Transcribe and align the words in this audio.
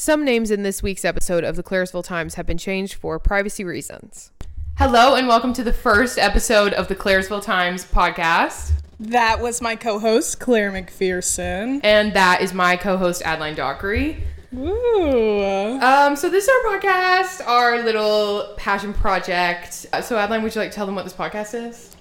Some 0.00 0.24
names 0.24 0.50
in 0.50 0.62
this 0.62 0.82
week's 0.82 1.04
episode 1.04 1.44
of 1.44 1.56
the 1.56 1.62
Claresville 1.62 2.02
Times 2.02 2.36
have 2.36 2.46
been 2.46 2.56
changed 2.56 2.94
for 2.94 3.18
privacy 3.18 3.64
reasons. 3.64 4.32
Hello, 4.78 5.14
and 5.14 5.28
welcome 5.28 5.52
to 5.52 5.62
the 5.62 5.74
first 5.74 6.16
episode 6.16 6.72
of 6.72 6.88
the 6.88 6.96
Claresville 6.96 7.42
Times 7.42 7.84
podcast. 7.84 8.72
That 8.98 9.42
was 9.42 9.60
my 9.60 9.76
co-host 9.76 10.40
Claire 10.40 10.72
McPherson. 10.72 11.82
And 11.84 12.14
that 12.14 12.40
is 12.40 12.54
my 12.54 12.76
co 12.76 12.96
host, 12.96 13.20
Adeline 13.26 13.54
Dockery. 13.54 14.24
Ooh. 14.56 15.78
Um, 15.82 16.16
so 16.16 16.30
this 16.30 16.44
is 16.44 16.48
our 16.48 16.78
podcast, 16.78 17.46
our 17.46 17.82
little 17.84 18.54
passion 18.56 18.94
project. 18.94 19.84
Uh, 19.92 20.00
So, 20.00 20.16
Adeline, 20.16 20.42
would 20.42 20.54
you 20.54 20.62
like 20.62 20.70
to 20.70 20.76
tell 20.76 20.86
them 20.86 20.94
what 20.94 21.04
this 21.04 21.12
podcast 21.12 21.52
is? 21.68 21.94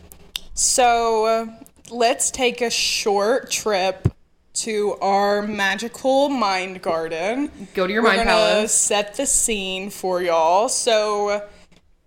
So 0.54 1.26
uh, 1.26 1.46
let's 1.92 2.32
take 2.32 2.62
a 2.62 2.70
short 2.70 3.52
trip 3.52 4.08
to 4.64 4.96
our 5.02 5.41
magical 5.41 6.30
mind 6.30 6.82
garden. 6.82 7.52
Go 7.73 7.88
to 7.88 7.93
your 7.93 8.02
We're 8.04 8.10
mind 8.10 8.20
gonna 8.20 8.29
palace. 8.32 8.74
set 8.74 9.15
the 9.15 9.25
scene 9.25 9.89
for 9.89 10.21
y'all. 10.21 10.70
So 10.70 11.47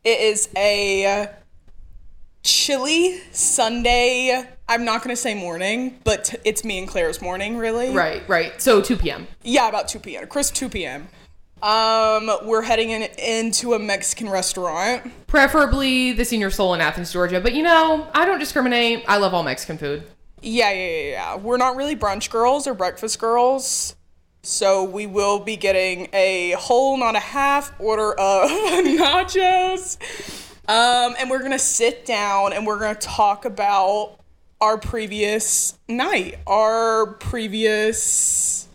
it 0.04 0.20
is 0.20 0.48
a 0.56 1.28
chilly 2.42 3.20
Sunday. 3.32 4.44
I'm 4.68 4.84
not 4.84 5.02
gonna 5.02 5.16
say 5.16 5.34
morning, 5.34 5.98
but 6.04 6.24
t- 6.24 6.38
it's 6.44 6.64
me 6.64 6.78
and 6.78 6.88
Claire's 6.88 7.20
morning, 7.22 7.56
really. 7.56 7.94
Right, 7.94 8.26
right. 8.28 8.60
So 8.60 8.80
2 8.80 8.96
p.m. 8.96 9.26
Yeah, 9.42 9.68
about 9.68 9.88
2 9.88 9.98
p.m. 10.00 10.26
Crisp 10.26 10.54
2 10.54 10.68
p.m. 10.68 11.08
Um, 11.62 12.28
we're 12.44 12.62
heading 12.62 12.90
in, 12.90 13.02
into 13.18 13.74
a 13.74 13.78
Mexican 13.78 14.28
restaurant. 14.28 15.12
Preferably 15.28 16.10
the 16.12 16.24
Senior 16.24 16.50
Soul 16.50 16.74
in 16.74 16.80
Athens, 16.80 17.12
Georgia. 17.12 17.40
But 17.40 17.54
you 17.54 17.62
know, 17.62 18.08
I 18.14 18.24
don't 18.24 18.40
discriminate. 18.40 19.04
I 19.06 19.18
love 19.18 19.32
all 19.32 19.44
Mexican 19.44 19.78
food. 19.78 20.02
Yeah, 20.42 20.70
yeah, 20.72 20.88
yeah, 20.88 21.10
yeah. 21.10 21.36
We're 21.36 21.56
not 21.56 21.76
really 21.76 21.96
brunch 21.96 22.30
girls 22.30 22.66
or 22.66 22.74
breakfast 22.74 23.18
girls. 23.18 23.96
So 24.42 24.82
we 24.82 25.06
will 25.06 25.38
be 25.38 25.56
getting 25.56 26.08
a 26.12 26.56
whole, 26.58 26.96
not 26.96 27.14
a 27.14 27.20
half 27.20 27.72
order 27.78 28.12
of 28.12 28.50
nachos. 28.50 29.98
Um, 30.68 31.14
and 31.18 31.30
we're 31.30 31.42
gonna 31.42 31.58
sit 31.58 32.04
down 32.04 32.52
and 32.52 32.66
we're 32.66 32.78
gonna 32.78 32.96
talk 32.96 33.44
about 33.44 34.18
our 34.60 34.78
previous 34.78 35.78
night, 35.88 36.38
our 36.46 37.06
previous 37.06 38.68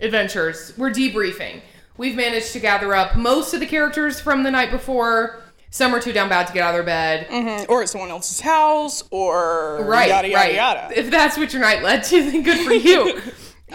Adventures. 0.00 0.72
We're 0.76 0.90
debriefing. 0.90 1.60
We've 1.96 2.16
managed 2.16 2.52
to 2.52 2.60
gather 2.60 2.94
up 2.94 3.16
most 3.16 3.54
of 3.54 3.60
the 3.60 3.66
characters 3.66 4.20
from 4.20 4.42
the 4.42 4.50
night 4.50 4.70
before. 4.70 5.42
Some 5.70 5.94
are 5.94 6.00
too 6.00 6.12
down 6.12 6.28
bad 6.28 6.46
to 6.46 6.52
get 6.52 6.62
out 6.62 6.70
of 6.70 6.74
their 6.76 6.82
bed. 6.84 7.66
or 7.68 7.82
at 7.82 7.88
someone 7.88 8.10
else's 8.10 8.40
house 8.40 9.02
or 9.10 9.84
Right, 9.84 10.08
yada 10.08 10.28
yada 10.28 10.40
right. 10.46 10.54
yada. 10.54 10.98
If 10.98 11.10
that's 11.10 11.36
what 11.36 11.52
your 11.52 11.60
night 11.62 11.82
led 11.82 12.04
to, 12.04 12.30
then 12.30 12.42
good 12.42 12.64
for 12.66 12.72
you. 12.72 13.20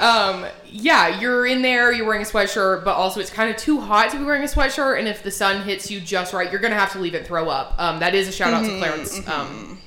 um, 0.02 0.45
yeah, 0.66 1.20
you're 1.20 1.45
in 1.45 1.61
there, 1.61 1.92
you're 1.92 2.06
wearing 2.08 2.22
a 2.22 2.25
sweatshirt, 2.25 2.83
but 2.86 2.95
also 2.95 3.20
it's 3.20 3.30
kind 3.30 3.50
of 3.52 3.58
too 3.58 3.80
hot 3.81 4.09
to 4.11 4.17
be 4.17 4.23
wearing 4.23 4.42
a 4.44 4.48
sweatshirt. 4.48 4.98
And 4.98 5.08
if 5.08 5.22
the 5.22 5.30
sun 5.31 5.61
hits 5.64 5.92
you 5.92 6.00
just 6.02 6.33
right, 6.33 6.50
you're 6.52 6.61
gonna 6.61 6.75
have 6.75 6.92
to 6.94 7.00
leave 7.00 7.14
it 7.14 7.20
and 7.20 7.28
throw 7.28 7.50
up. 7.50 7.75
Um, 7.78 8.00
that 8.00 8.16
is 8.16 8.28
a 8.28 8.31
shout 8.31 8.53
out 8.53 8.64
Mm-hmm, 8.64 8.73
to 8.73 8.80
Clarence. 8.80 9.28
Um, 9.28 9.80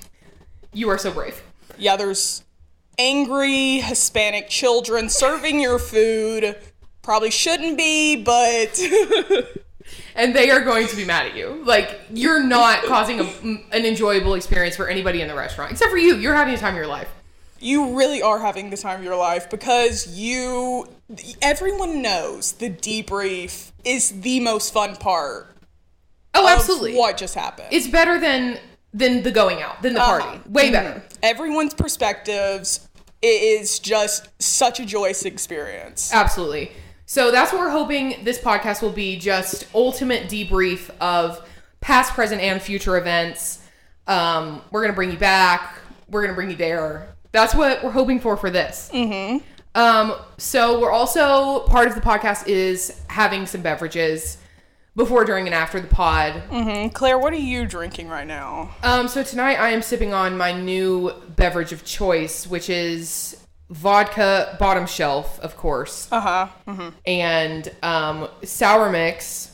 you 0.72 0.88
are 0.90 0.98
so 0.98 1.10
brave. 1.10 1.42
yeah, 1.78 1.96
there's 1.96 2.42
angry 2.98 3.78
Hispanic 3.78 4.48
children 4.48 5.08
serving 5.08 5.58
your 5.60 5.78
food. 5.80 6.56
Probably 7.02 7.30
shouldn't 7.30 7.76
be, 7.76 8.16
but 8.22 8.78
and 10.14 10.34
they 10.34 10.50
are 10.50 10.60
going 10.60 10.86
to 10.88 10.96
be 10.96 11.04
mad 11.04 11.26
at 11.26 11.36
you. 11.36 11.62
Like 11.64 12.00
you're 12.12 12.42
not 12.42 12.84
causing 12.84 13.20
a, 13.20 13.24
an 13.76 13.84
enjoyable 13.84 14.34
experience 14.34 14.76
for 14.76 14.88
anybody 14.88 15.20
in 15.20 15.28
the 15.28 15.34
restaurant, 15.34 15.72
except 15.72 15.90
for 15.90 15.98
you. 15.98 16.16
You're 16.16 16.34
having 16.34 16.54
a 16.54 16.58
time 16.58 16.74
of 16.74 16.78
your 16.78 16.86
life. 16.86 17.08
you 17.60 17.96
really 17.96 18.20
are 18.22 18.38
having 18.40 18.70
the 18.70 18.76
time 18.76 18.98
of 18.98 19.04
your 19.04 19.16
life 19.16 19.48
because 19.50 20.06
you 20.18 20.86
everyone 21.40 22.02
knows 22.02 22.52
the 22.52 22.68
debrief 22.70 23.72
is 23.84 24.10
the 24.22 24.40
most 24.40 24.72
fun 24.72 24.96
part 24.96 25.50
Oh, 26.36 26.44
of 26.52 26.58
absolutely. 26.58 26.94
what 26.96 27.16
just 27.16 27.34
happened. 27.36 27.68
It's 27.70 27.86
better 27.86 28.18
than 28.18 28.58
than 28.92 29.22
the 29.22 29.30
going 29.30 29.62
out, 29.62 29.82
than 29.82 29.94
the 29.94 30.00
party. 30.00 30.24
Uh-huh. 30.26 30.38
Way 30.48 30.70
better. 30.70 31.02
Everyone's 31.22 31.74
perspectives 31.74 32.88
it 33.22 33.42
is 33.60 33.78
just 33.78 34.28
such 34.42 34.78
a 34.80 34.84
joyous 34.84 35.24
experience. 35.24 36.12
Absolutely. 36.12 36.72
So 37.14 37.30
that's 37.30 37.52
what 37.52 37.60
we're 37.60 37.70
hoping 37.70 38.24
this 38.24 38.40
podcast 38.40 38.82
will 38.82 38.90
be 38.90 39.16
just 39.16 39.68
ultimate 39.72 40.24
debrief 40.24 40.90
of 41.00 41.48
past, 41.80 42.12
present, 42.12 42.40
and 42.40 42.60
future 42.60 42.96
events. 42.96 43.64
Um, 44.08 44.62
we're 44.72 44.80
going 44.80 44.90
to 44.90 44.96
bring 44.96 45.12
you 45.12 45.16
back. 45.16 45.78
We're 46.08 46.22
going 46.22 46.32
to 46.32 46.34
bring 46.34 46.50
you 46.50 46.56
there. 46.56 47.14
That's 47.30 47.54
what 47.54 47.84
we're 47.84 47.92
hoping 47.92 48.18
for 48.18 48.36
for 48.36 48.50
this. 48.50 48.90
Mm-hmm. 48.92 49.44
Um, 49.76 50.16
so 50.38 50.80
we're 50.80 50.90
also, 50.90 51.60
part 51.68 51.86
of 51.86 51.94
the 51.94 52.00
podcast 52.00 52.48
is 52.48 53.00
having 53.06 53.46
some 53.46 53.62
beverages 53.62 54.38
before, 54.96 55.24
during, 55.24 55.46
and 55.46 55.54
after 55.54 55.78
the 55.78 55.86
pod. 55.86 56.42
And 56.50 56.92
Claire, 56.92 57.20
what 57.20 57.32
are 57.32 57.36
you 57.36 57.64
drinking 57.64 58.08
right 58.08 58.26
now? 58.26 58.74
Um, 58.82 59.06
so 59.06 59.22
tonight 59.22 59.60
I 59.60 59.70
am 59.70 59.82
sipping 59.82 60.12
on 60.12 60.36
my 60.36 60.50
new 60.50 61.12
beverage 61.36 61.70
of 61.70 61.84
choice, 61.84 62.44
which 62.44 62.68
is 62.68 63.36
vodka 63.70 64.56
bottom 64.58 64.86
shelf, 64.86 65.38
of 65.40 65.56
course, 65.56 66.08
Uh 66.12 66.48
huh. 66.66 66.90
and 67.06 67.70
um, 67.82 68.28
sour 68.44 68.90
mix, 68.90 69.50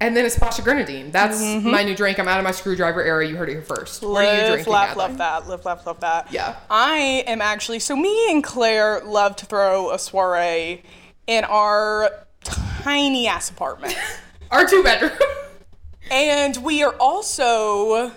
and 0.00 0.16
then 0.16 0.24
a 0.24 0.30
splash 0.30 0.58
of 0.58 0.64
grenadine. 0.64 1.10
That's 1.12 1.40
my 1.40 1.82
new 1.84 1.94
drink. 1.94 2.18
I'm 2.18 2.26
out 2.28 2.38
of 2.38 2.44
my 2.44 2.50
screwdriver 2.50 3.02
era. 3.02 3.26
You 3.26 3.36
heard 3.36 3.48
it 3.48 3.52
here 3.52 3.62
first. 3.62 4.02
What 4.02 4.24
are 4.24 4.34
you 4.34 4.40
Live, 4.40 4.52
drinking? 4.54 4.72
laugh, 4.72 4.96
love 4.96 5.18
that. 5.18 5.48
Live, 5.48 5.64
laugh, 5.64 5.86
love 5.86 6.00
that. 6.00 6.32
Yeah. 6.32 6.56
I 6.68 7.22
am 7.26 7.40
actually 7.40 7.78
so 7.78 7.94
me 7.94 8.30
and 8.32 8.42
Claire 8.42 9.00
love 9.04 9.36
to 9.36 9.46
throw 9.46 9.92
a 9.92 9.98
soiree 9.98 10.82
in 11.28 11.44
our 11.44 12.10
tiny 12.42 13.28
ass 13.28 13.48
apartment. 13.50 13.96
Our 14.50 14.66
two 14.68 14.82
bedroom. 14.82 15.12
and 16.10 16.56
we 16.58 16.82
are 16.82 16.94
also 17.00 18.10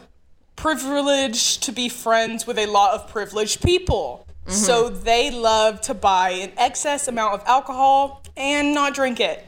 privileged 0.57 1.63
to 1.63 1.71
be 1.71 1.87
friends 1.87 2.45
with 2.45 2.57
a 2.57 2.65
lot 2.65 2.93
of 2.93 3.07
privileged 3.07 3.61
people. 3.63 4.24
So 4.47 4.89
mm-hmm. 4.89 5.03
they 5.03 5.31
love 5.31 5.81
to 5.81 5.93
buy 5.93 6.29
an 6.31 6.51
excess 6.57 7.07
amount 7.07 7.33
of 7.33 7.43
alcohol 7.47 8.23
and 8.37 8.73
not 8.73 8.93
drink 8.93 9.19
it. 9.19 9.43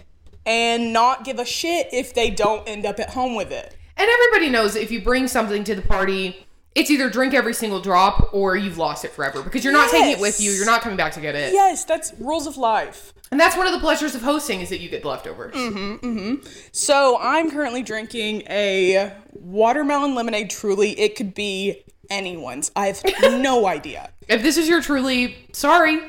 And 0.45 0.93
not 0.93 1.25
give 1.25 1.39
a 1.39 1.45
shit 1.45 1.89
if 1.91 2.13
they 2.13 2.29
don't 2.29 2.67
end 2.69 2.85
up 2.85 2.99
at 2.99 3.09
home 3.09 3.35
with 3.35 3.51
it. 3.51 3.75
and 3.97 4.09
everybody 4.09 4.49
knows 4.49 4.77
if 4.77 4.91
you 4.91 5.01
bring 5.01 5.27
something 5.27 5.65
to 5.65 5.75
the 5.75 5.81
party, 5.81 6.47
it's 6.73 6.89
either 6.91 7.09
drink 7.09 7.33
every 7.33 7.53
single 7.53 7.81
drop 7.81 8.33
or 8.33 8.55
you've 8.55 8.77
lost 8.77 9.03
it 9.03 9.11
forever 9.11 9.41
because 9.41 9.63
you're 9.63 9.73
not 9.73 9.89
taking 9.89 10.11
it 10.11 10.19
with 10.19 10.39
you. 10.39 10.51
You're 10.51 10.65
not 10.65 10.81
coming 10.81 10.95
back 10.95 11.11
to 11.13 11.19
get 11.19 11.35
it. 11.35 11.51
Yes, 11.51 11.83
that's 11.83 12.13
rules 12.19 12.45
of 12.45 12.55
life. 12.55 13.13
And 13.31 13.39
that's 13.39 13.57
one 13.57 13.65
of 13.65 13.73
the 13.73 13.79
pleasures 13.79 14.15
of 14.15 14.21
hosting 14.21 14.61
is 14.61 14.69
that 14.69 14.79
you 14.79 14.87
get 14.87 15.01
the 15.01 15.07
leftovers. 15.09 15.55
Mm-hmm, 15.55 16.05
mm-hmm. 16.05 16.47
So 16.71 17.17
I'm 17.19 17.51
currently 17.51 17.81
drinking 17.81 18.43
a 18.49 19.11
watermelon 19.33 20.15
lemonade 20.15 20.49
truly. 20.49 20.97
It 20.99 21.15
could 21.15 21.33
be 21.33 21.83
anyone's. 22.09 22.71
I 22.75 22.87
have 22.87 23.03
no 23.41 23.67
idea. 23.67 24.11
If 24.27 24.41
this 24.41 24.57
is 24.57 24.67
your 24.67 24.81
truly, 24.81 25.47
sorry, 25.53 25.99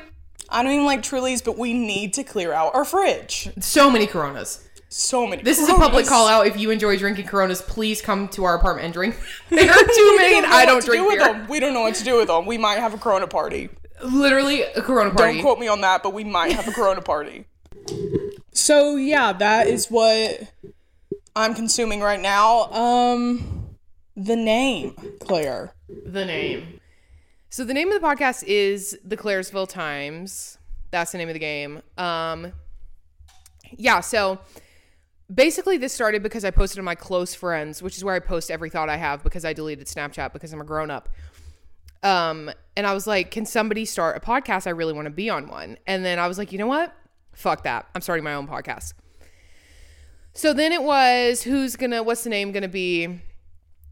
I 0.49 0.63
don't 0.63 0.71
even 0.71 0.85
like 0.85 1.01
Trulies, 1.01 1.43
but 1.43 1.57
we 1.57 1.73
need 1.73 2.13
to 2.15 2.23
clear 2.23 2.51
out 2.53 2.73
our 2.75 2.83
fridge. 2.85 3.49
so 3.59 3.89
many 3.89 4.07
Coronas. 4.07 4.65
So 4.91 5.27
many. 5.27 5.43
This 5.43 5.59
is 5.59 5.69
a 5.69 5.75
public 5.75 6.07
call 6.07 6.27
out. 6.27 6.47
If 6.47 6.57
you 6.57 6.71
enjoy 6.71 6.97
drinking 6.97 7.27
Coronas, 7.27 7.61
please 7.61 8.01
come 8.01 8.27
to 8.29 8.43
our 8.45 8.55
apartment 8.55 8.85
and 8.85 8.93
drink. 8.93 9.15
There 9.49 9.69
are 9.69 9.83
too 9.83 10.15
many, 10.17 10.37
and 10.37 10.47
I 10.47 10.65
don't 10.65 10.83
drink 10.83 11.03
do 11.03 11.07
with 11.07 11.19
beer. 11.19 11.33
them. 11.33 11.47
We 11.47 11.59
don't 11.59 11.73
know 11.75 11.81
what 11.81 11.93
to 11.95 12.03
do 12.03 12.17
with 12.17 12.27
them. 12.27 12.47
We 12.47 12.57
might 12.57 12.79
have 12.79 12.93
a 12.95 12.97
Corona 12.97 13.27
party. 13.27 13.69
Literally 14.03 14.63
a 14.63 14.81
Corona 14.81 15.11
party. 15.13 15.33
Don't 15.35 15.43
quote 15.43 15.59
me 15.59 15.67
on 15.67 15.81
that, 15.81 16.01
but 16.01 16.13
we 16.13 16.23
might 16.23 16.53
have 16.53 16.67
a 16.67 16.71
Corona 16.71 17.01
party. 17.01 17.45
So 18.51 18.97
yeah, 18.97 19.31
that 19.31 19.67
is 19.67 19.87
what 19.87 20.41
I'm 21.35 21.53
consuming 21.53 22.01
right 22.01 22.19
now. 22.19 22.63
Um, 22.71 23.69
the 24.17 24.35
name 24.35 24.95
Claire. 25.21 25.73
the 26.05 26.25
name. 26.25 26.78
So 27.51 27.63
the 27.63 27.73
name 27.73 27.91
of 27.91 27.99
the 27.99 28.07
podcast 28.07 28.43
is 28.43 28.97
the 29.03 29.17
Claresville 29.17 29.67
Times. 29.67 30.59
That's 30.91 31.11
the 31.11 31.17
name 31.17 31.29
of 31.29 31.33
the 31.33 31.39
game. 31.39 31.81
Um, 31.97 32.53
yeah. 33.71 34.01
So 34.01 34.39
basically, 35.33 35.79
this 35.79 35.91
started 35.91 36.21
because 36.21 36.45
I 36.45 36.51
posted 36.51 36.77
on 36.77 36.85
my 36.85 36.93
close 36.93 37.33
friends, 37.33 37.81
which 37.81 37.97
is 37.97 38.03
where 38.03 38.13
I 38.13 38.19
post 38.19 38.51
every 38.51 38.69
thought 38.69 38.87
I 38.87 38.97
have 38.97 39.23
because 39.23 39.45
I 39.45 39.53
deleted 39.53 39.87
Snapchat 39.87 40.31
because 40.31 40.53
I'm 40.53 40.61
a 40.61 40.63
grown 40.63 40.91
up. 40.91 41.09
Um, 42.03 42.51
and 42.77 42.85
I 42.85 42.93
was 42.93 43.07
like, 43.07 43.31
can 43.31 43.47
somebody 43.47 43.83
start 43.83 44.15
a 44.15 44.19
podcast? 44.19 44.67
I 44.67 44.71
really 44.71 44.93
want 44.93 45.07
to 45.07 45.11
be 45.11 45.31
on 45.31 45.47
one. 45.47 45.79
And 45.87 46.05
then 46.05 46.19
I 46.19 46.27
was 46.27 46.37
like, 46.37 46.51
you 46.51 46.59
know 46.59 46.67
what? 46.67 46.95
Fuck 47.33 47.63
that. 47.63 47.87
I'm 47.95 48.01
starting 48.01 48.23
my 48.23 48.35
own 48.35 48.47
podcast. 48.47 48.93
So 50.33 50.53
then 50.53 50.71
it 50.71 50.83
was 50.83 51.41
who's 51.41 51.75
gonna 51.75 52.03
what's 52.03 52.23
the 52.23 52.29
name 52.29 52.51
gonna 52.51 52.67
be? 52.67 53.21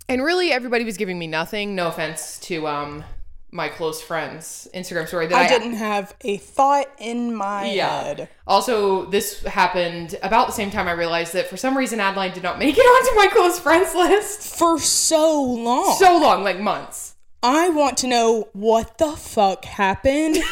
And 0.08 0.24
really 0.24 0.52
everybody 0.52 0.86
was 0.86 0.96
giving 0.96 1.18
me 1.18 1.26
nothing. 1.26 1.74
No 1.74 1.88
offense 1.88 2.38
to 2.42 2.68
um 2.68 3.04
my 3.52 3.70
close 3.70 4.02
friends 4.02 4.68
Instagram 4.74 5.08
story 5.08 5.28
that 5.28 5.36
I, 5.36 5.46
I 5.46 5.48
didn't 5.48 5.76
have 5.76 6.16
a 6.22 6.38
thought 6.38 6.88
in 7.00 7.34
my 7.34 7.72
yeah. 7.72 8.04
head. 8.04 8.30
Also, 8.46 9.06
this 9.06 9.44
happened 9.44 10.16
about 10.22 10.48
the 10.48 10.54
same 10.54 10.70
time 10.70 10.88
I 10.88 10.92
realized 10.92 11.34
that 11.34 11.48
for 11.48 11.58
some 11.58 11.78
reason 11.78 12.00
Adeline 12.00 12.34
did 12.34 12.44
not 12.44 12.60
make 12.60 12.76
it 12.78 12.82
onto 12.82 13.16
my 13.16 13.28
close 13.28 13.60
friends 13.60 13.96
list. 13.96 14.58
For 14.58 14.80
so 14.80 15.42
long. 15.42 15.96
So 15.98 16.18
long, 16.18 16.44
like 16.44 16.60
months. 16.60 17.16
I 17.42 17.70
want 17.70 17.98
to 18.00 18.08
know 18.08 18.50
what 18.54 18.98
the 18.98 19.12
fuck 19.12 19.64
happened 19.66 20.38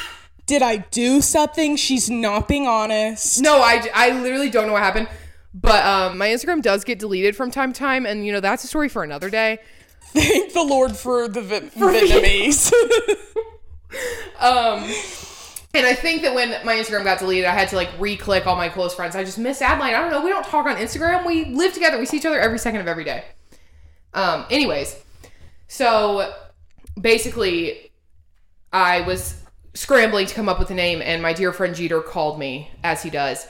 Did 0.46 0.62
I 0.62 0.78
do 0.78 1.22
something? 1.22 1.76
She's 1.76 2.10
not 2.10 2.48
being 2.48 2.68
honest. 2.68 3.42
No, 3.42 3.62
I, 3.62 3.88
I 3.94 4.12
literally 4.12 4.52
don't 4.52 4.68
know 4.68 4.74
what 4.74 4.84
happened. 4.84 5.08
But 5.56 5.84
um, 5.86 6.18
my 6.18 6.28
Instagram 6.28 6.62
does 6.62 6.84
get 6.84 7.00
deleted 7.00 7.36
from 7.36 7.50
time 7.50 7.74
to 7.74 7.80
time, 7.80 8.06
and 8.06 8.26
you 8.26 8.32
know 8.34 8.42
that's 8.42 8.64
a 8.64 8.68
story 8.68 8.90
for 8.90 9.04
another 9.04 9.30
day. 9.30 9.60
Thank 10.16 10.54
the 10.54 10.64
Lord 10.64 10.96
for 10.96 11.28
the 11.28 11.42
Vi- 11.42 11.60
Vietnamese. 11.76 12.72
Um, 14.40 14.84
and 15.74 15.86
I 15.86 15.94
think 15.94 16.22
that 16.24 16.36
when 16.36 16.50
my 16.66 16.76
Instagram 16.76 17.06
got 17.06 17.20
deleted, 17.20 17.46
I 17.46 17.54
had 17.54 17.70
to 17.70 17.78
like 17.78 17.90
re-click 17.98 18.46
all 18.46 18.58
my 18.58 18.68
close 18.68 18.94
friends. 18.94 19.16
I 19.16 19.24
just 19.24 19.38
miss 19.38 19.62
Adeline. 19.62 19.94
I 19.94 20.02
don't 20.02 20.12
know. 20.12 20.22
We 20.22 20.30
don't 20.30 20.46
talk 20.46 20.66
on 20.66 20.76
Instagram. 20.76 21.26
We 21.26 21.46
live 21.46 21.74
together. 21.74 21.98
We 21.98 22.06
see 22.06 22.18
each 22.18 22.26
other 22.26 22.40
every 22.40 22.60
second 22.60 22.82
of 22.82 22.88
every 22.88 23.06
day. 23.06 23.24
Um, 24.14 24.46
anyways, 24.50 24.98
so 25.70 26.34
basically, 27.00 27.92
I 28.74 29.02
was 29.02 29.42
scrambling 29.74 30.26
to 30.28 30.36
come 30.36 30.50
up 30.50 30.60
with 30.60 30.70
a 30.72 30.76
name, 30.76 31.02
and 31.02 31.22
my 31.22 31.32
dear 31.34 31.54
friend 31.54 31.74
Jeter 31.76 32.02
called 32.02 32.38
me 32.40 32.70
as 32.84 33.04
he 33.04 33.10
does, 33.10 33.48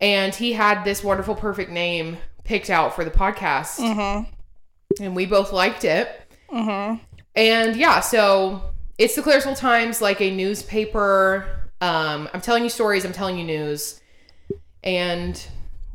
and 0.00 0.34
he 0.34 0.52
had 0.52 0.84
this 0.84 1.02
wonderful, 1.02 1.34
perfect 1.34 1.70
name 1.70 2.18
picked 2.44 2.68
out 2.70 2.94
for 2.94 3.04
the 3.04 3.10
podcast, 3.10 3.80
and 5.00 5.14
we 5.16 5.26
both 5.26 5.52
liked 5.52 5.84
it. 5.84 6.08
And 7.36 7.76
yeah, 7.76 8.00
so 8.00 8.62
it's 8.98 9.16
the 9.16 9.22
Claresville 9.22 9.58
Times, 9.58 10.00
like 10.00 10.20
a 10.20 10.30
newspaper. 10.30 11.46
Um, 11.80 12.28
I'm 12.32 12.40
telling 12.40 12.62
you 12.62 12.70
stories, 12.70 13.04
I'm 13.04 13.12
telling 13.12 13.38
you 13.38 13.44
news. 13.44 14.00
And, 14.84 15.44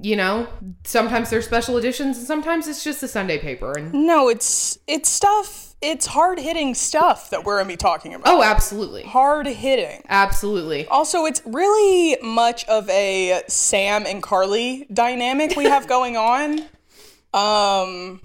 you 0.01 0.15
know, 0.15 0.47
sometimes 0.83 1.29
they're 1.29 1.41
special 1.41 1.77
editions 1.77 2.17
and 2.17 2.27
sometimes 2.27 2.67
it's 2.67 2.83
just 2.83 3.01
a 3.03 3.07
Sunday 3.07 3.37
paper. 3.37 3.73
And 3.77 3.93
no, 3.93 4.27
it's 4.29 4.79
it's 4.87 5.09
stuff. 5.09 5.67
It's 5.81 6.07
hard 6.07 6.39
hitting 6.39 6.75
stuff 6.75 7.29
that 7.29 7.45
we're 7.45 7.57
gonna 7.59 7.69
be 7.69 7.77
talking 7.77 8.13
about. 8.13 8.27
oh, 8.33 8.43
absolutely. 8.43 9.03
Hard 9.03 9.47
hitting. 9.47 10.03
Absolutely. 10.09 10.85
Also, 10.87 11.25
it's 11.25 11.41
really 11.45 12.17
much 12.21 12.65
of 12.65 12.89
a 12.89 13.43
Sam 13.47 14.05
and 14.05 14.21
Carly 14.21 14.87
dynamic 14.91 15.55
we 15.55 15.63
have 15.65 15.87
going 15.95 16.17
on. 16.17 16.59
Um, 17.33 18.19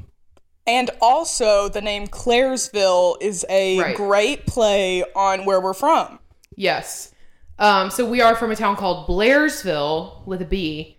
and 0.67 0.91
also, 1.01 1.69
the 1.69 1.81
name 1.81 2.07
Claresville 2.07 3.17
is 3.21 3.45
a 3.49 3.79
Right. 3.81 3.97
great 3.97 4.47
play 4.47 5.05
on 5.15 5.45
where 5.45 5.61
we're 5.61 5.75
from. 5.75 6.19
Yes. 6.57 7.13
Um, 7.59 7.91
so 7.91 8.05
we 8.09 8.21
are 8.21 8.35
from 8.35 8.51
a 8.51 8.57
town 8.57 8.77
called 8.77 9.07
Blairsville 9.07 10.27
with 10.27 10.43
a 10.43 10.45
B. 10.45 10.99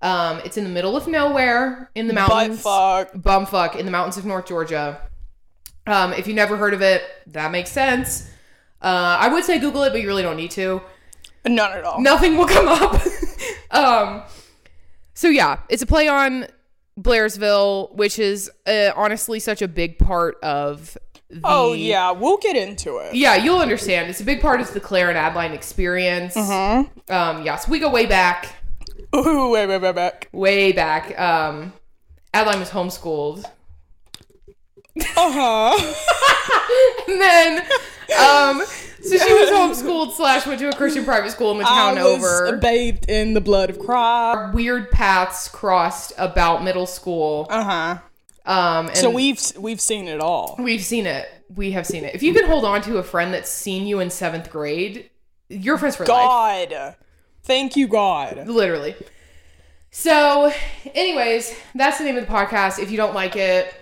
Um, 0.00 0.40
it's 0.44 0.56
in 0.56 0.64
the 0.64 0.70
middle 0.70 0.96
of 0.96 1.08
nowhere 1.08 1.90
in 1.94 2.06
the 2.06 2.14
mountains. 2.14 2.62
fuck. 2.62 3.12
bumfuck 3.14 3.74
in 3.76 3.84
the 3.84 3.90
mountains 3.90 4.16
of 4.16 4.24
North 4.24 4.46
Georgia. 4.46 5.00
Um, 5.86 6.12
if 6.12 6.28
you 6.28 6.34
never 6.34 6.56
heard 6.56 6.74
of 6.74 6.82
it, 6.82 7.02
that 7.28 7.50
makes 7.50 7.70
sense. 7.72 8.28
Uh, 8.80 9.16
I 9.20 9.28
would 9.28 9.42
say 9.44 9.58
Google 9.58 9.82
it, 9.84 9.90
but 9.90 10.00
you 10.00 10.06
really 10.06 10.22
don't 10.22 10.36
need 10.36 10.52
to. 10.52 10.82
None 11.46 11.72
at 11.72 11.82
all. 11.84 12.00
Nothing 12.00 12.36
will 12.36 12.46
come 12.46 12.68
up. 12.68 13.00
um, 13.70 14.22
so 15.14 15.28
yeah, 15.28 15.58
it's 15.68 15.82
a 15.82 15.86
play 15.86 16.06
on 16.06 16.46
Blairsville, 16.98 17.94
which 17.94 18.18
is 18.18 18.50
uh, 18.66 18.90
honestly 18.96 19.38
such 19.40 19.62
a 19.62 19.68
big 19.68 19.98
part 19.98 20.36
of. 20.42 20.96
The, 21.30 21.40
Oh, 21.44 21.74
yeah, 21.74 22.10
we'll 22.10 22.38
get 22.38 22.56
into 22.56 22.96
it. 22.98 23.14
yeah, 23.14 23.36
you'll 23.36 23.58
understand. 23.58 24.08
It's 24.08 24.20
a 24.20 24.24
big 24.24 24.40
part 24.40 24.60
of 24.62 24.72
the 24.72 24.80
Claire 24.80 25.10
and 25.10 25.18
Adeline 25.18 25.52
experience. 25.52 26.34
Um, 26.36 26.90
yeah, 27.08 27.56
so 27.56 27.70
we 27.70 27.78
go 27.78 27.90
way 27.90 28.06
back, 28.06 28.54
Ooh, 29.14 29.50
way, 29.50 29.66
way, 29.66 29.76
wait, 29.78 29.94
back. 29.94 30.28
way 30.32 30.72
back. 30.72 31.18
Um, 31.20 31.72
Adeline 32.32 32.60
was 32.60 32.70
homeschooled. 32.70 33.44
Uh 35.16 35.72
huh. 35.76 35.94
and 37.08 37.20
then 37.20 37.66
um 38.18 38.62
so 39.02 39.16
she 39.16 39.32
was 39.34 39.50
homeschooled 39.50 40.12
slash 40.12 40.46
went 40.46 40.58
to 40.60 40.68
a 40.68 40.72
christian 40.72 41.04
private 41.04 41.30
school 41.30 41.52
in 41.52 41.58
the 41.58 41.64
town 41.64 41.96
I 41.98 42.02
was 42.04 42.24
over. 42.24 42.56
bathed 42.56 43.08
in 43.08 43.34
the 43.34 43.40
blood 43.40 43.70
of 43.70 43.78
Christ. 43.78 44.54
weird 44.54 44.90
paths 44.90 45.48
crossed 45.48 46.12
about 46.18 46.62
middle 46.64 46.86
school. 46.86 47.46
Uh 47.50 47.64
huh. 48.44 48.50
um 48.52 48.88
and 48.88 48.96
So 48.96 49.10
we've 49.10 49.40
we've 49.58 49.80
seen 49.80 50.08
it 50.08 50.20
all. 50.20 50.56
we've 50.58 50.82
seen 50.84 51.06
it. 51.06 51.28
We 51.54 51.70
have 51.72 51.86
seen 51.86 52.04
it. 52.04 52.14
If 52.14 52.22
you 52.22 52.34
can 52.34 52.44
hold 52.46 52.64
on 52.64 52.82
to 52.82 52.98
a 52.98 53.02
friend 53.02 53.32
that's 53.32 53.50
seen 53.50 53.86
you 53.86 54.00
in 54.00 54.10
seventh 54.10 54.50
grade 54.50 55.08
you're 55.48 55.78
friends 55.78 55.96
for 55.96 56.04
life. 56.04 56.68
God, 56.70 56.96
thank 57.42 57.74
you, 57.76 57.88
God. 57.88 58.46
literally. 58.48 58.94
So 59.90 60.52
anyways 60.94 61.54
that's 61.74 61.98
the 61.98 62.04
name 62.04 62.16
of 62.16 62.26
the 62.26 62.32
podcast. 62.32 62.78
If 62.78 62.90
you 62.90 62.96
don't 62.96 63.14
like 63.14 63.36
it 63.36 63.74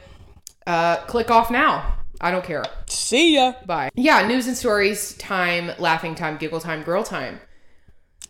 uh 0.67 0.97
click 1.07 1.31
off 1.31 1.51
now 1.51 1.96
i 2.21 2.31
don't 2.31 2.45
care 2.45 2.65
See 2.89 3.35
ya. 3.35 3.53
bye 3.67 3.91
yeah 3.95 4.27
news 4.27 4.47
and 4.47 4.57
stories 4.57 5.15
time 5.19 5.71
laughing 5.79 6.15
time 6.15 6.37
giggle 6.37 6.61
time 6.61 6.83
girl 6.83 7.03
time 7.05 7.41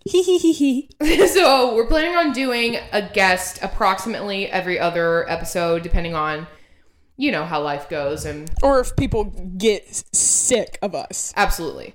Hee 0.09 0.23
hee 0.23 0.39
hee 0.39 0.53
hee. 1.01 1.27
so 1.29 1.75
we're 1.75 1.89
planning 1.89 2.15
on 2.15 2.33
doing 2.33 2.77
a 2.93 3.03
guest 3.03 3.59
approximately 3.63 4.47
every 4.49 4.79
other 4.79 5.29
episode 5.29 5.83
depending 5.83 6.15
on 6.15 6.47
you 7.17 7.33
know 7.33 7.45
how 7.45 7.61
life 7.63 7.89
goes 7.89 8.25
and 8.25 8.51
Or 8.63 8.79
if 8.81 8.95
people 8.97 9.25
get 9.57 10.05
sick 10.15 10.79
of 10.83 10.95
us. 10.95 11.33
absolutely 11.37 11.95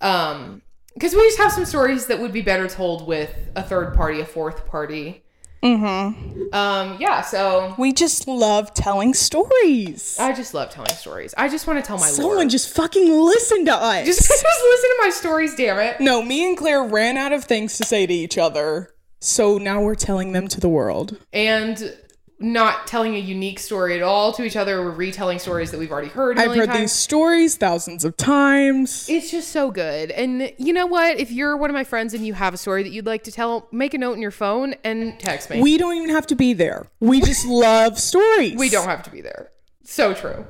um 0.00 0.62
because 0.94 1.14
we 1.14 1.20
just 1.28 1.38
have 1.38 1.52
some 1.52 1.64
stories 1.64 2.06
that 2.06 2.18
would 2.20 2.32
be 2.32 2.42
better 2.42 2.66
told 2.68 3.06
with 3.06 3.32
a 3.56 3.62
third 3.62 3.94
party 3.94 4.20
a 4.20 4.24
fourth 4.26 4.66
party 4.66 5.22
mm-hmm 5.62 6.46
um 6.52 6.96
yeah 7.00 7.20
so 7.20 7.74
We 7.76 7.92
just 7.92 8.26
love 8.26 8.72
telling 8.72 9.12
stories. 9.12 10.16
i 10.18 10.32
just 10.32 10.54
love 10.54 10.70
telling 10.70 10.94
stories 10.94 11.34
i 11.36 11.48
just 11.48 11.66
want 11.66 11.78
to 11.82 11.86
tell 11.86 11.98
my 11.98 12.06
Someone 12.06 12.36
lore 12.36 12.44
just 12.46 12.74
fucking 12.74 13.10
listen 13.12 13.64
to 13.66 13.74
us. 13.74 14.06
just, 14.06 14.20
just 14.28 14.44
listen 14.44 14.90
to 14.90 14.96
my 15.02 15.10
stories 15.10 15.54
damn 15.56 15.78
it 15.78 16.00
no, 16.00 16.22
me 16.22 16.46
and 16.48 16.56
Claire 16.56 16.82
ran 16.84 17.16
out 17.18 17.32
of 17.32 17.44
things 17.44 17.76
to 17.78 17.84
say 17.84 18.06
to 18.06 18.12
each 18.14 18.38
other. 18.38 18.90
So 19.20 19.58
now 19.58 19.82
we're 19.82 19.94
telling 19.96 20.32
them 20.32 20.46
to 20.48 20.60
the 20.60 20.68
world. 20.68 21.18
and 21.32 21.96
not 22.40 22.86
telling 22.86 23.16
a 23.16 23.18
unique 23.18 23.58
story 23.58 23.96
at 23.96 24.02
all 24.02 24.32
to 24.32 24.44
each 24.44 24.54
other 24.54 24.80
we're 24.80 24.90
retelling 24.90 25.40
stories 25.40 25.72
that 25.72 25.78
we've 25.78 25.90
already 25.90 26.08
heard 26.08 26.38
I've 26.38 26.54
heard 26.54 26.68
times. 26.68 26.78
these 26.78 26.92
stories 26.92 27.56
thousands 27.56 28.04
of 28.04 28.16
times. 28.16 29.08
It's 29.08 29.30
just 29.30 29.50
so 29.50 29.70
good. 29.70 30.12
And 30.12 30.52
you 30.56 30.72
know 30.72 30.86
what? 30.86 31.18
If 31.18 31.32
you're 31.32 31.56
one 31.56 31.68
of 31.68 31.74
my 31.74 31.84
friends 31.84 32.14
and 32.14 32.24
you 32.24 32.34
have 32.34 32.54
a 32.54 32.56
story 32.56 32.84
that 32.84 32.90
you'd 32.90 33.06
like 33.06 33.24
to 33.24 33.32
tell, 33.32 33.66
make 33.72 33.92
a 33.94 33.98
note 33.98 34.12
in 34.12 34.22
your 34.22 34.30
phone 34.30 34.74
and 34.84 35.18
text 35.18 35.50
me. 35.50 35.60
We 35.60 35.78
don't 35.78 35.96
even 35.96 36.10
have 36.10 36.26
to 36.28 36.36
be 36.36 36.52
there. 36.52 36.86
We 37.00 37.20
just 37.20 37.46
love 37.48 37.98
stories. 37.98 38.56
We 38.56 38.68
don't 38.68 38.86
have 38.86 39.02
to 39.04 39.10
be 39.10 39.20
there. 39.20 39.50
So 39.84 40.14
true. 40.14 40.46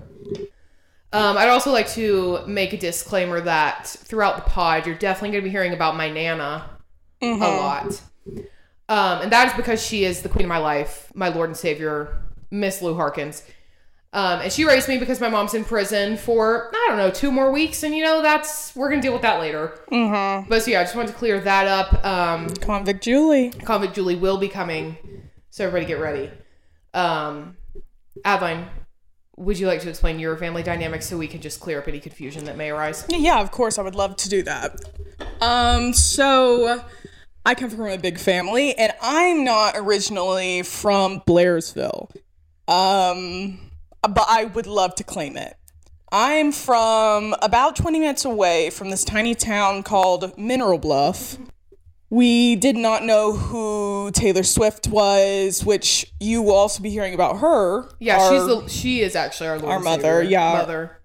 Um, 1.11 1.39
I'd 1.39 1.49
also 1.49 1.73
like 1.73 1.89
to 1.91 2.45
make 2.47 2.75
a 2.75 2.77
disclaimer 2.77 3.41
that 3.41 3.87
throughout 3.87 4.37
the 4.37 4.43
pod, 4.43 4.85
you're 4.85 4.95
definitely 4.95 5.31
going 5.31 5.43
to 5.43 5.49
be 5.49 5.51
hearing 5.51 5.73
about 5.73 5.97
my 5.97 6.11
Nana 6.11 6.69
a 7.23 7.35
lot. 7.35 8.03
Um, 8.89 9.23
and 9.23 9.33
that 9.33 9.49
is 9.49 9.55
because 9.55 9.85
she 9.85 10.05
is 10.05 10.23
the 10.23 10.29
queen 10.29 10.45
of 10.45 10.49
my 10.49 10.59
life, 10.59 11.13
my 11.15 11.29
Lord 11.29 11.51
and 11.51 11.57
Savior, 11.57 12.23
Miss 12.51 12.81
Lou 12.81 12.95
Harkins. 12.95 13.43
Um, 14.15 14.41
and 14.41 14.51
she 14.51 14.65
raised 14.65 14.89
me 14.89 14.97
because 14.97 15.21
my 15.21 15.29
mom's 15.29 15.53
in 15.53 15.65
prison 15.65 16.17
for, 16.17 16.71
I 16.73 16.87
don't 16.89 16.97
know, 16.97 17.11
two 17.11 17.31
more 17.31 17.53
weeks. 17.53 17.83
And, 17.83 17.95
you 17.95 18.03
know, 18.03 18.23
that's, 18.23 18.75
we're 18.75 18.89
going 18.89 19.03
to 19.03 19.07
deal 19.07 19.13
with 19.13 19.21
that 19.23 19.39
later. 19.39 19.79
Mm-hmm. 19.93 20.49
But 20.49 20.63
so, 20.63 20.71
yeah, 20.71 20.81
I 20.81 20.85
just 20.85 20.97
wanted 20.97 21.09
to 21.09 21.19
clear 21.19 21.39
that 21.41 21.67
up. 21.67 22.05
Um, 22.05 22.49
Convict 22.57 23.03
Julie. 23.03 23.51
Convict 23.51 23.95
Julie 23.95 24.17
will 24.17 24.39
be 24.39 24.49
coming, 24.49 24.97
so 25.51 25.67
everybody 25.67 25.87
get 25.87 26.01
ready. 26.01 26.31
Um, 26.95 27.59
Adeline, 28.25 28.69
would 29.37 29.59
you 29.59 29.67
like 29.67 29.83
to 29.83 29.91
explain 29.91 30.19
your 30.19 30.39
family 30.39 30.63
dynamics 30.63 31.07
so 31.07 31.19
we 31.19 31.29
can 31.29 31.43
just 31.43 31.61
clear 31.61 31.79
up 31.79 31.87
any 31.87 32.01
confusion 32.01 32.45
that 32.47 32.57
may 32.57 32.71
arise? 32.71 33.05
Yeah, 33.11 33.41
of 33.41 33.51
course, 33.51 33.79
I 33.79 33.83
would 33.83 33.95
love 33.95 34.17
to 34.17 34.31
do 34.31 34.43
that. 34.45 34.81
Um, 35.43 35.93
so 35.93 36.83
I 37.49 37.55
come 37.55 37.71
from 37.71 37.87
a 37.87 37.97
big 37.97 38.19
family, 38.19 38.77
and 38.77 38.93
I'm 39.01 39.43
not 39.43 39.73
originally 39.75 40.63
from 40.63 41.21
Blairsville. 41.21 42.15
Um, 42.69 43.59
but 44.03 44.27
I 44.29 44.45
would 44.53 44.67
love 44.67 44.95
to 44.97 45.03
claim 45.05 45.39
it. 45.39 45.57
I'm 46.13 46.53
from 46.53 47.35
about 47.41 47.75
20 47.75 48.01
minutes 48.01 48.27
away 48.27 48.69
from 48.69 48.91
this 48.91 49.03
tiny 49.03 49.35
town 49.35 49.83
called 49.83 50.37
Mineral 50.37 50.77
Bluff. 50.77 51.39
We 52.11 52.55
did 52.55 52.77
not 52.77 53.05
know 53.05 53.33
who 53.33 54.11
Taylor 54.13 54.43
Swift 54.43 54.87
was, 54.87 55.65
which 55.65 56.13
you 56.21 56.43
will 56.43 56.53
also 56.53 56.83
be 56.83 56.91
hearing 56.91 57.15
about 57.15 57.39
her. 57.39 57.89
Yeah, 57.99 58.19
our- 58.21 58.31
she's 58.31 58.47
the 58.47 58.69
she 58.69 59.01
is 59.01 59.17
actually 59.17 59.49
our 59.49 59.59
Lord 59.59 59.73
our 59.73 59.81
mother, 59.81 60.21
Savior. 60.21 60.23
yeah. 60.31 60.53
mother. 60.53 61.01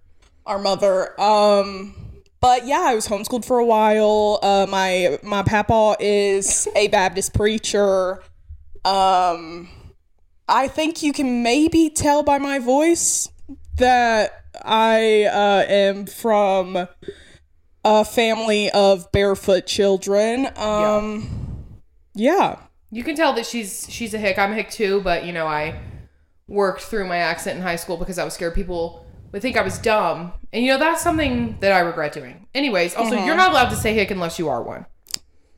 our 0.46 0.60
mother. 0.60 1.22
Um, 1.22 1.96
but 2.44 2.68
yeah, 2.68 2.84
I 2.88 2.94
was 2.94 3.08
homeschooled 3.08 3.46
for 3.46 3.58
a 3.58 3.64
while. 3.66 4.38
Uh, 4.44 4.68
my 4.70 5.18
my 5.24 5.44
papa 5.44 5.96
is 5.98 6.68
a 6.76 6.90
Baptist 6.90 7.34
preacher. 7.34 8.22
Um, 8.84 9.70
I 10.50 10.68
think 10.68 11.02
you 11.02 11.14
can 11.14 11.42
maybe 11.42 11.90
tell 11.90 12.22
by 12.22 12.40
my 12.40 12.60
voice 12.60 13.30
that 13.78 14.44
I 14.62 15.24
uh, 15.24 15.72
am 15.72 16.06
from 16.06 16.90
a 17.86 18.04
family 18.04 18.70
of 18.72 19.10
barefoot 19.14 19.66
children. 19.66 20.50
Um, 20.58 21.80
yeah. 22.14 22.58
You 22.92 23.06
can 23.06 23.16
tell 23.16 23.32
that 23.36 23.46
she's 23.46 23.88
she's 23.90 24.14
a 24.14 24.20
hick. 24.20 24.38
I'm 24.38 24.52
a 24.52 24.56
hick 24.56 24.70
too, 24.70 25.00
but 25.00 25.26
you 25.26 25.32
know 25.32 25.48
I 25.48 25.80
worked 26.50 26.82
through 26.82 27.08
my 27.08 27.20
accent 27.20 27.56
in 27.56 27.64
high 27.64 27.78
school 27.78 27.96
because 27.96 28.20
I 28.20 28.26
was 28.26 28.34
scared 28.34 28.54
people 28.54 29.03
would 29.34 29.42
think 29.42 29.58
I 29.58 29.62
was 29.64 29.78
dumb. 29.80 30.32
And 30.54 30.64
you 30.64 30.72
know, 30.72 30.80
that's 30.80 31.02
something 31.02 31.58
that 31.60 31.74
I 31.74 31.80
regret 31.80 32.14
doing. 32.14 32.48
Anyways, 32.56 32.96
also, 32.96 33.16
you're 33.26 33.36
not 33.36 33.52
allowed 33.52 33.70
to 33.70 33.76
say 33.76 33.94
hick 33.94 34.12
unless 34.12 34.40
you 34.40 34.48
are 34.48 34.64
one. 34.64 34.86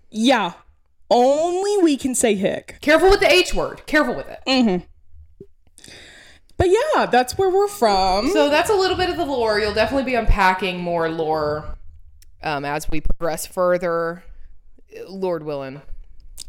Yeah. 0.09 0.53
Only 1.11 1.83
we 1.83 1.97
can 1.97 2.15
say 2.15 2.33
hick. 2.33 2.77
Careful 2.81 3.11
with 3.11 3.19
the 3.19 3.31
H 3.31 3.53
word. 3.53 3.85
Careful 3.85 4.15
with 4.15 4.27
it. 4.27 4.39
Mm-hmm. 4.47 4.85
But 6.57 6.69
yeah, 6.69 7.05
that's 7.05 7.37
where 7.37 7.49
we're 7.49 7.67
from. 7.67 8.29
So 8.31 8.49
that's 8.49 8.69
a 8.69 8.73
little 8.73 8.95
bit 8.95 9.09
of 9.09 9.17
the 9.17 9.25
lore. 9.25 9.59
You'll 9.59 9.73
definitely 9.73 10.05
be 10.05 10.15
unpacking 10.15 10.79
more 10.79 11.09
lore 11.09 11.75
um, 12.41 12.63
as 12.63 12.89
we 12.89 13.01
progress 13.01 13.45
further. 13.45 14.23
Lord 15.07 15.43
willing. 15.43 15.81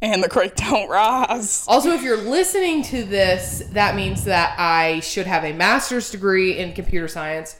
And 0.02 0.22
the 0.22 0.28
creek 0.28 0.54
don't 0.56 0.88
rise. 0.88 1.64
Also, 1.66 1.92
if 1.92 2.02
you're 2.02 2.16
listening 2.20 2.82
to 2.84 3.02
this, 3.04 3.62
that 3.72 3.96
means 3.96 4.24
that 4.24 4.54
I 4.58 5.00
should 5.00 5.26
have 5.26 5.44
a 5.44 5.52
master's 5.52 6.10
degree 6.10 6.58
in 6.58 6.74
computer 6.74 7.08
science. 7.08 7.56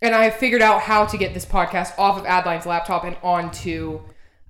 And 0.00 0.14
I 0.14 0.24
have 0.24 0.34
figured 0.34 0.62
out 0.62 0.80
how 0.82 1.06
to 1.06 1.16
get 1.16 1.34
this 1.34 1.46
podcast 1.46 1.96
off 1.96 2.18
of 2.18 2.26
Adeline's 2.26 2.66
laptop 2.66 3.04
and 3.04 3.16
onto 3.22 4.00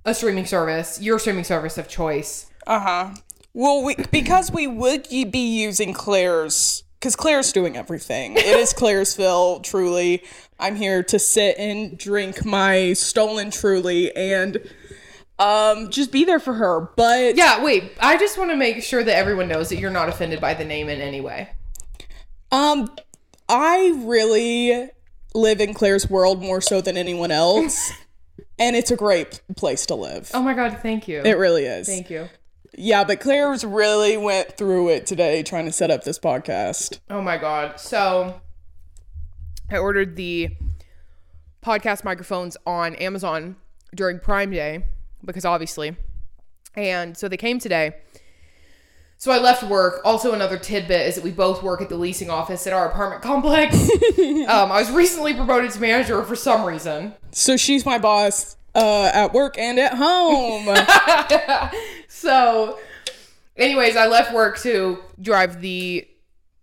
a 0.05 0.15
streaming 0.15 0.47
service, 0.47 1.01
your 1.01 1.19
streaming 1.19 1.45
service 1.45 1.77
of 1.77 1.89
choice. 1.89 2.47
Uh 2.67 2.81
huh. 2.81 3.15
Well, 3.55 3.85
we 3.85 3.97
because 4.11 4.51
we 4.51 4.67
would 4.67 5.09
be 5.11 5.63
using 5.63 5.93
Claire's 5.93 6.85
because 6.99 7.17
Claire's 7.17 7.53
doing 7.53 7.77
everything. 7.77 8.37
It 8.37 8.47
is 8.47 8.73
Claire'sville, 8.73 9.63
truly. 9.65 10.23
I'm 10.59 10.77
here 10.77 11.03
to 11.03 11.19
sit 11.19 11.59
and 11.59 11.99
drink 11.99 12.45
my 12.45 12.93
stolen 12.93 13.51
truly 13.51 14.15
and 14.17 14.59
um 15.43 15.91
just 15.91 16.13
be 16.13 16.25
there 16.25 16.39
for 16.39 16.55
her. 16.55 16.89
But 16.97 17.37
Yeah, 17.37 17.63
wait. 17.65 17.93
I 18.01 18.17
just 18.17 18.39
want 18.39 18.51
to 18.51 18.57
make 18.57 18.83
sure 18.83 19.03
that 19.03 19.17
everyone 19.17 19.49
knows 19.49 19.69
that 19.71 19.79
you're 19.79 19.91
not 19.91 20.09
offended 20.09 20.41
by 20.41 20.55
the 20.55 20.65
name 20.65 20.89
in 20.89 21.01
any 21.01 21.21
way. 21.21 21.51
um 22.51 22.91
I 23.49 23.93
really 24.05 24.89
live 25.35 25.61
in 25.61 25.75
Claire's 25.75 26.09
world 26.09 26.41
more 26.41 26.61
so 26.61 26.81
than 26.81 26.97
anyone 26.97 27.31
else. 27.31 27.93
and 28.59 28.77
it's 28.77 28.91
a 28.91 28.97
great 28.97 29.41
place 29.57 29.87
to 29.87 29.95
live. 29.95 30.31
Oh 30.33 30.43
my 30.43 30.55
god, 30.55 30.79
thank 30.81 31.09
you. 31.09 31.23
It 31.23 31.37
really 31.37 31.65
is. 31.65 31.87
thank 31.89 32.11
you. 32.11 32.29
Yeah, 32.75 33.05
but 33.05 33.21
Claire's 33.21 33.65
really 33.65 34.17
went 34.17 34.57
through 34.57 34.89
it 34.91 35.07
today 35.07 35.43
trying 35.43 35.67
to 35.67 35.73
set 35.73 35.91
up 35.91 36.05
this 36.05 36.19
podcast. 36.19 37.01
Oh 37.11 37.21
my 37.21 37.37
god. 37.37 37.79
So 37.79 38.41
I 39.71 39.77
ordered 39.77 40.17
the 40.17 40.51
podcast 41.63 42.05
microphones 42.05 42.57
on 42.67 42.95
Amazon 42.97 43.57
during 43.95 44.19
Prime 44.19 44.51
Day 44.51 44.85
because 45.25 45.45
obviously. 45.45 45.97
And 46.75 47.17
so 47.17 47.29
they 47.29 47.37
came 47.37 47.59
today. 47.59 47.95
So 49.19 49.31
I 49.31 49.39
left 49.39 49.63
work. 49.63 50.01
Also, 50.05 50.33
another 50.33 50.59
tidbit 50.59 51.07
is 51.07 51.15
that 51.15 51.23
we 51.23 51.31
both 51.31 51.63
work 51.63 51.81
at 51.81 51.89
the 51.89 51.97
leasing 51.97 52.29
office 52.29 52.67
at 52.67 52.73
our 52.73 52.89
apartment 52.89 53.23
complex. 53.23 53.77
um, 54.19 54.73
I 54.73 54.81
was 54.81 54.91
recently 54.91 55.33
promoted 55.33 55.71
to 55.71 55.81
manager 55.81 56.23
for 56.25 56.35
some 56.35 56.65
reason. 56.65 57.15
So 57.31 57.57
she's 57.57 57.87
my 57.87 57.99
boss 57.99 58.57
uh, 58.75 59.11
at 59.15 59.33
work 59.33 59.57
and 59.59 59.79
at 59.79 59.95
home. 59.95 60.69
So, 62.23 62.79
anyways, 63.57 63.97
I 63.97 64.07
left 64.07 64.33
work 64.33 64.57
to 64.61 64.99
drive 65.21 65.61
the 65.61 66.07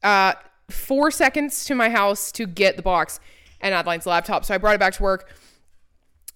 uh, 0.03 0.35
four 0.69 1.11
seconds 1.11 1.65
to 1.65 1.75
my 1.75 1.89
house 1.89 2.31
to 2.31 2.47
get 2.47 2.77
the 2.77 2.81
box 2.81 3.19
and 3.59 3.73
Adeline's 3.73 4.05
laptop. 4.05 4.45
So 4.45 4.55
I 4.55 4.57
brought 4.57 4.75
it 4.75 4.79
back 4.79 4.93
to 4.93 5.03
work 5.03 5.29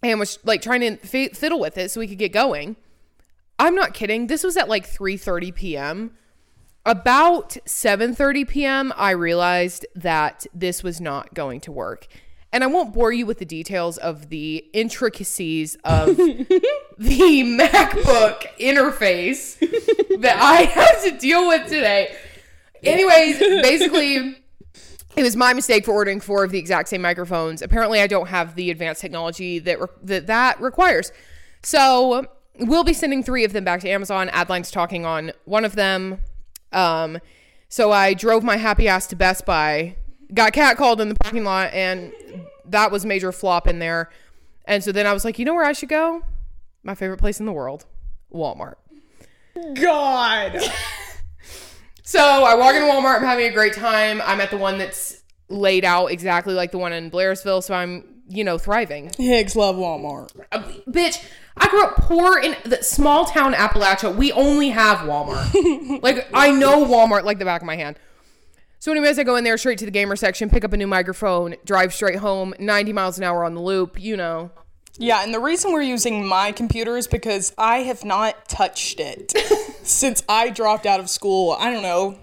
and 0.04 0.20
was 0.20 0.40
like 0.44 0.62
trying 0.62 0.82
to 0.82 0.98
fi- 0.98 1.30
fiddle 1.30 1.60
with 1.60 1.78
it 1.78 1.92
so 1.92 2.00
we 2.00 2.08
could 2.08 2.18
get 2.18 2.34
going. 2.34 2.76
I'm 3.58 3.76
not 3.76 3.94
kidding. 3.94 4.28
This 4.28 4.44
was 4.44 4.58
at 4.58 4.68
like 4.68 4.88
3:30 4.88 5.56
p.m. 5.56 6.12
About 6.86 7.52
7:30 7.66 8.48
p.m., 8.48 8.94
I 8.98 9.12
realized 9.12 9.86
that 9.96 10.46
this 10.54 10.84
was 10.84 11.00
not 11.00 11.34
going 11.34 11.62
to 11.62 11.72
work. 11.72 12.08
And 12.52 12.64
I 12.64 12.68
won't 12.68 12.94
bore 12.94 13.12
you 13.12 13.26
with 13.26 13.40
the 13.40 13.46
details 13.46 13.98
of 13.98 14.30
the 14.30 14.58
intricacies 14.74 15.76
of 15.84 16.16
the 16.18 16.60
MacBook 17.00 18.46
interface 18.60 19.58
that 20.22 20.38
I 20.40 20.64
had 20.64 21.02
to 21.10 21.18
deal 21.18 21.48
with 21.48 21.68
today. 21.68 22.16
Anyways, 22.84 23.40
basically, 23.40 24.43
it 25.16 25.24
was 25.24 25.36
my 25.36 25.54
mistake 25.54 25.86
for 25.86 25.92
ordering 25.92 26.20
four 26.20 26.44
of 26.44 26.52
the 26.52 26.60
exact 26.60 26.90
same 26.90 27.02
microphones. 27.02 27.62
Apparently, 27.62 28.02
I 28.02 28.08
don't 28.08 28.28
have 28.28 28.56
the 28.56 28.72
advanced 28.72 29.02
technology 29.02 29.60
that 29.60 29.80
re- 29.80 29.88
that, 30.04 30.28
that 30.28 30.62
requires. 30.62 31.12
So 31.64 32.26
we'll 32.60 32.84
be 32.84 32.94
sending 32.94 33.24
three 33.24 33.44
of 33.44 33.54
them 33.54 33.64
back 33.64 33.82
to 33.82 33.90
Amazon. 33.90 34.30
Adeline's 34.30 34.72
talking 34.72 35.06
on 35.06 35.32
one 35.46 35.66
of 35.66 35.76
them. 35.76 36.20
Um, 36.72 37.20
so 37.70 37.92
I 37.92 38.14
drove 38.14 38.44
my 38.44 38.58
happy 38.58 38.88
ass 38.88 39.08
to 39.08 39.16
Best 39.16 39.46
Buy, 39.46 39.96
got 40.34 40.54
catcalled 40.54 41.00
in 41.00 41.10
the 41.10 41.16
parking 41.16 41.44
lot, 41.44 41.74
and 41.74 42.14
that 42.66 42.92
was 42.92 43.06
major 43.06 43.32
flop 43.32 43.68
in 43.68 43.80
there. 43.80 44.10
And 44.66 44.84
so 44.84 44.92
then 44.92 45.06
I 45.06 45.14
was 45.14 45.26
like, 45.26 45.40
you 45.40 45.46
know 45.46 45.54
where 45.54 45.66
I 45.66 45.74
should 45.74 45.90
go? 45.90 46.22
My 46.84 46.96
favorite 46.96 47.18
place 47.18 47.40
in 47.40 47.46
the 47.46 47.52
world, 47.52 47.86
Walmart. 48.34 48.76
God. 49.76 50.60
So 52.04 52.20
I 52.20 52.56
walk 52.56 52.76
into 52.76 52.88
Walmart. 52.88 53.18
I'm 53.18 53.24
having 53.24 53.48
a 53.48 53.54
great 53.54 53.74
time. 53.74 54.22
I'm 54.24 54.42
at 54.42 54.52
the 54.52 54.58
one 54.58 54.78
that's 54.78 55.24
laid 55.50 55.86
out 55.86 56.08
exactly 56.08 56.54
like 56.54 56.72
the 56.72 56.78
one 56.78 56.94
in 56.94 57.10
Blairsville. 57.10 57.64
So 57.64 57.74
I'm, 57.74 58.22
you 58.28 58.44
know, 58.44 58.58
thriving. 58.58 59.12
Higgs 59.18 59.56
love 59.56 59.78
Walmart. 59.78 60.30
Uh, 60.52 60.64
bitch, 60.88 61.24
I 61.56 61.70
grew 61.70 61.84
up 61.84 61.96
poor 61.96 62.40
in 62.40 62.56
the 62.66 62.84
small 62.84 63.26
town 63.26 63.54
Appalachia. 63.54 64.14
We 64.16 64.32
only 64.34 64.70
have 64.70 65.00
Walmart. 65.00 66.02
like 66.04 66.28
I 66.34 66.52
know 66.52 66.86
Walmart 66.86 67.24
like 67.24 67.40
the 67.40 67.46
back 67.46 67.62
of 67.62 67.66
my 67.68 67.78
hand. 67.78 67.98
So, 68.80 68.92
anyways, 68.92 69.18
I 69.18 69.24
go 69.24 69.38
in 69.38 69.46
there 69.46 69.58
straight 69.58 69.78
to 69.80 69.86
the 69.86 69.92
gamer 69.92 70.18
section, 70.18 70.50
pick 70.50 70.66
up 70.66 70.74
a 70.74 70.78
new 70.78 70.88
microphone, 70.88 71.56
drive 71.64 71.94
straight 71.94 72.18
home, 72.18 72.54
90 72.60 72.92
miles 72.92 73.18
an 73.18 73.24
hour 73.24 73.46
on 73.46 73.54
the 73.54 73.62
loop. 73.62 73.98
You 73.98 74.18
know, 74.18 74.52
Yeah, 74.98 75.24
and 75.24 75.34
the 75.34 75.40
reason 75.40 75.72
we're 75.72 75.84
using 75.84 76.28
my 76.28 76.52
computer 76.52 76.98
is 76.98 77.08
because 77.08 77.54
I 77.58 77.78
have 77.84 78.04
not 78.04 78.50
touched 78.50 79.00
it 79.00 79.34
since 79.84 80.24
I 80.30 80.50
dropped 80.50 80.86
out 80.86 81.00
of 81.00 81.10
school. 81.10 81.56
I 81.60 81.72
don't 81.72 81.84
know, 81.84 82.18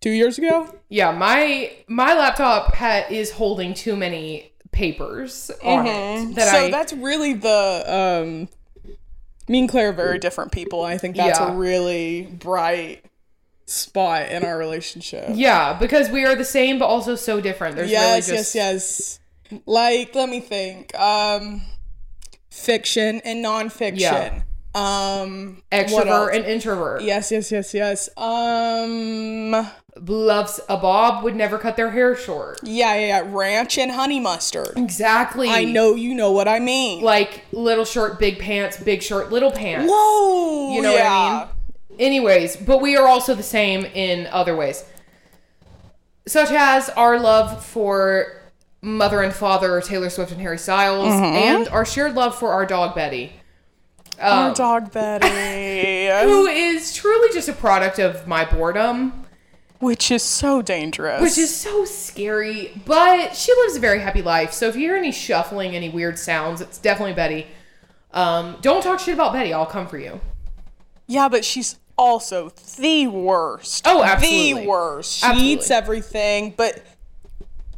two 0.00 0.10
years 0.10 0.38
ago. 0.38 0.74
yeah, 0.88 1.10
my 1.12 1.72
my 1.88 2.14
laptop 2.14 2.74
ha- 2.74 3.06
is 3.10 3.32
holding 3.32 3.74
too 3.74 3.96
many 3.96 4.52
papers 4.72 5.50
on 5.62 5.86
it 5.86 6.34
that 6.34 6.48
so 6.48 6.66
I 6.66 6.70
that's 6.70 6.92
really 6.92 7.34
the 7.34 7.84
um. 7.86 8.48
Me 9.48 9.58
and 9.58 9.68
Claire 9.68 9.90
are 9.90 9.92
very 9.92 10.18
different 10.20 10.52
people. 10.52 10.82
I 10.84 10.96
think 10.98 11.16
that's 11.16 11.38
Yeah. 11.40 11.52
a 11.52 11.56
really 11.56 12.22
bright 12.22 13.04
spot 13.66 14.30
in 14.30 14.44
our 14.44 14.56
relationship. 14.56 15.30
Yeah, 15.34 15.76
because 15.78 16.08
we 16.10 16.24
are 16.24 16.36
the 16.36 16.44
same 16.44 16.78
but 16.78 16.86
also 16.86 17.16
so 17.16 17.40
different. 17.40 17.74
There's 17.76 17.90
yes, 17.90 18.28
really 18.28 18.38
just 18.38 18.54
yes, 18.54 19.18
yes. 19.50 19.60
Like, 19.66 20.14
let 20.14 20.28
me 20.28 20.40
think. 20.40 20.94
Um, 20.98 21.60
fiction 22.50 23.20
and 23.24 23.44
nonfiction. 23.44 23.98
Yeah. 24.00 24.42
Um, 24.74 25.62
extrovert 25.70 26.34
and 26.34 26.44
introvert. 26.46 27.02
Yes, 27.02 27.30
yes, 27.30 27.52
yes, 27.52 27.74
yes. 27.74 28.08
Um, 28.16 29.66
Loves 30.00 30.60
a 30.70 30.78
bob 30.78 31.22
would 31.22 31.36
never 31.36 31.58
cut 31.58 31.76
their 31.76 31.90
hair 31.90 32.16
short. 32.16 32.60
yeah, 32.62 32.94
yeah, 32.94 33.06
yeah. 33.06 33.22
Ranch 33.26 33.76
and 33.76 33.90
honey 33.90 34.18
mustard. 34.20 34.72
Exactly. 34.76 35.50
I 35.50 35.64
know 35.64 35.94
you 35.94 36.14
know 36.14 36.32
what 36.32 36.48
I 36.48 36.58
mean. 36.60 37.02
Like 37.04 37.44
little 37.52 37.84
shirt, 37.84 38.18
big 38.18 38.38
pants, 38.38 38.78
big 38.82 39.02
shirt, 39.02 39.30
little 39.30 39.50
pants. 39.52 39.90
Whoa, 39.92 40.72
You 40.74 40.80
know 40.80 40.92
what 40.92 41.02
I 41.02 41.40
mean? 41.90 41.98
Anyways, 42.00 42.56
but 42.56 42.80
we 42.80 42.96
are 42.96 43.06
also 43.06 43.34
the 43.34 43.42
same 43.42 43.84
in 43.84 44.26
other 44.28 44.56
ways. 44.56 44.82
Such 46.26 46.50
as 46.50 46.88
our 46.90 47.18
love 47.20 47.62
for 47.64 48.40
mother 48.80 49.20
and 49.20 49.34
father 49.34 49.78
Taylor 49.82 50.08
Swift 50.08 50.32
and 50.32 50.40
Harry 50.40 50.56
Styles, 50.58 51.08
Mm-hmm. 51.08 51.36
and 51.36 51.68
our 51.68 51.84
shared 51.84 52.14
love 52.14 52.34
for 52.34 52.52
our 52.52 52.64
dog 52.64 52.94
Betty. 52.94 53.34
Our 54.22 54.54
dog 54.54 54.92
Betty, 54.92 55.26
Who 56.28 56.46
is 56.46 56.94
truly 56.94 57.28
just 57.32 57.48
a 57.48 57.52
product 57.52 57.98
of 57.98 58.26
my 58.26 58.44
boredom, 58.44 59.24
which 59.80 60.10
is 60.10 60.22
so 60.22 60.62
dangerous. 60.62 61.20
which 61.20 61.38
is 61.38 61.54
so 61.54 61.84
scary. 61.84 62.80
But 62.86 63.34
she 63.36 63.52
lives 63.52 63.76
a 63.76 63.80
very 63.80 64.00
happy 64.00 64.22
life. 64.22 64.52
So 64.52 64.68
if 64.68 64.74
you 64.76 64.82
hear 64.82 64.96
any 64.96 65.12
shuffling, 65.12 65.74
any 65.74 65.88
weird 65.88 66.18
sounds, 66.18 66.60
it's 66.60 66.78
definitely 66.78 67.14
Betty. 67.14 67.46
Um, 68.12 68.58
don't 68.60 68.82
talk 68.82 69.00
shit 69.00 69.14
about 69.14 69.32
Betty. 69.32 69.52
I'll 69.52 69.66
come 69.66 69.86
for 69.88 69.98
you. 69.98 70.20
yeah, 71.06 71.28
but 71.28 71.44
she's 71.44 71.78
also 71.98 72.50
the 72.78 73.06
worst. 73.06 73.84
Oh, 73.86 74.02
absolutely. 74.02 74.62
the 74.62 74.68
worst. 74.68 75.18
She 75.18 75.26
Absolutely. 75.26 75.52
eats 75.52 75.70
everything, 75.70 76.54
but 76.56 76.82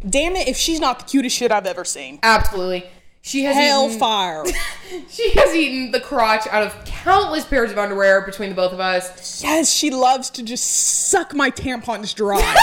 damn 0.08 0.36
it, 0.36 0.46
if 0.48 0.56
she's 0.56 0.80
not 0.80 0.98
the 1.00 1.04
cutest 1.06 1.36
shit 1.36 1.50
I've 1.52 1.66
ever 1.66 1.84
seen. 1.84 2.18
Absolutely. 2.22 2.84
She 3.26 3.44
has 3.44 3.56
eaten, 3.56 3.68
Hellfire. 3.68 4.44
she 5.10 5.30
has 5.30 5.54
eaten 5.54 5.92
the 5.92 6.00
crotch 6.00 6.46
out 6.48 6.62
of 6.62 6.84
countless 6.84 7.46
pairs 7.46 7.72
of 7.72 7.78
underwear 7.78 8.20
between 8.20 8.50
the 8.50 8.54
both 8.54 8.74
of 8.74 8.80
us. 8.80 9.42
yes, 9.42 9.72
she 9.72 9.88
loves 9.88 10.28
to 10.28 10.42
just 10.42 10.64
suck 11.08 11.34
my 11.34 11.50
tampons 11.50 12.14
dry. 12.14 12.54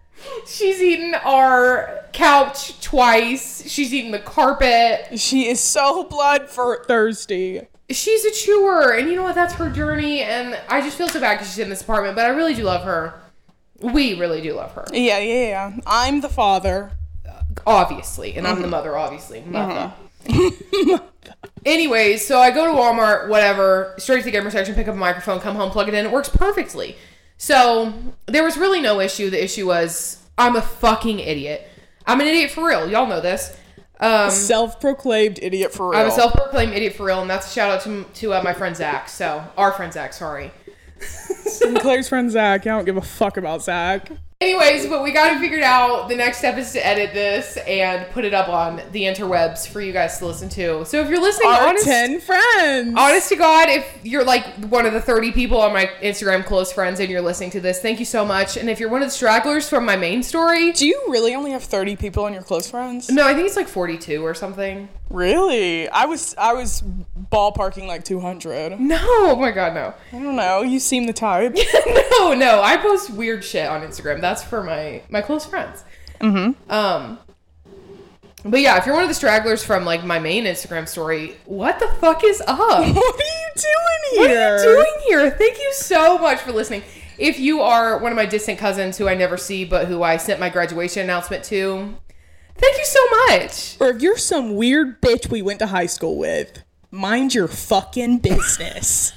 She's 0.46 0.80
eaten 0.80 1.14
our 1.14 2.04
couch 2.14 2.80
twice. 2.80 3.70
She's 3.70 3.92
eaten 3.92 4.10
the 4.10 4.18
carpet. 4.18 5.20
she 5.20 5.46
is 5.46 5.60
so 5.60 6.04
blood 6.04 6.48
for 6.48 6.84
thirsty. 6.86 7.68
She's 7.90 8.24
a 8.24 8.30
chewer, 8.30 8.92
and 8.92 9.10
you 9.10 9.14
know 9.14 9.24
what? 9.24 9.34
That's 9.34 9.54
her 9.54 9.68
journey. 9.68 10.22
And 10.22 10.58
I 10.70 10.80
just 10.80 10.96
feel 10.96 11.08
so 11.08 11.20
bad 11.20 11.34
because 11.34 11.48
she's 11.48 11.58
in 11.58 11.68
this 11.68 11.82
apartment, 11.82 12.16
but 12.16 12.24
I 12.24 12.30
really 12.30 12.54
do 12.54 12.62
love 12.62 12.82
her. 12.84 13.20
We 13.80 14.18
really 14.18 14.40
do 14.40 14.54
love 14.54 14.72
her. 14.72 14.86
Yeah, 14.90 15.18
yeah, 15.18 15.48
yeah. 15.48 15.76
I'm 15.86 16.22
the 16.22 16.30
father. 16.30 16.92
Obviously, 17.66 18.36
and 18.36 18.46
I'm 18.46 18.62
the 18.62 18.68
mother, 18.68 18.96
obviously. 18.96 19.42
Mother. 19.42 19.92
Anyways, 21.64 22.26
so 22.26 22.38
I 22.38 22.50
go 22.50 22.66
to 22.66 22.72
Walmart, 22.72 23.28
whatever, 23.28 23.94
straight 23.98 24.18
to 24.18 24.24
the 24.24 24.30
gamer 24.30 24.50
section, 24.50 24.74
pick 24.74 24.88
up 24.88 24.94
a 24.94 24.98
microphone, 24.98 25.40
come 25.40 25.56
home, 25.56 25.70
plug 25.70 25.88
it 25.88 25.94
in. 25.94 26.06
It 26.06 26.12
works 26.12 26.28
perfectly. 26.28 26.96
So 27.36 27.92
there 28.26 28.42
was 28.42 28.56
really 28.56 28.80
no 28.80 29.00
issue. 29.00 29.30
The 29.30 29.42
issue 29.42 29.66
was 29.66 30.22
I'm 30.36 30.56
a 30.56 30.62
fucking 30.62 31.20
idiot. 31.20 31.68
I'm 32.06 32.20
an 32.20 32.26
idiot 32.26 32.50
for 32.50 32.66
real. 32.66 32.88
Y'all 32.90 33.06
know 33.06 33.20
this. 33.20 33.56
Um, 34.00 34.30
Self-proclaimed 34.30 35.40
idiot 35.42 35.72
for 35.72 35.90
real. 35.90 36.00
I'm 36.00 36.06
a 36.06 36.10
self-proclaimed 36.10 36.72
idiot 36.72 36.94
for 36.94 37.06
real, 37.06 37.20
and 37.20 37.28
that's 37.28 37.48
a 37.48 37.50
shout 37.50 37.70
out 37.70 37.80
to 37.82 38.04
to 38.20 38.32
uh, 38.34 38.42
my 38.42 38.54
friend 38.54 38.76
Zach. 38.76 39.08
So 39.08 39.44
our 39.56 39.72
friend 39.72 39.92
Zach, 39.92 40.12
sorry. 40.12 40.52
Claire's 41.80 42.08
friend 42.08 42.30
Zach. 42.30 42.62
I 42.62 42.70
don't 42.70 42.84
give 42.84 42.96
a 42.96 43.02
fuck 43.02 43.36
about 43.36 43.62
Zach. 43.62 44.10
Anyways, 44.40 44.86
but 44.86 45.02
we 45.02 45.10
got 45.10 45.32
it 45.36 45.40
figured 45.40 45.64
out. 45.64 46.08
The 46.08 46.14
next 46.14 46.38
step 46.38 46.56
is 46.58 46.70
to 46.72 46.86
edit 46.86 47.12
this 47.12 47.56
and 47.66 48.08
put 48.12 48.24
it 48.24 48.32
up 48.32 48.48
on 48.48 48.76
the 48.92 49.02
interwebs 49.02 49.66
for 49.66 49.80
you 49.80 49.92
guys 49.92 50.18
to 50.18 50.26
listen 50.26 50.48
to. 50.50 50.84
So 50.84 51.00
if 51.00 51.08
you're 51.10 51.20
listening, 51.20 51.48
Our 51.50 51.68
honest, 51.70 51.84
ten 51.84 52.20
friends. 52.20 52.94
honest 52.96 53.28
to 53.30 53.36
God, 53.36 53.68
if 53.68 53.84
you're 54.04 54.22
like 54.22 54.46
one 54.66 54.86
of 54.86 54.92
the 54.92 55.00
30 55.00 55.32
people 55.32 55.60
on 55.60 55.72
my 55.72 55.86
Instagram 56.02 56.44
close 56.44 56.70
friends 56.72 57.00
and 57.00 57.10
you're 57.10 57.20
listening 57.20 57.50
to 57.50 57.60
this, 57.60 57.80
thank 57.80 57.98
you 57.98 58.04
so 58.04 58.24
much. 58.24 58.56
And 58.56 58.70
if 58.70 58.78
you're 58.78 58.90
one 58.90 59.02
of 59.02 59.08
the 59.08 59.12
stragglers 59.12 59.68
from 59.68 59.84
my 59.84 59.96
main 59.96 60.22
story, 60.22 60.70
Do 60.70 60.86
you 60.86 61.02
really 61.08 61.34
only 61.34 61.50
have 61.50 61.64
thirty 61.64 61.96
people 61.96 62.22
on 62.24 62.32
your 62.32 62.42
close 62.44 62.70
friends? 62.70 63.10
no, 63.10 63.26
I 63.26 63.34
think 63.34 63.44
it's 63.48 63.56
like 63.56 63.66
42 63.66 64.24
or 64.24 64.34
something. 64.34 64.88
Really? 65.10 65.88
I 65.88 66.04
was 66.04 66.34
I 66.36 66.52
was 66.52 66.82
ballparking 67.32 67.86
like 67.86 68.04
two 68.04 68.20
hundred. 68.20 68.78
No, 68.78 68.98
oh 69.00 69.36
my 69.36 69.50
God, 69.50 69.74
no. 69.74 69.94
I 70.12 70.22
don't 70.22 70.36
know. 70.36 70.62
You 70.62 70.78
seem 70.78 71.06
the 71.06 71.12
type. 71.12 71.56
no, 72.12 72.34
no, 72.34 72.62
I 72.62 72.76
post 72.76 73.10
weird 73.10 73.42
shit 73.42 73.68
on 73.68 73.80
Instagram. 73.82 74.20
That's 74.20 74.42
for 74.42 74.62
my 74.62 75.02
my 75.08 75.22
close 75.22 75.46
friends. 75.46 75.84
Mm-hmm. 76.20 76.70
Um, 76.70 77.18
but 78.44 78.60
yeah, 78.60 78.76
if 78.76 78.86
you're 78.86 78.94
one 78.94 79.04
of 79.04 79.08
the 79.08 79.14
stragglers 79.14 79.64
from 79.64 79.84
like 79.84 80.04
my 80.04 80.18
main 80.18 80.44
Instagram 80.44 80.86
story, 80.86 81.36
what 81.46 81.78
the 81.78 81.88
fuck 82.00 82.22
is 82.24 82.42
up? 82.42 82.58
what 82.58 82.86
are 82.86 82.90
you 82.90 83.48
doing 83.56 84.12
here? 84.12 84.18
What 84.18 84.30
are 84.30 84.56
you 84.56 84.62
doing 84.62 84.94
here? 85.06 85.30
Thank 85.30 85.58
you 85.58 85.72
so 85.72 86.18
much 86.18 86.40
for 86.40 86.52
listening. 86.52 86.82
If 87.18 87.40
you 87.40 87.62
are 87.62 87.98
one 87.98 88.12
of 88.12 88.16
my 88.16 88.26
distant 88.26 88.58
cousins 88.58 88.96
who 88.96 89.08
I 89.08 89.14
never 89.14 89.36
see 89.36 89.64
but 89.64 89.88
who 89.88 90.02
I 90.02 90.18
sent 90.18 90.38
my 90.38 90.50
graduation 90.50 91.02
announcement 91.02 91.44
to, 91.44 91.96
thank 92.58 92.76
you 92.78 92.84
so 92.84 93.00
much. 93.28 93.76
Or 93.80 93.88
if 93.94 94.02
you're 94.02 94.18
some 94.18 94.56
weird 94.56 95.00
bitch 95.00 95.30
we 95.30 95.42
went 95.42 95.58
to 95.60 95.66
high 95.66 95.86
school 95.86 96.18
with, 96.18 96.62
mind 96.90 97.34
your 97.34 97.48
fucking 97.48 98.18
business. 98.18 99.12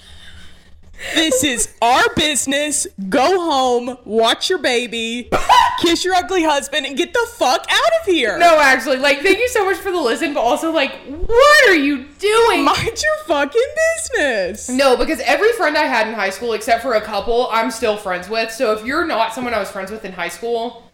this 1.16 1.44
is 1.44 1.74
our 1.82 2.04
business. 2.16 2.88
Go 3.10 3.40
home, 3.50 3.98
watch 4.06 4.50
your 4.50 4.60
baby, 4.60 5.30
kiss 5.82 6.06
your 6.06 6.14
ugly 6.16 6.44
husband, 6.44 6.86
and 6.86 6.96
get 6.96 7.14
the 7.14 7.28
fuck 7.32 7.66
out 7.70 7.92
of 8.02 8.06
here. 8.06 8.38
No, 8.38 8.60
actually, 8.60 8.98
like, 8.98 9.22
thank 9.22 9.40
you 9.40 9.48
so 9.50 9.66
much 9.66 9.78
for 9.78 9.92
the 9.92 10.00
listen, 10.00 10.34
but 10.34 10.42
also, 10.42 10.72
like, 10.72 10.94
what 11.08 11.70
are 11.70 11.76
you 11.76 12.06
doing? 12.20 12.64
Mind 12.64 12.86
your 12.86 13.26
fucking 13.26 13.62
business. 13.98 14.70
No, 14.70 14.96
because 14.96 15.20
every 15.22 15.52
friend 15.54 15.78
I 15.78 15.84
had 15.84 16.08
in 16.08 16.14
high 16.14 16.30
school, 16.30 16.54
except 16.54 16.82
for 16.82 16.94
a 16.94 17.02
couple, 17.02 17.48
I'm 17.52 17.72
still 17.72 17.98
friends 17.98 18.30
with. 18.30 18.52
So 18.52 18.74
if 18.74 18.86
you're 18.86 19.06
not 19.06 19.34
someone 19.34 19.54
I 19.54 19.60
was 19.60 19.72
friends 19.72 19.92
with 19.92 20.06
in 20.06 20.12
high 20.12 20.30
school, 20.30 20.91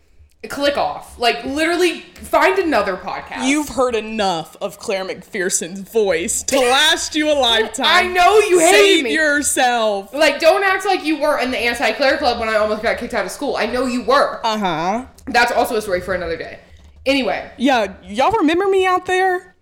click 0.50 0.78
off. 0.78 1.18
Like 1.20 1.44
literally, 1.44 2.02
find 2.02 2.58
another 2.60 2.96
podcast. 2.96 3.48
You've 3.48 3.70
heard 3.70 3.96
enough 3.96 4.56
of 4.62 4.80
Claire 4.80 5.04
McPherson's 5.06 5.80
voice 5.82 6.44
to 6.44 6.58
last 6.60 7.16
you 7.16 7.30
a 7.30 7.34
lifetime. 7.34 7.86
I 7.88 8.04
know 8.08 8.40
you 8.40 8.60
hate 8.60 8.72
Save 8.72 9.04
me. 9.06 9.14
yourself. 9.14 10.14
like, 10.14 10.40
don't 10.40 10.64
act 10.64 10.86
like 10.86 11.04
you 11.04 11.20
weren't 11.20 11.44
in 11.44 11.52
the 11.52 11.58
anti 11.58 11.92
Claire 11.94 12.18
club 12.18 12.40
when 12.40 12.50
I 12.50 12.56
almost 12.56 12.84
got 12.84 12.98
kicked 12.98 13.14
out 13.14 13.26
of 13.26 13.32
school. 13.32 13.56
I 13.58 13.66
know 13.66 13.86
you 13.86 14.04
were. 14.04 14.40
Uh 14.46 14.58
huh. 14.58 15.06
That's 15.26 15.52
also 15.52 15.76
a 15.76 15.82
story 15.82 16.02
for 16.02 16.14
another 16.14 16.38
day. 16.38 16.60
Anyway, 17.06 17.50
Yeah, 17.58 17.94
y'all 18.04 18.32
remember 18.32 18.68
me 18.68 18.86
out 18.86 19.06
there? 19.06 19.56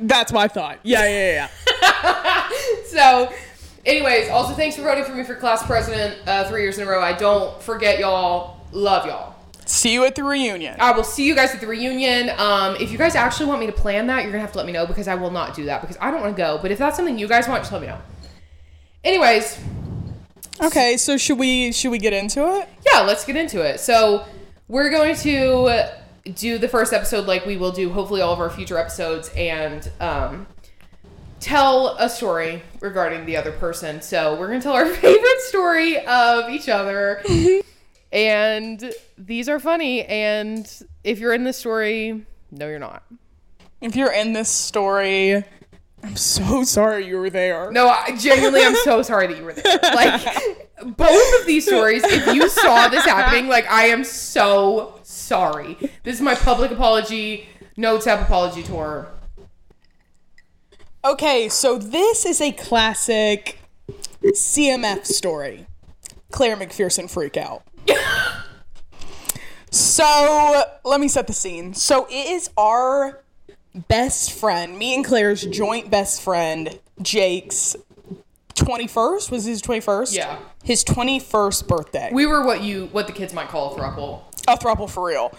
That's 0.00 0.32
my 0.32 0.46
thought. 0.46 0.78
Yeah, 0.84 1.08
yeah, 1.08 1.48
yeah. 1.82 2.48
so, 2.86 3.32
anyways, 3.84 4.30
also 4.30 4.54
thanks 4.54 4.76
for 4.76 4.82
voting 4.82 5.02
for 5.04 5.12
me 5.12 5.24
for 5.24 5.34
class 5.34 5.66
president 5.66 6.16
uh, 6.28 6.48
three 6.48 6.62
years 6.62 6.78
in 6.78 6.86
a 6.86 6.90
row. 6.90 7.02
I 7.02 7.14
don't 7.14 7.60
forget 7.60 7.98
y'all. 7.98 8.57
Love 8.72 9.06
y'all. 9.06 9.34
See 9.66 9.92
you 9.92 10.04
at 10.04 10.14
the 10.14 10.24
reunion. 10.24 10.76
I 10.80 10.92
will 10.92 11.04
see 11.04 11.26
you 11.26 11.34
guys 11.34 11.54
at 11.54 11.60
the 11.60 11.66
reunion. 11.66 12.30
Um, 12.38 12.76
if 12.76 12.90
you 12.90 12.96
guys 12.98 13.14
actually 13.14 13.46
want 13.46 13.60
me 13.60 13.66
to 13.66 13.72
plan 13.72 14.06
that, 14.06 14.22
you're 14.22 14.32
gonna 14.32 14.40
have 14.40 14.52
to 14.52 14.58
let 14.58 14.66
me 14.66 14.72
know 14.72 14.86
because 14.86 15.08
I 15.08 15.14
will 15.14 15.30
not 15.30 15.54
do 15.54 15.66
that 15.66 15.82
because 15.82 15.98
I 16.00 16.10
don't 16.10 16.20
want 16.22 16.34
to 16.34 16.42
go. 16.42 16.58
But 16.60 16.70
if 16.70 16.78
that's 16.78 16.96
something 16.96 17.18
you 17.18 17.28
guys 17.28 17.46
want, 17.48 17.62
just 17.62 17.72
let 17.72 17.82
me 17.82 17.88
know. 17.88 17.98
Anyways, 19.04 19.58
Okay, 20.60 20.96
so 20.96 21.16
should 21.16 21.38
we 21.38 21.70
should 21.72 21.90
we 21.90 21.98
get 21.98 22.12
into 22.12 22.40
it? 22.60 22.68
yeah, 22.92 23.02
let's 23.02 23.24
get 23.24 23.36
into 23.36 23.60
it. 23.62 23.78
So 23.78 24.24
we're 24.68 24.90
going 24.90 25.14
to 25.16 25.90
do 26.34 26.58
the 26.58 26.68
first 26.68 26.92
episode 26.92 27.26
like 27.26 27.46
we 27.46 27.56
will 27.56 27.70
do 27.72 27.90
hopefully 27.90 28.20
all 28.20 28.32
of 28.32 28.40
our 28.40 28.50
future 28.50 28.76
episodes 28.76 29.30
and 29.36 29.88
um, 30.00 30.46
tell 31.40 31.96
a 31.98 32.08
story 32.08 32.62
regarding 32.80 33.24
the 33.24 33.36
other 33.36 33.52
person. 33.52 34.00
So 34.02 34.34
we're 34.38 34.48
gonna 34.48 34.60
tell 34.62 34.72
our 34.74 34.86
favorite 34.94 35.40
story 35.42 36.04
of 36.06 36.48
each 36.50 36.68
other. 36.68 37.22
and 38.12 38.92
these 39.16 39.48
are 39.48 39.60
funny. 39.60 40.04
And 40.04 40.70
if 41.04 41.18
you're 41.18 41.34
in 41.34 41.44
this 41.44 41.56
story, 41.56 42.24
no, 42.50 42.68
you're 42.68 42.78
not. 42.78 43.02
If 43.80 43.94
you're 43.94 44.12
in 44.12 44.32
this 44.32 44.48
story, 44.48 45.44
I'm 46.02 46.16
so 46.16 46.62
sorry 46.64 47.06
you 47.06 47.18
were 47.18 47.30
there. 47.30 47.70
No, 47.70 47.88
I 47.88 48.16
genuinely, 48.16 48.62
I'm 48.62 48.76
so 48.76 49.02
sorry 49.02 49.26
that 49.28 49.36
you 49.36 49.44
were 49.44 49.52
there. 49.52 49.78
Like, 49.94 50.96
both 50.96 51.40
of 51.40 51.46
these 51.46 51.66
stories, 51.66 52.04
if 52.04 52.32
you 52.34 52.48
saw 52.48 52.88
this 52.88 53.04
happening, 53.04 53.48
like, 53.48 53.68
I 53.68 53.86
am 53.86 54.04
so 54.04 55.00
sorry. 55.02 55.76
This 56.04 56.14
is 56.14 56.20
my 56.20 56.36
public 56.36 56.70
apology, 56.70 57.48
no 57.76 58.00
tap 58.00 58.20
apology 58.20 58.62
tour. 58.62 59.08
Okay, 61.04 61.48
so 61.48 61.78
this 61.78 62.24
is 62.24 62.40
a 62.40 62.52
classic 62.52 63.58
CMF 64.22 65.06
story. 65.06 65.66
Claire 66.30 66.56
McPherson 66.56 67.10
freak 67.10 67.36
out. 67.36 67.64
So 69.70 70.62
let 70.84 71.00
me 71.00 71.08
set 71.08 71.26
the 71.26 71.32
scene. 71.32 71.74
So 71.74 72.06
it 72.10 72.28
is 72.30 72.50
our 72.56 73.20
best 73.88 74.32
friend, 74.32 74.78
me 74.78 74.94
and 74.94 75.04
Claire's 75.04 75.44
joint 75.46 75.90
best 75.90 76.22
friend, 76.22 76.78
Jake's 77.02 77.76
21st. 78.54 79.30
Was 79.30 79.44
his 79.44 79.62
21st? 79.62 80.16
Yeah. 80.16 80.38
His 80.64 80.84
21st 80.84 81.68
birthday. 81.68 82.10
We 82.12 82.26
were 82.26 82.44
what 82.44 82.62
you, 82.62 82.86
what 82.86 83.06
the 83.06 83.12
kids 83.12 83.32
might 83.34 83.48
call 83.48 83.74
a 83.74 83.78
throuple. 83.78 84.22
a 84.48 84.56
throuple 84.56 84.90
for 84.90 85.06
real. 85.06 85.32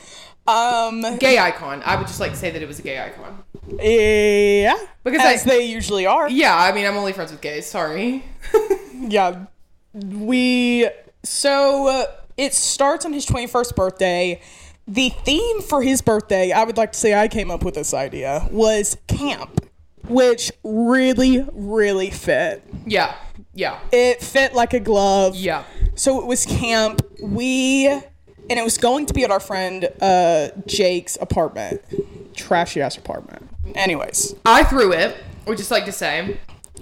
Um, 0.48 1.18
Gay 1.20 1.38
icon. 1.38 1.84
I 1.86 1.96
would 1.96 2.08
just 2.08 2.20
like 2.20 2.32
to 2.32 2.38
say 2.38 2.50
that 2.50 2.62
it 2.62 2.68
was 2.68 2.80
a 2.80 2.82
gay 2.82 3.00
icon. 3.00 3.44
yeah. 3.80 4.76
Because 5.04 5.22
as 5.22 5.46
I- 5.46 5.50
they 5.50 5.66
usually 5.66 6.06
are. 6.06 6.30
Yeah, 6.30 6.56
I 6.56 6.72
mean, 6.72 6.86
I'm 6.86 6.98
only 6.98 7.14
friends 7.14 7.32
with 7.32 7.42
gays. 7.42 7.66
Sorry. 7.68 8.24
yeah 8.94 9.46
we 9.94 10.88
so 11.24 12.06
it 12.40 12.54
starts 12.54 13.06
on 13.06 13.12
his 13.14 13.26
21st 13.26 13.76
birthday 13.76 14.42
the 14.88 15.10
theme 15.10 15.62
for 15.62 15.84
his 15.84 16.02
birthday 16.02 16.52
i 16.52 16.64
would 16.64 16.78
like 16.78 16.92
to 16.94 16.98
say 17.00 17.14
i 17.14 17.28
came 17.28 17.52
up 17.52 17.64
with 17.64 17.76
this 17.76 17.94
idea 17.94 18.48
was 18.52 18.98
camp 19.08 19.66
which 20.08 20.52
really 20.64 21.46
really 21.54 22.10
fit 22.10 22.64
yeah. 22.86 23.16
Yeah. 23.54 23.80
it 23.92 24.22
fit 24.24 24.54
like 24.56 24.74
a 24.74 24.80
glove 24.80 25.36
Yeah. 25.36 25.64
so 25.96 26.20
it 26.22 26.26
was 26.26 26.46
camp 26.46 27.02
we 27.22 27.88
and 27.88 28.58
it 28.58 28.64
was 28.64 28.78
going 28.78 29.06
to 29.08 29.14
be 29.14 29.24
at 29.24 29.32
our 29.32 29.40
friend 29.42 29.90
uh 30.02 30.48
jake's 30.66 31.18
apartment 31.22 31.82
trashy 32.36 32.82
ass 32.82 32.98
apartment 32.98 33.48
anyways 33.76 34.34
I 34.46 34.64
threw 34.64 34.94
it, 34.94 35.18
would 35.46 35.58
just 35.58 35.72
like 35.72 35.86
to 35.86 35.92
say. 35.92 36.38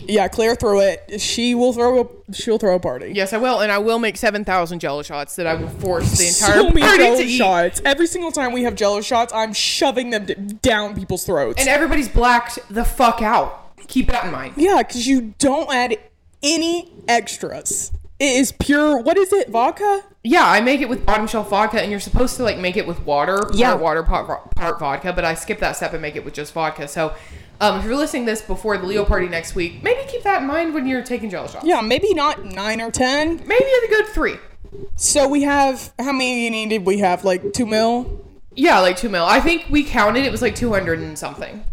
Yeah 0.08 0.28
claire 0.28 0.56
threw 0.56 0.80
it 0.82 1.20
she 1.20 1.56
will 1.56 1.74
throw 1.74 2.02
a 2.02 2.34
she'll 2.34 2.58
throw 2.58 2.76
a 2.76 2.80
party 2.80 3.12
Yes, 3.16 3.34
I 3.34 3.38
will, 3.38 3.60
and 3.62 3.72
I 3.72 3.78
will 3.78 4.00
make 4.00 4.18
7,000 4.18 4.80
jello 4.80 5.02
shots 5.04 5.36
that 5.38 5.48
I 5.48 5.56
will 5.56 5.68
force 5.70 6.18
the 6.18 6.28
entire 6.28 6.54
so 6.62 6.70
many 6.70 6.82
party 6.82 6.98
jello 7.04 7.18
to 7.18 7.24
eat. 7.24 7.38
shots. 7.38 7.82
Every 7.86 8.08
single 8.08 8.32
time 8.32 8.52
we 8.54 8.64
have 8.64 8.76
jello 8.76 9.02
shots, 9.02 9.32
I'm 9.34 9.54
shoving 9.54 10.10
them 10.12 10.26
d- 10.26 10.36
down 10.62 10.96
people's 10.96 11.26
throats. 11.26 11.60
And 11.60 11.70
everybody's 11.70 12.10
blacked 12.10 12.60
the 12.70 12.84
fuck 12.86 13.22
out. 13.22 13.76
Keep 13.88 14.08
that 14.12 14.26
in 14.26 14.32
mind. 14.32 14.54
yeah, 14.58 14.78
because 14.84 15.08
you 15.08 15.34
don't 15.40 15.74
add 15.74 15.98
any 16.44 16.92
extras. 17.08 17.92
It 18.20 18.36
is 18.36 18.52
pure. 18.52 19.00
What 19.00 19.18
is 19.18 19.32
it? 19.32 19.50
Vodka? 19.50 20.04
Yeah, 20.24 20.44
I 20.46 20.60
make 20.60 20.82
it 20.82 20.90
with 20.90 21.06
bottom 21.06 21.28
shelf 21.28 21.50
vodka, 21.50 21.82
and 21.82 21.92
you're 21.92 22.00
supposed 22.00 22.36
to 22.38 22.44
like 22.44 22.58
make 22.58 22.76
it 22.76 22.86
with 22.88 23.00
water. 23.06 23.44
Yeah. 23.54 23.72
part 23.72 23.82
water, 23.82 24.04
part, 24.04 24.56
part 24.56 24.80
vodka, 24.80 25.14
but 25.14 25.24
I 25.24 25.34
skip 25.36 25.60
that 25.60 25.76
step 25.76 25.94
and 25.94 26.02
make 26.02 26.16
it 26.16 26.26
with 26.26 26.34
just 26.34 26.54
vodka. 26.54 26.88
So, 26.88 27.14
um, 27.60 27.80
if 27.80 27.86
you're 27.86 27.96
listening 27.96 28.26
this 28.26 28.42
before 28.42 28.78
the 28.78 28.86
Leo 28.86 29.04
party 29.06 29.28
next 29.28 29.56
week, 29.56 29.82
maybe 29.84 30.02
keep 30.08 30.24
that 30.24 30.42
in 30.42 30.48
mind 30.48 30.74
when 30.74 30.88
you're 30.88 31.04
taking 31.04 31.30
jello 31.30 31.48
shots. 31.48 31.66
Yeah, 31.66 31.82
maybe 31.82 32.14
not 32.14 32.46
nine 32.46 32.82
or 32.82 32.92
ten. 32.92 33.38
Maybe 33.46 33.66
a 33.66 33.88
good 33.90 34.08
three. 34.08 34.38
So 34.96 35.28
we 35.28 35.44
have 35.44 35.94
how 36.00 36.12
many 36.12 36.68
did 36.68 36.86
we 36.86 37.00
have? 37.00 37.24
Like 37.24 37.54
two 37.54 37.66
mil. 37.66 38.26
Yeah, 38.56 38.80
like 38.80 38.98
two 38.98 39.10
mil. 39.10 39.24
I 39.24 39.40
think 39.40 39.66
we 39.70 39.84
counted. 39.84 40.26
It 40.26 40.32
was 40.32 40.42
like 40.42 40.56
200 40.56 41.00
and 41.00 41.18
something. 41.18 41.64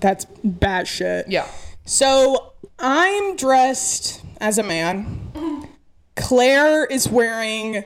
That's 0.00 0.24
bad 0.42 0.88
shit. 0.88 1.28
Yeah. 1.28 1.46
So 1.84 2.52
I'm 2.78 3.36
dressed 3.36 4.22
as 4.40 4.58
a 4.58 4.62
man. 4.62 5.68
Claire 6.16 6.84
is 6.84 7.08
wearing 7.08 7.84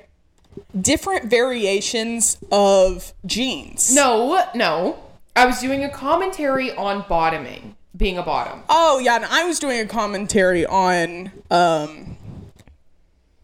different 0.79 1.31
variations 1.31 2.39
of 2.51 3.13
jeans. 3.27 3.95
No, 3.95 4.49
no. 4.55 4.99
I 5.37 5.47
was 5.47 5.61
doing 5.61 5.83
a 5.85 5.89
commentary 5.89 6.73
on 6.73 7.05
bottoming, 7.09 7.77
being 7.97 8.19
a 8.19 8.23
bottom. 8.23 8.63
Oh 8.69 8.99
yeah, 8.99 9.17
and 9.17 9.25
I 9.25 9.45
was 9.45 9.59
doing 9.59 9.81
a 9.81 9.87
commentary 9.87 10.65
on 10.65 11.33
um, 11.51 12.17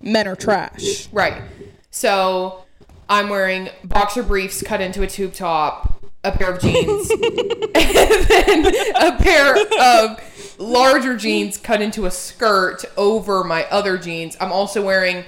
men 0.01 0.29
are 0.29 0.37
trash. 0.37 1.09
Right. 1.13 1.43
So 1.91 2.65
I'm 3.09 3.29
wearing 3.29 3.71
boxer 3.83 4.23
briefs 4.23 4.63
cut 4.63 4.81
into 4.81 5.03
a 5.03 5.07
tube 5.07 5.33
top, 5.33 6.05
a 6.23 6.31
pair 6.31 6.53
of 6.53 6.61
jeans, 6.61 7.11
and 7.75 8.65
then 8.65 8.67
a 8.97 9.17
pair 9.19 9.57
of 9.81 10.57
larger 10.59 11.17
jeans 11.17 11.57
cut 11.57 11.83
into 11.83 12.07
a 12.07 12.11
skirt 12.11 12.85
over 12.97 13.43
my 13.43 13.65
other 13.65 13.99
jeans. 13.99 14.37
I'm 14.41 14.53
also 14.53 14.85
wearing 14.85 15.25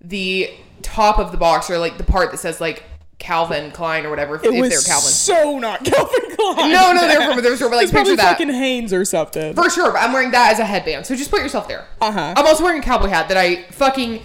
the 0.00 0.50
top 0.82 1.18
of 1.18 1.32
the 1.32 1.38
boxer, 1.38 1.78
like 1.78 1.98
the 1.98 2.04
part 2.04 2.30
that 2.30 2.38
says 2.38 2.60
like 2.60 2.84
Calvin 3.18 3.70
Klein 3.70 4.04
or 4.06 4.10
whatever, 4.10 4.36
if, 4.36 4.44
It 4.44 4.54
if 4.54 4.60
was 4.60 4.68
they're 4.70 4.80
Calvin. 4.82 5.08
so 5.10 5.58
not 5.58 5.84
Calvin 5.84 6.20
Klein. 6.36 6.70
No, 6.70 6.92
no, 6.92 7.06
they're 7.08 7.32
from 7.32 7.42
they're 7.42 7.56
from 7.56 7.72
like 7.72 7.84
It's 7.84 7.92
picture 7.92 8.14
that. 8.16 8.32
fucking 8.38 8.50
Hanes 8.50 8.92
or 8.92 9.04
something. 9.04 9.54
For 9.54 9.70
sure, 9.70 9.92
but 9.92 10.02
I'm 10.02 10.12
wearing 10.12 10.30
that 10.32 10.52
as 10.52 10.58
a 10.58 10.64
headband. 10.64 11.06
So 11.06 11.16
just 11.16 11.30
put 11.30 11.40
yourself 11.40 11.66
there. 11.68 11.86
Uh-huh. 12.00 12.34
I'm 12.36 12.46
also 12.46 12.62
wearing 12.62 12.80
a 12.80 12.84
cowboy 12.84 13.08
hat 13.08 13.28
that 13.28 13.36
I 13.36 13.62
fucking 13.72 14.22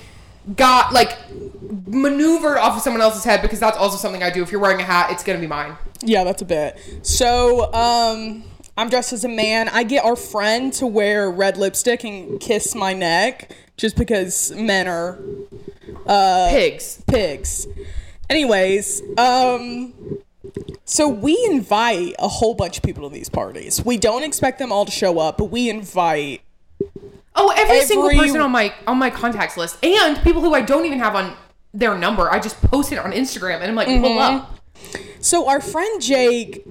got 0.55 0.91
like 0.93 1.17
maneuvered 1.87 2.57
off 2.57 2.75
of 2.77 2.81
someone 2.81 3.01
else's 3.01 3.23
head 3.23 3.41
because 3.41 3.59
that's 3.59 3.77
also 3.77 3.97
something 3.97 4.23
I 4.23 4.29
do. 4.29 4.43
If 4.43 4.51
you're 4.51 4.61
wearing 4.61 4.79
a 4.81 4.83
hat, 4.83 5.11
it's 5.11 5.23
gonna 5.23 5.39
be 5.39 5.47
mine. 5.47 5.77
Yeah, 6.03 6.23
that's 6.23 6.41
a 6.41 6.45
bit. 6.45 6.77
So, 7.03 7.71
um, 7.73 8.43
I'm 8.77 8.89
dressed 8.89 9.13
as 9.13 9.23
a 9.23 9.29
man. 9.29 9.69
I 9.69 9.83
get 9.83 10.03
our 10.03 10.15
friend 10.15 10.73
to 10.73 10.87
wear 10.87 11.29
red 11.29 11.57
lipstick 11.57 12.03
and 12.03 12.39
kiss 12.39 12.73
my 12.73 12.93
neck 12.93 13.51
just 13.77 13.95
because 13.97 14.51
men 14.55 14.87
are 14.87 15.19
Pigs. 16.49 17.01
pigs. 17.07 17.67
Anyways, 18.31 19.03
um, 19.17 19.93
so 20.85 21.09
we 21.09 21.37
invite 21.51 22.15
a 22.17 22.29
whole 22.29 22.53
bunch 22.53 22.77
of 22.77 22.83
people 22.83 23.09
to 23.09 23.13
these 23.13 23.27
parties. 23.27 23.83
We 23.83 23.97
don't 23.97 24.23
expect 24.23 24.57
them 24.57 24.71
all 24.71 24.85
to 24.85 24.91
show 24.91 25.19
up, 25.19 25.37
but 25.37 25.45
we 25.45 25.69
invite. 25.69 26.41
Oh, 27.35 27.53
every, 27.57 27.81
single 27.81 28.09
person 28.09 28.39
on 28.39 28.51
my 28.51 28.73
on 28.87 28.97
my 28.97 29.09
contacts 29.09 29.57
list, 29.57 29.83
and 29.83 30.17
people 30.23 30.41
who 30.41 30.53
I 30.53 30.61
don't 30.61 30.85
even 30.85 30.99
have 30.99 31.13
on 31.13 31.35
their 31.73 31.97
number. 31.97 32.31
I 32.31 32.39
just 32.39 32.61
post 32.61 32.93
it 32.93 32.99
on 32.99 33.11
Instagram, 33.11 33.55
and 33.55 33.65
I'm 33.65 33.75
like, 33.75 33.87
pull 33.87 34.17
up. 34.17 34.59
So 35.19 35.49
our 35.49 35.59
friend 35.59 36.01
Jake, 36.01 36.65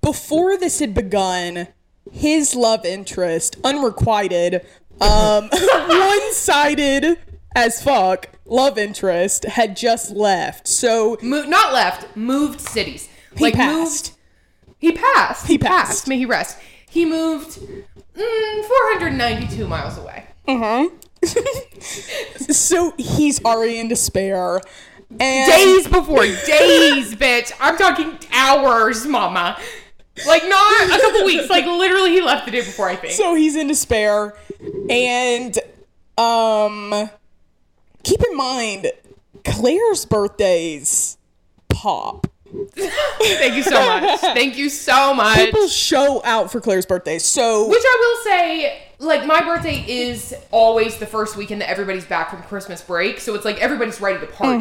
before 0.00 0.56
this 0.56 0.78
had 0.78 0.94
begun, 0.94 1.66
his 2.12 2.54
love 2.54 2.84
interest, 2.84 3.56
unrequited, 3.64 4.64
um, 5.00 5.48
one-sided 5.50 7.18
as 7.56 7.82
fuck 7.82 8.28
love 8.48 8.78
interest, 8.78 9.44
had 9.44 9.76
just 9.76 10.10
left. 10.10 10.66
So 10.66 11.16
Mo- 11.22 11.44
not 11.44 11.72
left, 11.72 12.16
moved 12.16 12.60
cities. 12.60 13.08
He 13.36 13.44
like 13.44 13.54
passed. 13.54 14.12
moved. 14.68 14.76
He 14.78 14.92
passed. 14.92 15.46
He 15.46 15.58
passed. 15.58 16.08
May 16.08 16.18
he 16.18 16.26
rest. 16.26 16.58
He 16.90 17.04
moved 17.04 17.58
mm, 17.60 18.64
492 18.64 19.66
miles 19.68 19.98
away. 19.98 20.24
Mhm. 20.46 20.92
So 22.50 22.92
he's 22.96 23.44
already 23.44 23.78
in 23.78 23.88
despair. 23.88 24.60
And 25.20 25.50
days 25.50 25.88
before 25.88 26.22
days 26.22 27.14
bitch 27.14 27.50
i'm 27.60 27.78
talking 27.78 28.18
hours 28.30 29.06
mama 29.06 29.58
like 30.26 30.42
not 30.46 30.86
a 30.86 31.00
couple 31.00 31.24
weeks 31.24 31.48
like 31.48 31.64
literally 31.64 32.10
he 32.10 32.20
left 32.20 32.44
the 32.44 32.50
day 32.52 32.58
before 32.60 32.90
i 32.90 32.94
think 32.96 33.14
so 33.14 33.34
he's 33.34 33.56
in 33.56 33.68
despair 33.68 34.36
and 34.90 35.58
um 36.18 37.08
keep 38.08 38.22
in 38.22 38.34
mind 38.34 38.90
claire's 39.44 40.06
birthdays 40.06 41.18
pop 41.68 42.26
thank 42.76 43.54
you 43.56 43.62
so 43.62 43.72
much. 44.00 44.20
Thank 44.20 44.56
you 44.56 44.68
so 44.68 45.12
much. 45.14 45.36
People 45.36 45.68
show 45.68 46.22
out 46.24 46.50
for 46.50 46.60
claire's 46.60 46.86
birthday 46.86 47.18
so 47.18 47.68
which 47.68 47.82
i 47.84 47.96
will 48.00 48.24
say 48.24 48.82
like 49.00 49.24
my 49.26 49.40
birthday 49.42 49.84
is 49.86 50.34
always 50.50 50.96
the 50.98 51.06
first 51.06 51.36
weekend 51.36 51.60
that 51.60 51.70
everybody's 51.70 52.04
back 52.04 52.30
from 52.30 52.42
christmas 52.42 52.80
break 52.82 53.20
so 53.20 53.34
it's 53.34 53.44
like 53.44 53.58
everybody's 53.60 54.00
ready 54.00 54.18
to 54.18 54.26
party. 54.32 54.58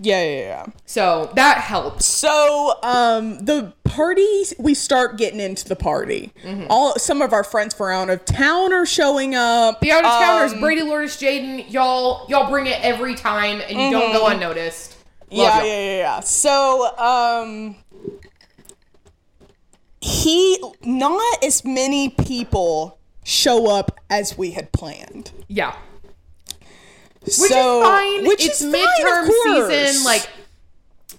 Yeah 0.00 0.22
yeah 0.22 0.40
yeah. 0.40 0.66
So 0.86 1.30
that 1.36 1.58
helps. 1.58 2.04
So 2.06 2.74
um 2.82 3.38
the 3.44 3.72
party 3.84 4.42
we 4.58 4.74
start 4.74 5.16
getting 5.16 5.40
into 5.40 5.66
the 5.68 5.76
party. 5.76 6.32
All 6.68 6.98
some 6.98 7.22
of 7.22 7.32
our 7.32 7.44
friends 7.44 7.72
from 7.74 7.90
out 7.92 8.10
of 8.10 8.24
town 8.26 8.72
are 8.72 8.84
showing 8.86 9.34
up. 9.34 9.80
The 9.80 9.92
out 9.92 10.04
of 10.04 10.10
towners 10.10 10.52
Um, 10.52 10.60
brady 10.60 10.82
lourdes 10.82 11.16
jaden 11.16 11.70
y'all 11.72 12.26
y'all 12.28 12.50
bring 12.50 12.66
it 12.66 12.78
every 12.84 13.14
time 13.14 13.60
and 13.62 13.78
you 13.78 13.90
don't 13.90 14.12
go 14.12 14.26
unnoticed. 14.26 14.90
Love 14.92 14.97
yeah, 15.30 15.62
yeah, 15.62 15.64
yeah, 15.64 15.96
yeah. 15.96 16.20
So, 16.20 16.96
um, 16.96 17.76
he 20.00 20.58
not 20.82 21.44
as 21.44 21.64
many 21.64 22.08
people 22.08 22.98
show 23.24 23.70
up 23.70 23.98
as 24.08 24.38
we 24.38 24.52
had 24.52 24.72
planned. 24.72 25.32
yeah 25.48 25.76
which 27.28 27.50
so, 27.50 27.80
is 27.80 27.86
fine. 27.86 28.26
Which 28.26 28.44
it's 28.44 28.62
is 28.62 28.72
midterm 28.72 29.28
fine, 29.44 29.70
season. 29.70 30.04
Like 30.04 30.28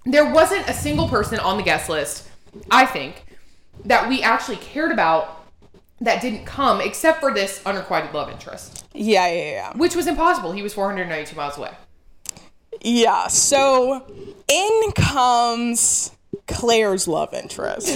there 0.06 0.32
wasn't 0.32 0.67
a 0.67 0.74
single 0.74 1.08
person 1.08 1.39
on 1.39 1.58
the 1.58 1.63
guest 1.63 1.89
list, 1.89 2.28
I 2.72 2.86
think, 2.86 3.26
that 3.86 4.10
we 4.10 4.22
actually 4.24 4.58
cared 4.58 4.91
about 4.91 5.45
that 6.02 6.22
didn't 6.22 6.45
come, 6.45 6.82
except 6.82 7.19
for 7.19 7.34
this 7.34 7.62
unrequited 7.65 8.13
love 8.13 8.32
interest, 8.32 8.86
yeah, 8.93 9.28
yeah, 9.28 9.52
yeah, 9.52 9.78
which 9.78 9.95
was 9.95 10.08
impossible. 10.08 10.52
He 10.54 10.63
was 10.63 10.74
492 10.74 11.36
miles 11.36 11.58
away. 11.58 11.72
Yeah. 12.82 13.28
So, 13.28 14.06
in 14.48 14.92
comes 14.96 16.12
Claire's 16.48 17.08
love 17.08 17.34
interest. 17.34 17.88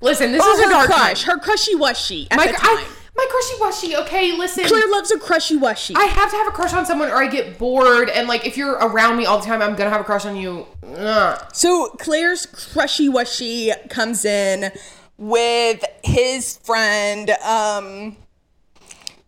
Listen, 0.00 0.32
this 0.32 0.42
Or 0.44 0.50
is 0.50 0.60
a 0.60 0.64
her 0.64 0.70
dark 0.70 0.86
crush, 0.86 1.22
time. 1.24 1.38
her 1.38 1.42
crushy 1.44 1.74
wushy 1.76 2.26
at 2.30 2.36
My, 2.36 2.46
the 2.48 2.54
I, 2.54 2.82
time. 2.84 2.92
my 3.16 3.26
crushy 3.30 3.60
washy. 3.60 3.96
Okay, 3.96 4.32
listen. 4.36 4.64
Claire 4.64 4.88
loves 4.88 5.12
a 5.12 5.18
crushy 5.18 5.56
wushy. 5.58 5.94
I 5.96 6.04
have 6.06 6.30
to 6.30 6.36
have 6.36 6.48
a 6.48 6.50
crush 6.50 6.72
on 6.72 6.84
someone, 6.86 7.08
or 7.08 7.16
I 7.22 7.28
get 7.28 7.56
bored. 7.58 8.08
And 8.10 8.26
like, 8.26 8.44
if 8.44 8.56
you're 8.56 8.72
around 8.72 9.16
me 9.16 9.26
all 9.26 9.38
the 9.38 9.44
time, 9.46 9.62
I'm 9.62 9.76
gonna 9.76 9.90
have 9.90 10.00
a 10.00 10.04
crush 10.04 10.24
on 10.26 10.34
you. 10.36 10.66
Ugh. 10.96 11.44
So 11.52 11.90
Claire's 12.00 12.46
crushy 12.46 13.08
wushy 13.08 13.70
comes 13.90 14.24
in 14.24 14.72
with 15.18 15.84
his 16.02 16.56
friend. 16.64 17.30
Um, 17.46 18.16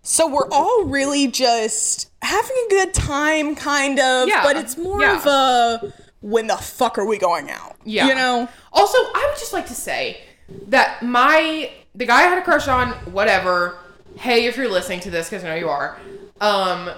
so 0.03 0.27
we're 0.29 0.49
all 0.51 0.85
really 0.87 1.29
just 1.29 2.11
having 2.25 2.57
a 2.67 2.71
good 2.71 2.95
time, 2.95 3.55
kind 3.55 3.99
of. 4.01 4.29
Yeah, 4.29 4.43
But 4.43 4.57
it's 4.57 4.77
more 4.77 5.01
yeah. 5.01 5.17
of 5.17 5.27
a 5.27 5.93
when 6.21 6.47
the 6.47 6.57
fuck 6.57 6.99
are 6.99 7.05
we 7.05 7.19
going 7.19 7.51
out? 7.51 7.77
Yeah. 7.85 8.09
You 8.09 8.15
know? 8.15 8.49
Also, 8.73 8.97
I 8.99 9.27
would 9.29 9.39
just 9.39 9.53
like 9.53 9.67
to 9.67 9.75
say 9.75 10.21
that 10.69 11.03
my 11.03 11.71
the 11.95 12.07
guy 12.07 12.21
I 12.21 12.23
had 12.23 12.39
a 12.39 12.43
crush 12.43 12.67
on, 12.67 12.93
whatever. 13.13 13.79
Hey, 14.19 14.47
if 14.47 14.57
you're 14.57 14.71
listening 14.71 15.01
to 15.01 15.11
this, 15.11 15.29
because 15.29 15.45
I 15.45 15.49
know 15.49 15.55
you 15.57 15.69
are, 15.69 15.99
um, 16.41 16.91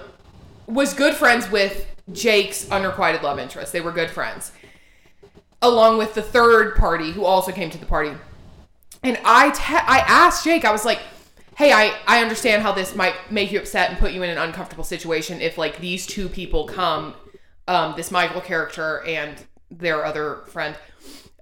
was 0.67 0.93
good 0.93 1.15
friends 1.15 1.49
with 1.49 1.85
Jake's 2.11 2.69
unrequited 2.71 3.23
love 3.23 3.39
interest. 3.39 3.73
They 3.73 3.81
were 3.81 3.91
good 3.91 4.09
friends, 4.09 4.51
along 5.61 5.97
with 5.97 6.13
the 6.13 6.21
third 6.21 6.75
party 6.75 7.11
who 7.11 7.25
also 7.25 7.51
came 7.51 7.69
to 7.71 7.77
the 7.77 7.85
party. 7.85 8.11
And 9.03 9.19
I 9.25 9.49
te- 9.51 9.73
I 9.73 10.03
asked 10.07 10.43
Jake, 10.43 10.63
I 10.63 10.71
was 10.71 10.85
like, 10.85 10.99
"Hey, 11.57 11.71
I 11.71 11.93
I 12.07 12.21
understand 12.21 12.61
how 12.63 12.71
this 12.71 12.95
might 12.95 13.15
make 13.31 13.51
you 13.51 13.59
upset 13.59 13.89
and 13.89 13.99
put 13.99 14.11
you 14.11 14.23
in 14.23 14.29
an 14.29 14.37
uncomfortable 14.37 14.83
situation 14.83 15.41
if 15.41 15.57
like 15.57 15.79
these 15.79 16.05
two 16.05 16.29
people 16.29 16.65
come, 16.65 17.15
um, 17.67 17.93
this 17.97 18.11
Michael 18.11 18.41
character 18.41 19.03
and 19.05 19.45
their 19.69 20.05
other 20.05 20.43
friend, 20.47 20.75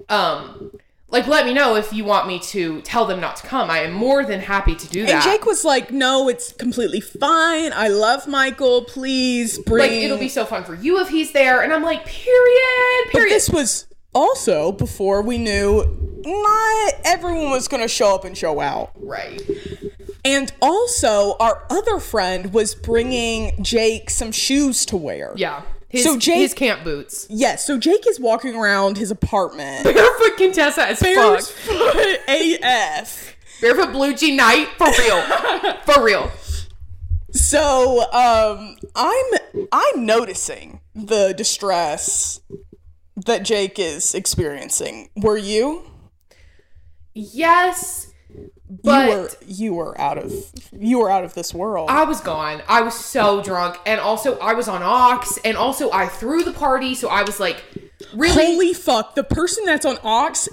um." 0.09 0.71
Like, 1.07 1.27
let 1.27 1.45
me 1.45 1.53
know 1.53 1.75
if 1.75 1.93
you 1.93 2.03
want 2.03 2.27
me 2.27 2.39
to 2.39 2.81
tell 2.81 3.05
them 3.05 3.21
not 3.21 3.35
to 3.37 3.43
come. 3.47 3.69
I 3.69 3.81
am 3.81 3.93
more 3.93 4.25
than 4.25 4.39
happy 4.39 4.73
to 4.75 4.87
do 4.89 5.05
that. 5.05 5.11
And 5.11 5.23
Jake 5.23 5.45
was 5.45 5.63
like, 5.63 5.91
"No, 5.91 6.27
it's 6.27 6.51
completely 6.51 6.99
fine. 6.99 7.71
I 7.73 7.89
love 7.89 8.27
Michael. 8.27 8.83
Please 8.85 9.59
bring." 9.59 9.83
like, 9.83 9.91
it'll 9.91 10.17
be 10.17 10.29
so 10.29 10.45
fun 10.45 10.63
for 10.63 10.73
you 10.73 10.99
if 10.99 11.07
he's 11.07 11.31
there. 11.31 11.61
And 11.61 11.71
I'm 11.71 11.83
like, 11.83 12.05
period, 12.05 12.35
Period. 12.35 13.05
But 13.05 13.19
period. 13.19 13.35
this 13.35 13.49
was 13.49 13.87
also 14.15 14.71
before 14.71 15.21
we 15.21 15.37
knew 15.37 15.83
not 16.25 16.93
everyone 17.03 17.51
was 17.51 17.67
going 17.67 17.83
to 17.83 17.87
show 17.87 18.15
up 18.15 18.25
and 18.25 18.35
show 18.35 18.59
out. 18.59 18.91
right. 18.95 19.39
And 20.23 20.51
also, 20.59 21.35
our 21.39 21.67
other 21.69 21.99
friend 21.99 22.51
was 22.51 22.73
bringing 22.73 23.61
Jake 23.63 24.09
some 24.09 24.31
shoes 24.31 24.83
to 24.87 24.97
wear. 24.97 25.33
Yeah. 25.35 25.61
His, 25.87 26.03
So 26.03 26.17
Jake- 26.17 26.37
his 26.39 26.53
camp 26.55 26.83
boots. 26.83 27.27
Yes, 27.29 27.63
so 27.63 27.77
Jake 27.77 28.07
is 28.07 28.19
walking 28.19 28.55
around 28.55 28.97
his 28.97 29.11
apartment. 29.11 29.83
Barefoot 29.83 30.35
Contessa 30.37 30.87
as 30.87 30.99
fuck. 30.99 31.05
Barefoot 31.15 32.19
AF. 32.27 33.35
Barefoot 33.61 33.91
Blue 33.91 34.15
Jean 34.15 34.35
Night 34.35 34.67
for 34.79 34.87
real, 34.97 35.21
for 35.85 36.03
real. 36.03 36.31
So, 37.31 38.01
um, 38.11 38.77
I'm 38.95 39.67
I'm 39.71 40.05
noticing 40.05 40.79
the 40.95 41.33
distress 41.37 42.39
that 43.15 43.43
Jake 43.43 43.79
is 43.79 44.13
experiencing. 44.13 45.09
Were 45.15 45.37
you? 45.37 45.83
Yes, 47.13 48.11
But 48.69 49.07
you 49.07 49.15
were 49.15 49.29
you 49.45 49.73
were 49.73 50.01
out 50.01 50.17
of 50.17 50.33
you 50.73 50.99
were 50.99 51.09
out 51.09 51.23
of 51.23 51.33
this 51.33 51.53
world. 51.53 51.89
I 51.89 52.03
was 52.03 52.19
gone. 52.19 52.61
I 52.67 52.81
was 52.81 52.93
so 52.93 53.41
drunk. 53.41 53.77
And 53.85 53.99
also, 54.01 54.37
I 54.39 54.53
was 54.53 54.67
on 54.67 54.83
Ox. 54.83 55.39
And 55.45 55.55
also, 55.55 55.91
I 55.91 56.07
threw 56.07 56.43
the 56.43 56.51
party. 56.51 56.93
So 56.93 57.07
I 57.07 57.23
was 57.23 57.39
like, 57.39 57.63
really? 58.13 58.33
Holy 58.33 58.73
fuck! 58.73 59.15
The 59.15 59.23
person 59.23 59.63
that's 59.65 59.85
on 59.85 59.97
Ox 60.03 60.49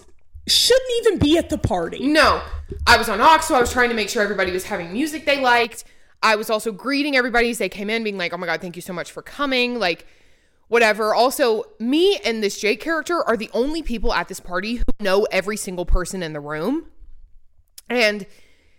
shouldn't 0.46 0.90
even 1.00 1.18
be 1.18 1.36
at 1.38 1.50
the 1.50 1.58
party. 1.58 2.06
No. 2.06 2.42
I 2.86 2.96
was 2.96 3.08
on 3.08 3.20
Ox. 3.20 3.46
So 3.46 3.54
I 3.54 3.60
was 3.60 3.72
trying 3.72 3.88
to 3.90 3.94
make 3.96 4.08
sure 4.08 4.22
everybody 4.22 4.52
was 4.52 4.64
having 4.64 4.92
music 4.92 5.26
they 5.26 5.40
liked. 5.40 5.84
I 6.22 6.36
was 6.36 6.48
also 6.50 6.70
greeting 6.70 7.16
everybody 7.16 7.50
as 7.50 7.58
they 7.58 7.68
came 7.68 7.90
in, 7.90 8.04
being 8.04 8.16
like, 8.18 8.32
oh 8.32 8.36
my 8.36 8.46
God, 8.46 8.60
thank 8.60 8.76
you 8.76 8.82
so 8.82 8.92
much 8.92 9.10
for 9.10 9.22
coming. 9.22 9.80
Like, 9.80 10.06
whatever. 10.72 11.14
Also, 11.14 11.64
me 11.78 12.16
and 12.24 12.42
this 12.42 12.58
Jake 12.58 12.80
character 12.80 13.22
are 13.22 13.36
the 13.36 13.50
only 13.52 13.82
people 13.82 14.10
at 14.14 14.28
this 14.28 14.40
party 14.40 14.76
who 14.76 14.84
know 15.00 15.24
every 15.30 15.54
single 15.54 15.84
person 15.84 16.22
in 16.22 16.32
the 16.32 16.40
room. 16.40 16.86
And 17.90 18.24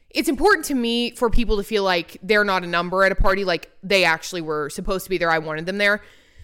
it's 0.10 0.28
important 0.28 0.66
to 0.66 0.74
me 0.74 1.12
for 1.12 1.30
people 1.30 1.58
to 1.58 1.64
feel 1.64 1.84
like 1.84 2.18
they're 2.24 2.44
not 2.44 2.64
a 2.64 2.68
number 2.68 3.04
at 3.04 3.12
a 3.12 3.16
party, 3.16 3.44
like 3.46 3.70
they 3.84 4.06
actually 4.06 4.42
were 4.42 4.72
supposed 4.72 5.04
to 5.04 5.10
be 5.12 5.20
there. 5.20 5.30
I 5.30 5.38
wanted 5.38 5.68
them 5.68 5.78
there. 5.78 6.02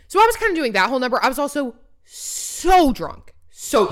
So 0.08 0.22
I 0.22 0.26
was 0.28 0.36
kind 0.36 0.52
of 0.52 0.56
doing 0.56 0.74
that 0.74 0.88
whole 0.88 1.00
number. 1.00 1.20
I 1.20 1.28
was 1.28 1.40
also 1.40 1.74
so 2.06 2.94
drunk. 2.94 3.34
So 3.50 3.86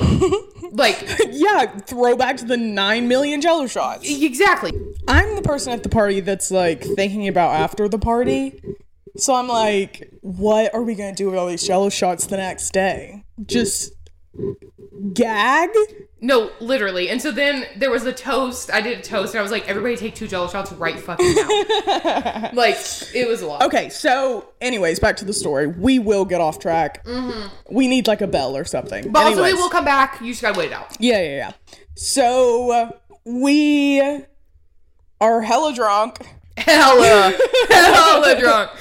like 0.74 1.04
Yeah, 1.32 1.65
throwback 1.80 2.38
to 2.38 2.46
the 2.46 2.58
nine 2.58 3.08
million 3.08 3.41
Jello 3.41 3.65
shots. 3.65 4.08
exactly. 4.08 4.74
I'm 5.08 5.36
the 5.36 5.41
person 5.41 5.74
at 5.74 5.82
the 5.82 5.89
party 5.89 6.20
that's 6.20 6.52
like 6.52 6.84
thinking 6.84 7.28
about 7.28 7.60
after 7.60 7.89
the 7.89 7.98
party. 7.98 8.62
So 9.17 9.34
I'm 9.34 9.47
like, 9.47 10.10
what 10.21 10.73
are 10.73 10.84
we 10.84 10.95
gonna 10.95 11.15
do 11.15 11.30
with 11.30 11.39
all 11.39 11.47
these 11.47 11.65
Jello 11.65 11.89
shots 11.89 12.27
the 12.27 12.38
next 12.38 12.71
day? 12.71 13.23
Just 13.45 13.91
gag? 15.13 15.69
No, 16.19 16.51
literally. 16.60 17.10
And 17.10 17.21
so 17.21 17.32
then 17.32 17.65
there 17.75 17.91
was 17.91 18.06
a 18.06 18.13
toast. 18.13 18.71
I 18.71 18.82
did 18.82 18.99
a 18.99 19.01
toast 19.01 19.34
and 19.34 19.39
I 19.39 19.43
was 19.43 19.51
like, 19.51 19.67
everybody 19.69 19.95
take 19.95 20.15
two 20.15 20.27
jello 20.27 20.47
shots 20.47 20.71
right 20.71 20.99
fucking 20.99 21.36
now. 21.36 22.49
like, 22.53 22.77
it 23.13 23.27
was 23.27 23.41
a 23.41 23.47
lot. 23.47 23.62
Okay, 23.63 23.89
so 23.89 24.49
anyways, 24.60 24.99
back 24.99 25.17
to 25.17 25.25
the 25.25 25.34
story. 25.34 25.67
We 25.67 25.99
will 25.99 26.25
get 26.25 26.41
off 26.41 26.58
track. 26.58 27.06
We 27.69 27.88
need 27.88 28.08
like 28.08 28.21
a 28.21 28.27
bell 28.27 28.58
or 28.58 28.65
something. 28.65 29.03
Mm-hmm. 29.03 29.13
But 29.13 29.25
also, 29.25 29.43
we 29.43 29.53
will 29.53 29.69
come 29.69 29.86
back. 29.86 30.19
You 30.21 30.32
just 30.32 30.41
gotta 30.41 30.58
wait 30.58 30.67
it 30.67 30.73
out. 30.73 30.97
yeah, 30.99 31.21
yeah, 31.21 31.36
yeah. 31.36 31.51
So 31.95 32.71
uh, 32.71 32.89
we 33.25 34.01
are 35.21 35.41
hella 35.41 35.73
drunk, 35.73 36.19
Hella, 36.58 37.38
hella 37.69 38.39
drunk. 38.39 38.71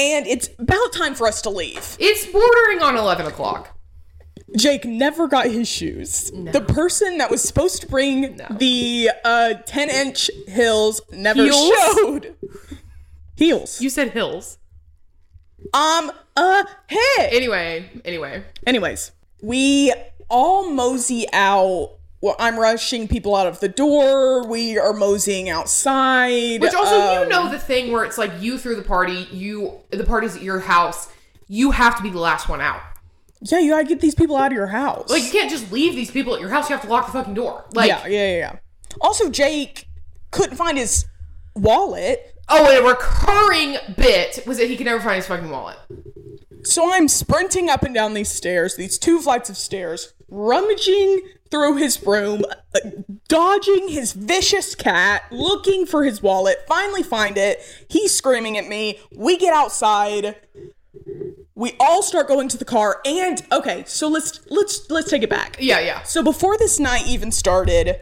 And 0.00 0.26
it's 0.26 0.48
about 0.58 0.92
time 0.92 1.14
for 1.14 1.26
us 1.26 1.42
to 1.42 1.50
leave. 1.50 1.96
It's 2.00 2.26
bordering 2.26 2.82
on 2.82 2.96
11 2.96 3.26
o'clock. 3.26 3.76
Jake 4.56 4.84
never 4.84 5.28
got 5.28 5.46
his 5.46 5.68
shoes. 5.68 6.30
The 6.32 6.60
person 6.60 7.18
that 7.18 7.30
was 7.30 7.40
supposed 7.42 7.80
to 7.82 7.86
bring 7.86 8.36
No. 8.36 8.46
the 8.50 9.10
uh, 9.24 9.54
10 9.66 9.90
inch 9.90 10.28
heels 10.48 11.00
never 11.12 11.44
Heels? 11.44 11.72
showed. 11.96 12.34
Heels. 13.36 13.80
You 13.80 13.90
said 13.90 14.10
hills. 14.10 14.58
Um, 15.72 16.10
uh, 16.36 16.64
hey. 16.88 17.28
Anyway, 17.30 17.88
anyway. 18.04 18.42
Anyways, 18.66 19.12
we 19.42 19.92
all 20.28 20.68
mosey 20.70 21.26
out. 21.32 21.98
Well, 22.22 22.36
I'm 22.38 22.58
rushing 22.58 23.08
people 23.08 23.34
out 23.34 23.46
of 23.46 23.60
the 23.60 23.68
door. 23.68 24.46
We 24.46 24.76
are 24.78 24.92
moseying 24.92 25.48
outside. 25.48 26.60
Which 26.60 26.74
also, 26.74 26.94
Um, 27.00 27.22
you 27.24 27.28
know, 27.30 27.50
the 27.50 27.58
thing 27.58 27.90
where 27.92 28.04
it's 28.04 28.18
like 28.18 28.30
you 28.40 28.58
threw 28.58 28.76
the 28.76 28.82
party, 28.82 29.26
you, 29.32 29.80
the 29.90 30.04
party's 30.04 30.36
at 30.36 30.42
your 30.42 30.60
house, 30.60 31.08
you 31.48 31.70
have 31.70 31.96
to 31.96 32.02
be 32.02 32.10
the 32.10 32.18
last 32.18 32.48
one 32.48 32.60
out. 32.60 32.80
Yeah, 33.40 33.58
you 33.58 33.70
gotta 33.70 33.84
get 33.84 34.00
these 34.00 34.14
people 34.14 34.36
out 34.36 34.48
of 34.48 34.52
your 34.52 34.66
house. 34.66 35.08
Like, 35.08 35.22
you 35.24 35.30
can't 35.30 35.50
just 35.50 35.72
leave 35.72 35.94
these 35.94 36.10
people 36.10 36.34
at 36.34 36.40
your 36.42 36.50
house. 36.50 36.68
You 36.68 36.76
have 36.76 36.84
to 36.84 36.90
lock 36.90 37.06
the 37.06 37.12
fucking 37.12 37.32
door. 37.32 37.64
Like, 37.72 37.88
yeah, 37.88 38.06
yeah, 38.06 38.26
yeah, 38.26 38.36
yeah. 38.38 38.56
Also, 39.00 39.30
Jake 39.30 39.88
couldn't 40.30 40.56
find 40.56 40.76
his 40.76 41.06
wallet. 41.56 42.34
oh, 42.50 42.66
and 42.70 42.84
a 42.84 42.88
recurring 42.88 43.76
bit 43.96 44.42
was 44.46 44.58
that 44.58 44.68
he 44.68 44.76
could 44.76 44.84
never 44.84 45.00
find 45.00 45.16
his 45.16 45.26
fucking 45.26 45.48
wallet. 45.48 45.78
So 46.64 46.92
I'm 46.92 47.08
sprinting 47.08 47.70
up 47.70 47.82
and 47.82 47.94
down 47.94 48.12
these 48.12 48.30
stairs, 48.30 48.76
these 48.76 48.98
two 48.98 49.20
flights 49.20 49.48
of 49.48 49.56
stairs, 49.56 50.12
rummaging 50.28 51.22
through 51.50 51.76
his 51.76 52.04
room, 52.06 52.44
dodging 53.28 53.88
his 53.88 54.12
vicious 54.12 54.74
cat, 54.74 55.24
looking 55.30 55.86
for 55.86 56.04
his 56.04 56.22
wallet, 56.22 56.58
finally 56.68 57.02
find 57.02 57.36
it. 57.36 57.60
He's 57.88 58.14
screaming 58.14 58.56
at 58.56 58.68
me. 58.68 59.00
We 59.14 59.36
get 59.36 59.52
outside. 59.52 60.36
We 61.54 61.72
all 61.78 62.02
start 62.02 62.28
going 62.28 62.48
to 62.48 62.56
the 62.56 62.64
car 62.64 63.00
and 63.04 63.42
okay, 63.52 63.84
so 63.86 64.08
let's 64.08 64.40
let's 64.48 64.88
let's 64.90 65.10
take 65.10 65.22
it 65.22 65.30
back. 65.30 65.56
Yeah, 65.60 65.80
yeah. 65.80 66.02
So 66.04 66.22
before 66.22 66.56
this 66.56 66.80
night 66.80 67.06
even 67.06 67.30
started, 67.30 68.00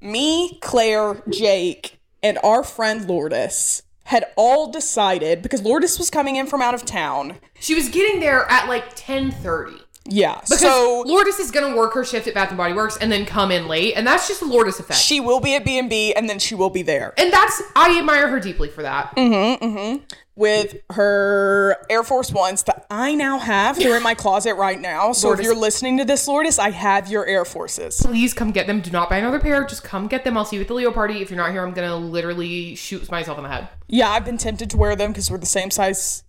me, 0.00 0.58
Claire, 0.60 1.22
Jake, 1.30 2.00
and 2.22 2.38
our 2.42 2.64
friend 2.64 3.08
Lourdes 3.08 3.82
had 4.04 4.24
all 4.36 4.70
decided 4.70 5.42
because 5.42 5.62
Lourdes 5.62 5.98
was 5.98 6.08
coming 6.08 6.36
in 6.36 6.46
from 6.46 6.62
out 6.62 6.74
of 6.74 6.84
town. 6.84 7.36
She 7.60 7.74
was 7.74 7.88
getting 7.88 8.20
there 8.20 8.50
at 8.50 8.66
like 8.66 8.96
10.30. 8.96 9.82
Yeah. 10.08 10.40
Because 10.40 10.60
so 10.60 11.04
Lourdes 11.06 11.38
is 11.38 11.50
going 11.50 11.70
to 11.70 11.78
work 11.78 11.92
her 11.94 12.04
shift 12.04 12.26
at 12.26 12.34
Bath 12.34 12.56
& 12.56 12.56
Body 12.56 12.72
Works 12.72 12.96
and 12.96 13.12
then 13.12 13.26
come 13.26 13.50
in 13.50 13.68
late. 13.68 13.94
And 13.94 14.06
that's 14.06 14.26
just 14.26 14.40
the 14.40 14.46
Lourdes 14.46 14.80
effect. 14.80 14.98
she 14.98 15.20
will 15.20 15.40
be 15.40 15.54
at 15.54 15.64
B&B 15.64 16.14
and 16.14 16.28
then 16.28 16.38
she 16.38 16.54
will 16.54 16.70
be 16.70 16.82
there 16.82 17.12
and 17.18 17.32
that's, 17.32 17.62
I 17.76 17.98
admire 17.98 18.28
her 18.28 18.40
deeply 18.40 18.68
for 18.68 18.82
that. 18.82 19.14
Mm-hmm, 19.16 19.64
mm-hmm. 19.64 20.04
with 20.36 20.76
her 20.90 21.76
Air 21.90 22.02
Force 22.02 22.32
Ones 22.32 22.62
that 22.64 22.86
I 22.90 23.14
now 23.14 23.38
have. 23.38 23.76
They're 23.76 23.96
in 23.96 24.02
my 24.02 24.14
closet 24.14 24.54
right 24.54 24.80
now. 24.80 25.12
So 25.12 25.28
Lourdes. 25.28 25.40
if 25.40 25.44
you're 25.44 25.56
listening 25.56 25.98
to 25.98 26.04
this, 26.04 26.26
Lourdes, 26.26 26.58
I 26.58 26.70
have 26.70 27.08
your 27.08 27.26
Air 27.26 27.44
Forces. 27.44 28.00
Please 28.00 28.32
come 28.32 28.52
get 28.52 28.66
them. 28.66 28.80
Do 28.80 28.90
not 28.90 29.10
buy 29.10 29.18
another 29.18 29.40
pair. 29.40 29.64
Just 29.64 29.84
come 29.84 30.06
get 30.06 30.24
them. 30.24 30.36
I'll 30.38 30.44
see 30.44 30.56
you 30.56 30.62
at 30.62 30.68
the 30.68 30.74
Leo 30.74 30.92
party. 30.92 31.20
If 31.20 31.30
you're 31.30 31.36
not 31.36 31.50
here, 31.50 31.64
I'm 31.66 31.74
going 31.74 31.88
to 31.88 31.96
literally 31.96 32.74
shoot 32.74 33.10
myself 33.10 33.36
in 33.38 33.44
the 33.44 33.50
head. 33.50 33.68
Yeah, 33.88 34.10
I've 34.10 34.24
been 34.24 34.38
tempted 34.38 34.70
to 34.70 34.76
wear 34.76 34.96
them 34.96 35.12
because 35.12 35.30
we're 35.30 35.38
the 35.38 35.46
same 35.46 35.70
size 35.70 36.22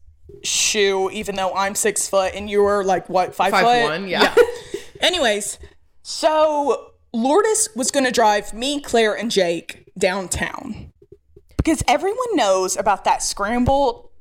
shoe, 0.44 1.10
even 1.12 1.36
though 1.36 1.54
I'm 1.54 1.76
six 1.76 2.08
foot 2.08 2.34
and 2.36 2.50
you 2.50 2.63
are 2.65 2.84
like 2.84 3.10
what 3.10 3.36
five, 3.36 3.52
Five 3.52 3.63
foot. 3.65 3.84
one, 3.92 4.08
yeah. 4.08 4.36
Anyways, 5.02 5.60
so 6.02 6.92
Lourdes 7.13 7.70
was 7.76 7.92
gonna 7.92 8.12
drive 8.12 8.54
me, 8.54 8.80
Claire, 8.82 9.15
and 9.18 9.30
Jake 9.32 9.86
downtown 9.98 10.92
because 11.58 11.84
everyone 11.88 12.36
knows 12.36 12.78
about 12.78 13.04
that 13.06 13.22
scramble 13.22 14.12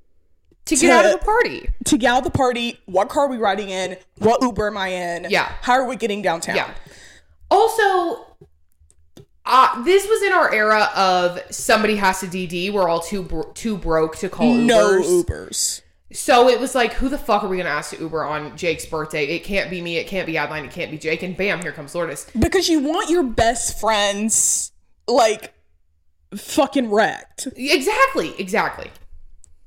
To 0.66 0.76
get 0.76 0.90
out 0.90 1.04
of 1.06 1.12
the 1.20 1.24
party. 1.24 1.68
to 1.86 1.96
get 1.98 2.10
out 2.12 2.18
of 2.18 2.24
the 2.24 2.36
party. 2.36 2.78
What 2.86 3.08
car 3.08 3.24
are 3.26 3.28
we 3.28 3.36
riding 3.38 3.70
in? 3.70 3.96
What 4.18 4.42
Uber 4.42 4.66
am 4.68 4.76
I 4.76 4.88
in? 4.88 5.26
Yeah. 5.30 5.52
How 5.62 5.74
are 5.74 5.86
we 5.86 5.96
getting 5.96 6.20
downtown? 6.22 6.56
Yeah. 6.56 6.74
Also, 7.50 8.26
uh, 9.46 9.82
this 9.84 10.06
was 10.06 10.22
in 10.22 10.32
our 10.32 10.52
era 10.52 10.90
of 10.94 11.40
somebody 11.50 11.96
has 11.96 12.20
to 12.20 12.26
DD. 12.26 12.70
We're 12.72 12.88
all 12.88 13.00
too 13.00 13.22
bro- 13.22 13.50
too 13.54 13.78
broke 13.78 14.16
to 14.16 14.28
call 14.28 14.52
No 14.54 15.00
Ubers. 15.00 15.80
So 16.10 16.48
it 16.48 16.58
was 16.58 16.74
like, 16.74 16.94
who 16.94 17.08
the 17.08 17.18
fuck 17.18 17.44
are 17.44 17.48
we 17.48 17.58
gonna 17.58 17.68
ask 17.68 17.90
to 17.94 18.00
Uber 18.00 18.24
on 18.24 18.56
Jake's 18.56 18.86
birthday? 18.86 19.26
It 19.26 19.40
can't 19.44 19.68
be 19.70 19.82
me. 19.82 19.98
It 19.98 20.06
can't 20.06 20.26
be 20.26 20.38
Adeline. 20.38 20.64
It 20.64 20.70
can't 20.70 20.90
be 20.90 20.98
Jake. 20.98 21.22
And 21.22 21.36
bam, 21.36 21.60
here 21.60 21.72
comes 21.72 21.94
Lourdes. 21.94 22.30
Because 22.38 22.68
you 22.68 22.80
want 22.80 23.10
your 23.10 23.22
best 23.22 23.78
friends 23.78 24.72
like 25.06 25.52
fucking 26.34 26.90
wrecked. 26.90 27.48
Exactly. 27.56 28.34
Exactly. 28.38 28.90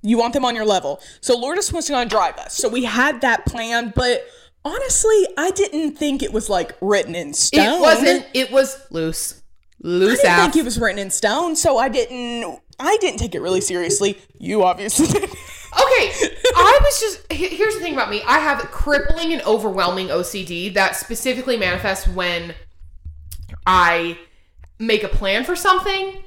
You 0.02 0.18
want 0.18 0.34
them 0.34 0.46
on 0.46 0.56
your 0.56 0.66
level. 0.66 1.00
So 1.22 1.38
Lourdes 1.38 1.72
was 1.72 1.86
to 1.86 2.06
drive 2.06 2.38
us. 2.38 2.56
So 2.56 2.68
we 2.70 2.86
had 2.86 3.22
that 3.22 3.46
plan, 3.46 3.94
but 3.96 4.26
honestly, 4.66 5.28
I 5.38 5.52
didn't 5.52 5.96
think 5.96 6.24
it 6.24 6.34
was 6.34 6.50
like 6.50 6.76
written 6.82 7.14
in 7.14 7.34
stone. 7.36 7.78
It 7.78 7.82
wasn't. 7.82 8.26
It 8.34 8.52
was 8.52 8.82
loose. 8.90 9.44
Loose 9.84 10.20
I 10.20 10.24
didn't 10.24 10.30
ass. 10.32 10.42
think 10.42 10.56
it 10.58 10.66
was 10.66 10.80
written 10.80 11.00
in 11.00 11.12
stone, 11.12 11.56
so 11.56 11.78
I 11.78 11.90
didn't. 11.90 12.60
I 12.80 12.98
didn't 12.98 13.20
take 13.20 13.36
it 13.36 13.42
really 13.42 13.62
seriously. 13.62 14.20
You 14.40 14.64
obviously 14.64 15.08
did. 15.08 15.30
Okay, 15.74 16.12
I 16.56 16.80
was 16.82 17.00
just. 17.00 17.32
Here's 17.32 17.76
the 17.76 17.80
thing 17.82 17.94
about 17.94 18.10
me 18.10 18.22
I 18.28 18.40
have 18.40 18.60
crippling 18.72 19.34
and 19.34 19.42
overwhelming 19.44 20.08
OCD 20.08 20.74
that 20.74 20.96
specifically 20.96 21.58
manifests 21.58 22.08
when 22.08 22.54
I 23.66 24.18
make 24.80 25.04
a 25.04 25.08
plan 25.08 25.44
for 25.44 25.56
something 25.56 26.24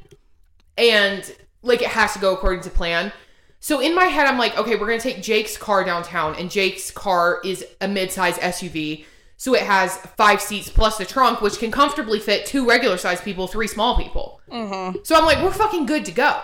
and 0.78 1.34
like 1.62 1.82
it 1.82 1.88
has 1.88 2.12
to 2.14 2.18
go 2.18 2.34
according 2.34 2.62
to 2.62 2.70
plan. 2.70 3.12
So 3.60 3.80
in 3.80 3.94
my 3.94 4.04
head, 4.04 4.26
I'm 4.26 4.38
like, 4.38 4.56
okay, 4.58 4.76
we're 4.76 4.86
gonna 4.86 5.00
take 5.00 5.22
Jake's 5.22 5.56
car 5.56 5.84
downtown, 5.84 6.34
and 6.36 6.50
Jake's 6.50 6.90
car 6.90 7.40
is 7.44 7.64
a 7.80 7.88
mid-size 7.88 8.36
SUV. 8.38 9.06
So 9.36 9.54
it 9.54 9.62
has 9.62 9.96
five 9.96 10.40
seats 10.40 10.68
plus 10.68 10.98
the 10.98 11.04
trunk, 11.04 11.40
which 11.40 11.58
can 11.58 11.70
comfortably 11.70 12.20
fit 12.20 12.46
two 12.46 12.68
regular 12.68 12.96
sized 12.98 13.24
people, 13.24 13.46
three 13.46 13.66
small 13.66 13.96
people. 13.96 14.40
Mm-hmm. 14.50 14.98
So 15.02 15.16
I'm 15.16 15.24
like, 15.24 15.42
we're 15.42 15.52
fucking 15.52 15.86
good 15.86 16.04
to 16.04 16.12
go. 16.12 16.40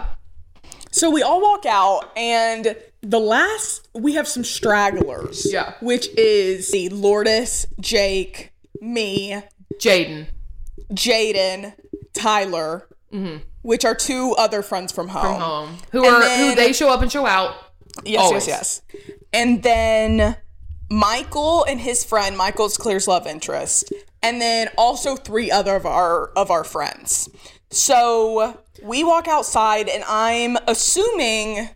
So 0.90 1.10
we 1.10 1.22
all 1.22 1.40
walk 1.40 1.66
out, 1.66 2.10
and 2.16 2.76
the 3.02 3.20
last 3.20 3.88
we 3.94 4.14
have 4.14 4.26
some 4.28 4.44
stragglers. 4.44 5.46
Yeah. 5.50 5.74
Which 5.80 6.08
is 6.16 6.70
the 6.72 6.88
Lourdes, 6.90 7.66
Jake, 7.80 8.52
me, 8.80 9.40
Jaden. 9.78 10.26
Jaden, 10.92 11.74
Tyler, 12.12 12.88
which 13.62 13.84
are 13.84 13.94
two 13.94 14.34
other 14.38 14.62
friends 14.62 14.92
from 14.92 15.08
home. 15.08 15.42
um, 15.42 15.78
who 15.92 16.04
And 16.04 16.14
are 16.16 16.20
then- 16.22 16.50
who 16.50 16.54
they 16.56 16.72
show 16.72 16.88
up 16.90 17.02
and 17.02 17.10
show 17.10 17.26
out. 17.26 17.54
Yes, 18.04 18.20
Always. 18.22 18.46
yes, 18.46 18.82
yes. 18.92 19.02
And 19.32 19.62
then 19.62 20.36
Michael 20.90 21.64
and 21.64 21.80
his 21.80 22.04
friend, 22.04 22.36
Michael's 22.36 22.76
Claire's 22.76 23.06
love 23.06 23.26
interest, 23.26 23.92
and 24.22 24.40
then 24.40 24.68
also 24.76 25.14
three 25.16 25.50
other 25.50 25.76
of 25.76 25.86
our 25.86 26.28
of 26.36 26.50
our 26.50 26.64
friends. 26.64 27.28
So 27.70 28.60
we 28.82 29.04
walk 29.04 29.28
outside, 29.28 29.88
and 29.88 30.02
I'm 30.06 30.56
assuming 30.66 31.68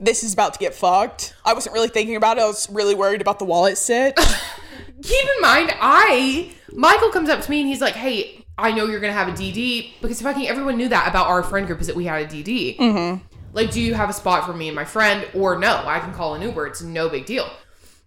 this 0.00 0.24
is 0.24 0.32
about 0.32 0.52
to 0.54 0.58
get 0.58 0.74
fucked. 0.74 1.34
I 1.44 1.54
wasn't 1.54 1.74
really 1.74 1.88
thinking 1.88 2.16
about 2.16 2.38
it. 2.38 2.42
I 2.42 2.46
was 2.46 2.68
really 2.70 2.94
worried 2.94 3.20
about 3.20 3.38
the 3.38 3.44
wallet 3.44 3.78
sit. 3.78 4.16
Keep 5.02 5.24
in 5.36 5.40
mind, 5.40 5.74
I 5.80 6.52
Michael 6.72 7.10
comes 7.10 7.28
up 7.28 7.40
to 7.42 7.50
me 7.50 7.60
and 7.60 7.68
he's 7.68 7.80
like, 7.80 7.94
"Hey, 7.94 8.44
I 8.58 8.72
know 8.72 8.86
you're 8.86 9.00
gonna 9.00 9.12
have 9.12 9.28
a 9.28 9.32
DD 9.32 9.94
because 10.00 10.20
fucking 10.20 10.48
everyone 10.48 10.76
knew 10.76 10.88
that 10.88 11.08
about 11.08 11.26
our 11.28 11.42
friend 11.42 11.66
group 11.66 11.80
is 11.80 11.86
that 11.86 11.96
we 11.96 12.04
had 12.04 12.22
a 12.22 12.26
DD. 12.26 12.78
Mm-hmm. 12.78 13.24
Like, 13.52 13.70
do 13.70 13.80
you 13.80 13.94
have 13.94 14.10
a 14.10 14.12
spot 14.12 14.46
for 14.46 14.52
me 14.52 14.68
and 14.68 14.76
my 14.76 14.84
friend, 14.84 15.26
or 15.34 15.58
no? 15.58 15.82
I 15.84 16.00
can 16.00 16.12
call 16.12 16.34
an 16.34 16.42
Uber. 16.42 16.66
It's 16.66 16.82
no 16.82 17.08
big 17.08 17.26
deal." 17.26 17.48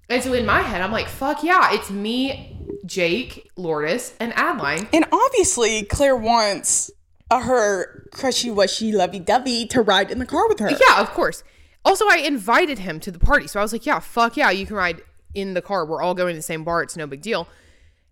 And 0.09 0.21
so 0.21 0.33
in 0.33 0.45
my 0.45 0.61
head, 0.61 0.81
I'm 0.81 0.91
like, 0.91 1.07
"Fuck 1.07 1.43
yeah, 1.43 1.73
it's 1.73 1.89
me, 1.89 2.57
Jake, 2.85 3.49
Lourdes, 3.55 4.13
and 4.19 4.33
Adeline." 4.33 4.87
and 4.91 5.05
obviously, 5.11 5.83
Claire 5.83 6.15
wants 6.15 6.91
Uh, 7.31 7.41
her 7.41 8.07
crushy 8.11 8.51
washy 8.51 8.91
lovey 8.91 9.19
dovey 9.19 9.65
to 9.67 9.81
ride 9.81 10.11
in 10.11 10.19
the 10.19 10.25
car 10.25 10.47
with 10.47 10.59
her. 10.59 10.69
Yeah, 10.69 11.01
of 11.01 11.09
course. 11.11 11.43
Also, 11.83 12.05
I 12.09 12.17
invited 12.17 12.79
him 12.79 12.99
to 13.01 13.11
the 13.11 13.19
party, 13.19 13.47
so 13.47 13.59
I 13.59 13.63
was 13.63 13.73
like, 13.73 13.85
"Yeah, 13.85 13.99
fuck 13.99 14.37
yeah, 14.37 14.51
you 14.51 14.65
can 14.65 14.75
ride 14.75 15.01
in 15.33 15.53
the 15.53 15.61
car. 15.61 15.85
We're 15.85 16.01
all 16.01 16.13
going 16.13 16.33
to 16.33 16.39
the 16.39 16.43
same 16.43 16.63
bar. 16.63 16.83
It's 16.83 16.97
no 16.97 17.07
big 17.07 17.21
deal." 17.21 17.47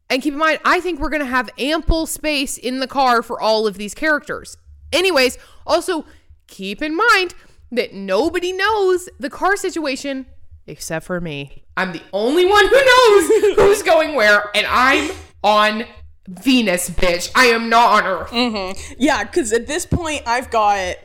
And 0.10 0.22
keep 0.22 0.34
in 0.34 0.40
mind, 0.40 0.60
I 0.66 0.80
think 0.80 1.00
we're 1.00 1.10
going 1.10 1.22
to 1.22 1.26
have 1.26 1.50
ample 1.58 2.06
space 2.06 2.58
in 2.58 2.80
the 2.80 2.88
car 2.88 3.24
for 3.24 3.42
all 3.42 3.66
of 3.66 3.78
these 3.78 3.94
characters. 3.96 4.58
Anyways, 4.92 5.38
also 5.66 6.06
keep 6.48 6.82
in 6.82 6.96
mind 6.96 7.34
that 7.72 7.94
nobody 7.94 8.52
knows 8.52 9.10
the 9.20 9.30
car 9.30 9.56
situation 9.56 10.28
except 10.68 11.06
for 11.06 11.20
me. 11.20 11.64
I'm 11.76 11.92
the 11.92 12.02
only 12.14 12.46
one 12.46 12.68
who 12.68 12.76
knows 12.76 13.28
who's 13.56 13.84
going 13.84 14.16
where, 14.16 14.50
and 14.56 14.66
I'm 14.70 15.12
on 15.44 15.86
Venus, 16.28 16.90
bitch. 16.90 17.32
I 17.36 17.46
am 17.48 17.70
not 17.70 18.04
on 18.04 18.10
Earth. 18.10 18.30
Mm-hmm. 18.32 18.94
Yeah, 18.98 19.24
because 19.24 19.52
at 19.52 19.68
this 19.68 19.86
point, 19.86 20.24
I've 20.26 20.50
got 20.50 20.96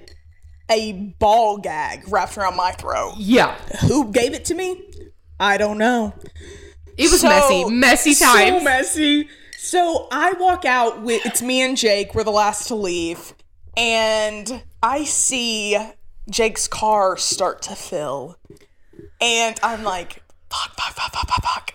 a 0.70 0.92
ball 1.18 1.58
gag 1.58 2.04
wrapped 2.08 2.36
around 2.38 2.56
my 2.56 2.72
throat. 2.72 3.14
Yeah. 3.16 3.54
Who 3.88 4.12
gave 4.12 4.32
it 4.34 4.44
to 4.46 4.54
me? 4.54 4.84
I 5.40 5.56
don't 5.56 5.78
know. 5.78 6.14
It 6.96 7.10
was 7.10 7.20
So- 7.20 7.28
messy. 7.28 7.64
Messy 7.70 8.14
times. 8.14 8.58
So 8.58 8.64
messy. 8.64 9.28
So 9.56 10.08
I 10.12 10.32
walk 10.34 10.64
out 10.64 11.02
with 11.02 11.24
it's 11.26 11.42
me 11.42 11.62
and 11.62 11.76
Jake. 11.76 12.14
We're 12.14 12.24
the 12.24 12.30
last 12.30 12.68
to 12.68 12.74
leave, 12.76 13.34
and 13.76 14.62
I 14.82 15.04
see 15.04 15.76
Jake's 16.30 16.68
car 16.68 17.16
start 17.16 17.62
to 17.62 17.74
fill, 17.74 18.38
and 19.20 19.58
I'm 19.62 19.82
like, 19.82 20.22
fuck, 20.48 20.74
fuck, 20.78 20.94
fuck, 20.94 21.12
fuck, 21.12 21.28
fuck, 21.28 21.42
fuck. 21.42 21.74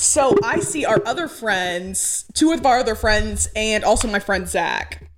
So 0.00 0.32
I 0.44 0.60
see 0.60 0.84
our 0.84 1.02
other 1.04 1.26
friends, 1.26 2.24
two 2.32 2.52
of 2.52 2.64
our 2.64 2.78
other 2.78 2.94
friends, 2.94 3.48
and 3.56 3.82
also 3.82 4.06
my 4.06 4.20
friend 4.20 4.48
Zach. 4.48 5.10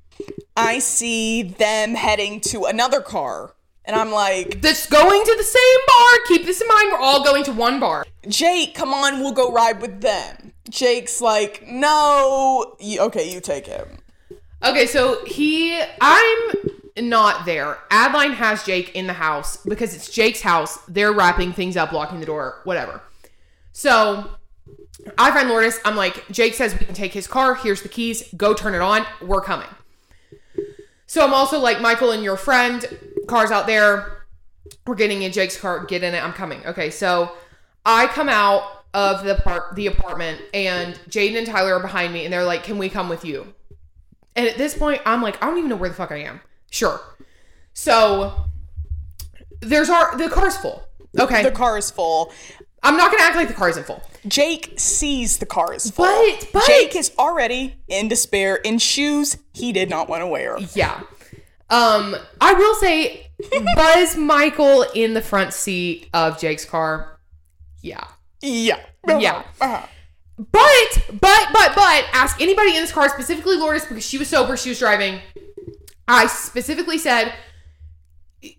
I 0.56 0.78
see 0.78 1.42
them 1.42 1.94
heading 1.94 2.40
to 2.48 2.64
another 2.64 3.02
car, 3.02 3.54
and 3.84 3.94
I'm 3.94 4.10
like, 4.10 4.62
that's 4.62 4.86
going 4.86 5.22
to 5.22 5.34
the 5.36 5.44
same 5.44 5.78
bar. 5.86 6.18
Keep 6.28 6.46
this 6.46 6.62
in 6.62 6.66
mind. 6.66 6.92
We're 6.92 6.98
all 6.98 7.22
going 7.22 7.44
to 7.44 7.52
one 7.52 7.78
bar. 7.78 8.06
Jake, 8.26 8.74
come 8.74 8.94
on, 8.94 9.20
we'll 9.20 9.32
go 9.32 9.52
ride 9.52 9.82
with 9.82 10.00
them. 10.00 10.54
Jake's 10.70 11.20
like, 11.20 11.66
no. 11.68 12.74
You, 12.80 13.02
okay, 13.02 13.30
you 13.30 13.42
take 13.42 13.66
him. 13.66 13.98
Okay, 14.64 14.86
so 14.86 15.22
he, 15.26 15.78
I'm 16.00 16.48
not 16.96 17.44
there. 17.44 17.76
Adeline 17.90 18.32
has 18.32 18.64
Jake 18.64 18.94
in 18.94 19.06
the 19.06 19.12
house 19.12 19.58
because 19.58 19.94
it's 19.94 20.10
Jake's 20.10 20.40
house. 20.40 20.78
They're 20.88 21.12
wrapping 21.12 21.52
things 21.52 21.76
up, 21.76 21.92
locking 21.92 22.20
the 22.20 22.26
door, 22.26 22.62
whatever. 22.64 23.02
So 23.72 24.30
I 25.18 25.30
find 25.30 25.48
Lourdes. 25.48 25.78
I'm 25.84 25.96
like, 25.96 26.28
Jake 26.30 26.54
says 26.54 26.78
we 26.78 26.84
can 26.84 26.94
take 26.94 27.12
his 27.12 27.26
car. 27.26 27.54
Here's 27.54 27.82
the 27.82 27.88
keys. 27.88 28.32
Go 28.36 28.54
turn 28.54 28.74
it 28.74 28.80
on. 28.80 29.06
We're 29.22 29.40
coming. 29.40 29.68
So 31.06 31.24
I'm 31.24 31.34
also 31.34 31.58
like, 31.58 31.80
Michael 31.80 32.12
and 32.12 32.22
your 32.22 32.36
friend, 32.36 32.86
car's 33.26 33.50
out 33.50 33.66
there. 33.66 34.24
We're 34.86 34.94
getting 34.94 35.22
in 35.22 35.32
Jake's 35.32 35.58
car. 35.58 35.84
Get 35.84 36.02
in 36.04 36.14
it. 36.14 36.22
I'm 36.22 36.32
coming. 36.32 36.64
Okay, 36.66 36.90
so 36.90 37.32
I 37.84 38.06
come 38.06 38.28
out 38.28 38.84
of 38.92 39.24
the 39.24 39.36
part 39.36 39.74
the 39.76 39.86
apartment 39.86 40.40
and 40.52 40.94
Jaden 41.08 41.38
and 41.38 41.46
Tyler 41.46 41.74
are 41.74 41.80
behind 41.80 42.12
me 42.12 42.24
and 42.24 42.32
they're 42.32 42.44
like, 42.44 42.64
Can 42.64 42.78
we 42.78 42.88
come 42.88 43.08
with 43.08 43.24
you? 43.24 43.54
And 44.36 44.46
at 44.46 44.56
this 44.56 44.76
point, 44.76 45.00
I'm 45.04 45.22
like, 45.22 45.42
I 45.42 45.46
don't 45.46 45.58
even 45.58 45.70
know 45.70 45.76
where 45.76 45.88
the 45.88 45.94
fuck 45.94 46.12
I 46.12 46.18
am. 46.18 46.40
Sure. 46.70 47.00
So 47.72 48.46
there's 49.60 49.90
our 49.90 50.16
the 50.16 50.28
car's 50.28 50.56
full. 50.56 50.84
Okay. 51.18 51.42
The 51.42 51.50
car 51.50 51.78
is 51.78 51.90
full. 51.90 52.32
I'm 52.82 52.96
not 52.96 53.10
gonna 53.10 53.24
act 53.24 53.36
like 53.36 53.48
the 53.48 53.54
car 53.54 53.68
isn't 53.68 53.86
full. 53.86 54.02
Jake 54.28 54.74
sees 54.76 55.38
the 55.38 55.46
car 55.46 55.72
is 55.74 55.90
full. 55.90 56.04
But- 56.06 56.48
but- 56.52 56.66
Jake 56.66 56.94
is 56.96 57.12
already 57.18 57.76
in 57.88 58.09
despair 58.09 58.56
in 58.56 58.78
shoes 58.78 59.37
he 59.54 59.72
did 59.72 59.88
not 59.90 60.09
want 60.09 60.22
to 60.22 60.26
wear. 60.26 60.59
Yeah. 60.74 61.00
Um, 61.70 62.16
I 62.40 62.52
will 62.54 62.74
say, 62.74 63.28
was 63.76 64.16
Michael 64.16 64.83
in 64.94 65.14
the 65.14 65.22
front 65.22 65.52
seat 65.54 66.09
of 66.12 66.38
Jake's 66.38 66.64
car? 66.64 67.18
Yeah. 67.80 68.04
Yeah. 68.42 68.80
Yeah. 69.06 69.44
Uh-huh. 69.61 69.87
But, 70.37 71.04
but, 71.20 71.48
but, 71.52 71.74
but, 71.74 72.04
ask 72.12 72.40
anybody 72.40 72.70
in 72.74 72.83
this 72.83 72.92
car, 72.92 73.09
specifically 73.11 73.56
Lourdes, 73.56 73.85
because 73.87 74.04
she 74.04 74.18
was 74.18 74.28
sober, 74.28 74.56
she 74.56 74.70
was 74.70 74.78
driving. 74.78 75.20
I 76.09 76.26
specifically 76.26 76.98
said, 76.98 77.33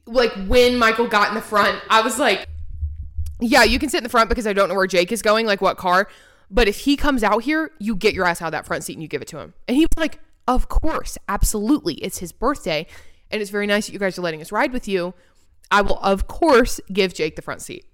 like, 0.05 0.31
when 0.47 0.77
Michael 0.77 1.07
got 1.07 1.29
in 1.29 1.35
the 1.35 1.41
front, 1.41 1.79
I 1.89 2.01
was 2.01 2.17
like, 2.19 2.45
yeah, 3.41 3.63
you 3.63 3.79
can 3.79 3.89
sit 3.89 3.97
in 3.97 4.03
the 4.03 4.09
front 4.09 4.29
because 4.29 4.47
I 4.47 4.53
don't 4.53 4.69
know 4.69 4.75
where 4.75 4.87
Jake 4.87 5.11
is 5.11 5.21
going, 5.21 5.45
like 5.45 5.61
what 5.61 5.77
car. 5.77 6.07
But 6.49 6.67
if 6.67 6.79
he 6.79 6.95
comes 6.95 7.23
out 7.23 7.43
here, 7.43 7.71
you 7.79 7.95
get 7.95 8.13
your 8.13 8.25
ass 8.25 8.41
out 8.41 8.47
of 8.47 8.51
that 8.51 8.65
front 8.65 8.83
seat 8.83 8.93
and 8.93 9.01
you 9.01 9.07
give 9.07 9.21
it 9.21 9.27
to 9.29 9.39
him. 9.39 9.53
And 9.67 9.77
he 9.77 9.83
was 9.83 9.97
like, 9.97 10.19
of 10.47 10.69
course, 10.69 11.17
absolutely. 11.27 11.95
It's 11.95 12.19
his 12.19 12.31
birthday. 12.31 12.87
And 13.29 13.41
it's 13.41 13.51
very 13.51 13.67
nice 13.67 13.87
that 13.87 13.93
you 13.93 13.99
guys 13.99 14.17
are 14.19 14.21
letting 14.21 14.41
us 14.41 14.51
ride 14.51 14.73
with 14.73 14.87
you. 14.87 15.13
I 15.71 15.81
will, 15.81 15.99
of 15.99 16.27
course, 16.27 16.81
give 16.91 17.13
Jake 17.13 17.37
the 17.37 17.41
front 17.41 17.61
seat. 17.61 17.85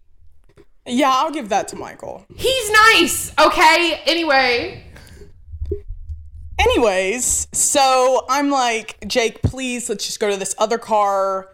Yeah, 0.87 1.11
I'll 1.13 1.31
give 1.31 1.49
that 1.49 1.67
to 1.69 1.75
Michael. 1.75 2.25
He's 2.35 2.71
nice, 2.71 3.33
okay? 3.39 4.01
Anyway. 4.05 4.83
Anyways, 6.59 7.47
so 7.51 8.25
I'm 8.29 8.49
like, 8.49 8.97
Jake, 9.05 9.43
please, 9.43 9.89
let's 9.89 10.05
just 10.05 10.19
go 10.19 10.31
to 10.31 10.37
this 10.37 10.55
other 10.57 10.79
car. 10.79 11.49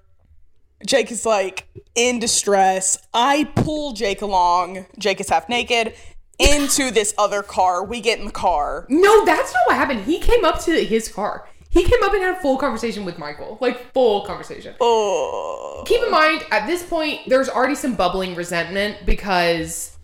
Jake 0.85 1.11
is 1.11 1.25
like 1.25 1.67
in 1.95 2.19
distress. 2.19 2.97
I 3.13 3.45
pull 3.55 3.93
Jake 3.93 4.21
along. 4.21 4.85
Jake 4.97 5.19
is 5.19 5.29
half 5.29 5.47
naked 5.49 5.93
into 6.39 6.91
this 6.91 7.13
other 7.17 7.43
car. 7.43 7.83
We 7.83 8.01
get 8.01 8.19
in 8.19 8.25
the 8.25 8.31
car. 8.31 8.85
No, 8.89 9.25
that's 9.25 9.53
not 9.53 9.61
what 9.67 9.75
happened. 9.75 10.01
He 10.05 10.19
came 10.19 10.43
up 10.43 10.59
to 10.61 10.83
his 10.83 11.07
car. 11.07 11.47
He 11.69 11.83
came 11.83 12.03
up 12.03 12.13
and 12.13 12.21
had 12.21 12.37
a 12.37 12.39
full 12.41 12.57
conversation 12.57 13.03
with 13.03 13.17
Michael. 13.17 13.57
Like, 13.59 13.91
full 13.93 14.25
conversation. 14.25 14.75
Oh, 14.79 15.83
Keep 15.87 16.03
in 16.03 16.11
mind, 16.11 16.45
at 16.51 16.67
this 16.67 16.83
point, 16.83 17.21
there's 17.27 17.49
already 17.49 17.73
some 17.73 17.95
bubbling 17.95 18.35
resentment 18.35 19.05
because. 19.07 19.97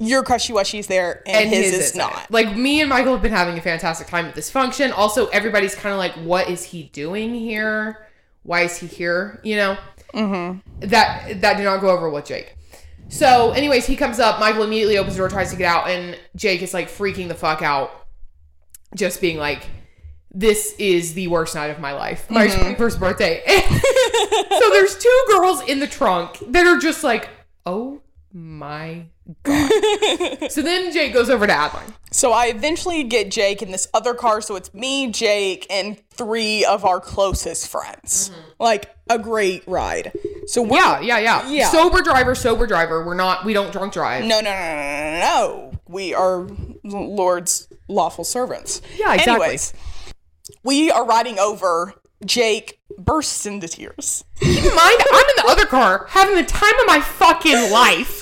your 0.00 0.22
crushy 0.22 0.54
wushy's 0.54 0.86
there, 0.86 1.22
and, 1.26 1.44
And 1.44 1.50
his, 1.50 1.74
his, 1.74 1.84
is 1.90 1.94
not. 1.94 2.30
Like, 2.30 2.56
me 2.56 2.80
and 2.80 2.88
Michael 2.88 3.12
have 3.12 3.22
been 3.22 3.32
having 3.32 3.58
a 3.58 3.60
fantastic 3.60 4.06
time 4.06 4.24
at 4.26 4.34
this 4.34 4.50
function. 4.50 4.90
Also, 4.92 5.26
everybody's 5.26 5.74
kind 5.74 5.92
of 5.92 5.98
like, 5.98 6.12
what 6.24 6.48
is 6.48 6.64
he 6.64 6.84
doing 6.84 7.34
here? 7.34 8.07
Why 8.48 8.62
is 8.62 8.78
he 8.78 8.86
here? 8.86 9.42
You 9.44 9.56
know? 9.56 9.78
Mm-hmm. 10.14 10.86
That, 10.88 11.42
that 11.42 11.58
did 11.58 11.64
not 11.64 11.82
go 11.82 11.90
over 11.90 12.08
with 12.08 12.24
Jake. 12.24 12.54
So, 13.08 13.50
anyways, 13.50 13.86
he 13.86 13.94
comes 13.94 14.18
up. 14.18 14.40
Michael 14.40 14.62
immediately 14.62 14.96
opens 14.96 15.16
the 15.16 15.18
door, 15.18 15.28
tries 15.28 15.50
to 15.50 15.56
get 15.56 15.66
out, 15.66 15.86
and 15.90 16.18
Jake 16.34 16.62
is 16.62 16.72
like 16.72 16.88
freaking 16.88 17.28
the 17.28 17.34
fuck 17.34 17.60
out, 17.60 17.90
just 18.94 19.20
being 19.20 19.36
like, 19.36 19.66
"This 20.30 20.74
is 20.78 21.12
the 21.12 21.28
worst 21.28 21.54
night 21.54 21.66
of 21.66 21.78
my 21.78 21.92
life, 21.92 22.30
my 22.30 22.74
first 22.76 22.98
birthday." 22.98 23.42
so 23.46 24.70
there's 24.70 24.96
two 24.98 25.24
girls 25.28 25.62
in 25.68 25.78
the 25.78 25.86
trunk 25.86 26.38
that 26.48 26.66
are 26.66 26.78
just 26.78 27.04
like, 27.04 27.28
"Oh 27.66 28.00
my 28.32 29.06
god!" 29.42 29.70
so 30.50 30.62
then 30.62 30.92
Jake 30.92 31.12
goes 31.12 31.30
over 31.30 31.46
to 31.46 31.52
Adeline. 31.52 31.94
So 32.10 32.32
I 32.32 32.46
eventually 32.46 33.04
get 33.04 33.30
Jake 33.30 33.60
in 33.62 33.70
this 33.70 33.88
other 33.92 34.14
car. 34.14 34.40
So 34.40 34.56
it's 34.56 34.72
me, 34.72 35.10
Jake, 35.10 35.66
and 35.70 35.98
three 36.10 36.64
of 36.64 36.84
our 36.84 37.00
closest 37.00 37.68
friends. 37.68 38.30
Mm-hmm. 38.30 38.40
Like 38.58 38.94
a 39.10 39.18
great 39.18 39.62
ride. 39.66 40.12
So 40.46 40.64
Yeah, 40.64 41.00
yeah, 41.00 41.18
yeah, 41.18 41.48
Yeah. 41.48 41.68
Sober 41.70 42.02
driver, 42.02 42.34
sober 42.34 42.66
driver. 42.66 43.04
We're 43.04 43.14
not. 43.14 43.44
We 43.44 43.52
don't 43.52 43.72
drunk 43.72 43.92
drive. 43.92 44.24
No, 44.24 44.40
no, 44.40 44.50
no, 44.50 44.58
no, 44.58 44.74
no, 44.74 45.10
no, 45.10 45.20
no. 45.20 45.72
We 45.88 46.14
are 46.14 46.46
Lord's 46.84 47.68
lawful 47.88 48.24
servants. 48.24 48.80
Yeah, 48.96 49.14
exactly. 49.14 49.44
Anyways, 49.44 49.74
we 50.62 50.90
are 50.90 51.04
riding 51.04 51.38
over. 51.38 51.94
Jake 52.24 52.80
bursts 52.98 53.46
into 53.46 53.68
tears. 53.68 54.24
Keep 54.40 54.64
in 54.64 54.74
mind, 54.74 55.00
I'm 55.12 55.24
in 55.24 55.36
the 55.36 55.44
other 55.46 55.66
car 55.66 56.06
having 56.08 56.34
the 56.34 56.42
time 56.42 56.74
of 56.80 56.86
my 56.86 57.00
fucking 57.00 57.70
life. 57.70 58.17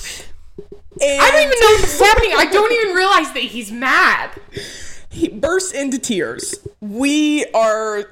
And 1.01 1.21
I 1.21 1.31
don't 1.31 1.47
even 1.47 1.59
know 1.59 1.75
what's 1.79 1.99
happening. 1.99 2.31
I 2.35 2.45
don't 2.51 2.71
even 2.71 2.95
realize 2.95 3.33
that 3.33 3.43
he's 3.43 3.71
mad. 3.71 4.31
he 5.09 5.29
bursts 5.29 5.71
into 5.71 5.99
tears. 5.99 6.55
We 6.79 7.45
are 7.53 8.05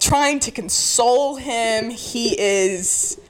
trying 0.00 0.40
to 0.40 0.50
console 0.50 1.36
him. 1.36 1.90
He 1.90 2.38
is. 2.38 3.20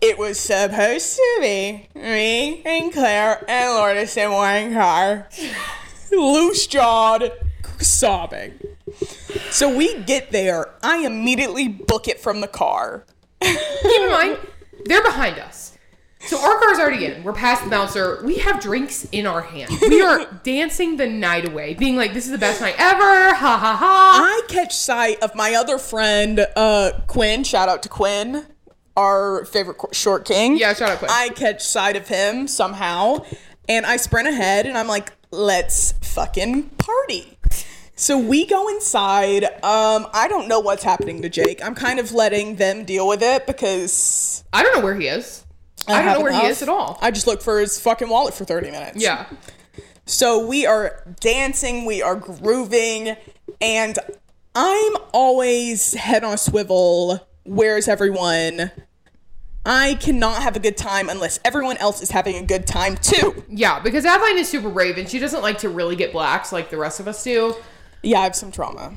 It 0.00 0.18
was 0.18 0.38
supposed 0.38 1.14
to 1.16 1.38
be 1.40 1.88
me 1.94 2.62
and 2.64 2.92
Claire 2.92 3.44
and 3.48 3.74
Lourdes 3.74 4.16
in 4.16 4.32
one 4.32 4.72
car. 4.72 5.28
Loose 6.10 6.66
jawed, 6.66 7.30
sobbing. 7.78 8.58
So 9.50 9.74
we 9.74 10.00
get 10.02 10.32
there. 10.32 10.74
I 10.82 10.98
immediately 11.06 11.68
book 11.68 12.08
it 12.08 12.20
from 12.20 12.40
the 12.40 12.48
car. 12.48 13.04
Keep 13.40 14.00
in 14.00 14.10
mind, 14.10 14.38
they're 14.86 15.02
behind 15.04 15.38
us. 15.38 15.71
So 16.26 16.40
our 16.40 16.58
car's 16.60 16.78
already 16.78 17.04
in. 17.06 17.24
We're 17.24 17.32
past 17.32 17.64
the 17.64 17.70
bouncer. 17.70 18.20
We 18.24 18.36
have 18.38 18.60
drinks 18.60 19.06
in 19.10 19.26
our 19.26 19.42
hand. 19.42 19.70
We 19.82 20.00
are 20.02 20.24
dancing 20.44 20.96
the 20.96 21.06
night 21.08 21.48
away, 21.48 21.74
being 21.74 21.96
like, 21.96 22.14
"This 22.14 22.26
is 22.26 22.30
the 22.30 22.38
best 22.38 22.60
night 22.60 22.76
ever!" 22.78 23.34
Ha 23.34 23.58
ha 23.58 23.76
ha! 23.76 24.12
I 24.24 24.42
catch 24.48 24.74
sight 24.76 25.20
of 25.22 25.34
my 25.34 25.54
other 25.54 25.78
friend, 25.78 26.46
uh, 26.56 26.92
Quinn. 27.08 27.42
Shout 27.44 27.68
out 27.68 27.82
to 27.82 27.88
Quinn, 27.88 28.46
our 28.96 29.44
favorite 29.46 29.78
qu- 29.78 29.92
short 29.92 30.24
king. 30.24 30.56
Yeah, 30.56 30.74
shout 30.74 30.90
out 30.90 30.98
Quinn. 30.98 31.10
I 31.12 31.30
catch 31.30 31.62
sight 31.62 31.96
of 31.96 32.06
him 32.08 32.46
somehow, 32.46 33.24
and 33.68 33.84
I 33.84 33.96
sprint 33.96 34.28
ahead, 34.28 34.66
and 34.66 34.78
I'm 34.78 34.88
like, 34.88 35.12
"Let's 35.32 35.92
fucking 36.02 36.70
party." 36.78 37.36
So 37.94 38.16
we 38.18 38.46
go 38.46 38.68
inside. 38.68 39.44
Um, 39.44 40.08
I 40.12 40.26
don't 40.28 40.48
know 40.48 40.60
what's 40.60 40.82
happening 40.82 41.22
to 41.22 41.28
Jake. 41.28 41.64
I'm 41.64 41.74
kind 41.74 41.98
of 42.00 42.12
letting 42.12 42.56
them 42.56 42.84
deal 42.84 43.06
with 43.06 43.22
it 43.22 43.46
because 43.46 44.42
I 44.52 44.62
don't 44.62 44.76
know 44.76 44.82
where 44.84 44.94
he 44.94 45.06
is. 45.08 45.41
I, 45.88 46.02
don't 46.02 46.14
know 46.14 46.20
where 46.20 46.32
he 46.32 46.46
is 46.46 46.62
at 46.62 46.68
all. 46.68 46.98
I 47.00 47.10
just 47.10 47.26
looked 47.26 47.42
for 47.42 47.60
his 47.60 47.80
fucking 47.80 48.08
wallet 48.08 48.34
for 48.34 48.44
30 48.44 48.70
minutes. 48.70 49.02
yeah. 49.02 49.26
So 50.04 50.44
we 50.46 50.66
are 50.66 51.04
dancing, 51.20 51.84
we 51.84 52.02
are 52.02 52.16
grooving, 52.16 53.16
and 53.60 53.98
I'm 54.54 54.96
always 55.12 55.94
head 55.94 56.24
on 56.24 56.34
a 56.34 56.38
swivel. 56.38 57.26
Where's 57.44 57.88
everyone? 57.88 58.72
I 59.64 59.94
cannot 59.94 60.42
have 60.42 60.56
a 60.56 60.58
good 60.58 60.76
time 60.76 61.08
unless 61.08 61.38
everyone 61.44 61.76
else 61.76 62.02
is 62.02 62.10
having 62.10 62.36
a 62.36 62.44
good 62.44 62.66
time 62.66 62.96
too. 62.96 63.44
Yeah, 63.48 63.78
because 63.78 64.04
Adeline 64.04 64.38
is 64.38 64.48
super 64.48 64.70
brave 64.70 64.98
and 64.98 65.08
she 65.08 65.20
doesn't 65.20 65.40
like 65.42 65.58
to 65.58 65.68
really 65.68 65.94
get 65.94 66.10
blacks 66.12 66.52
like 66.52 66.70
the 66.70 66.76
rest 66.76 66.98
of 66.98 67.06
us 67.06 67.22
do. 67.22 67.54
Yeah, 68.02 68.20
I 68.20 68.24
have 68.24 68.34
some 68.34 68.50
trauma, 68.50 68.92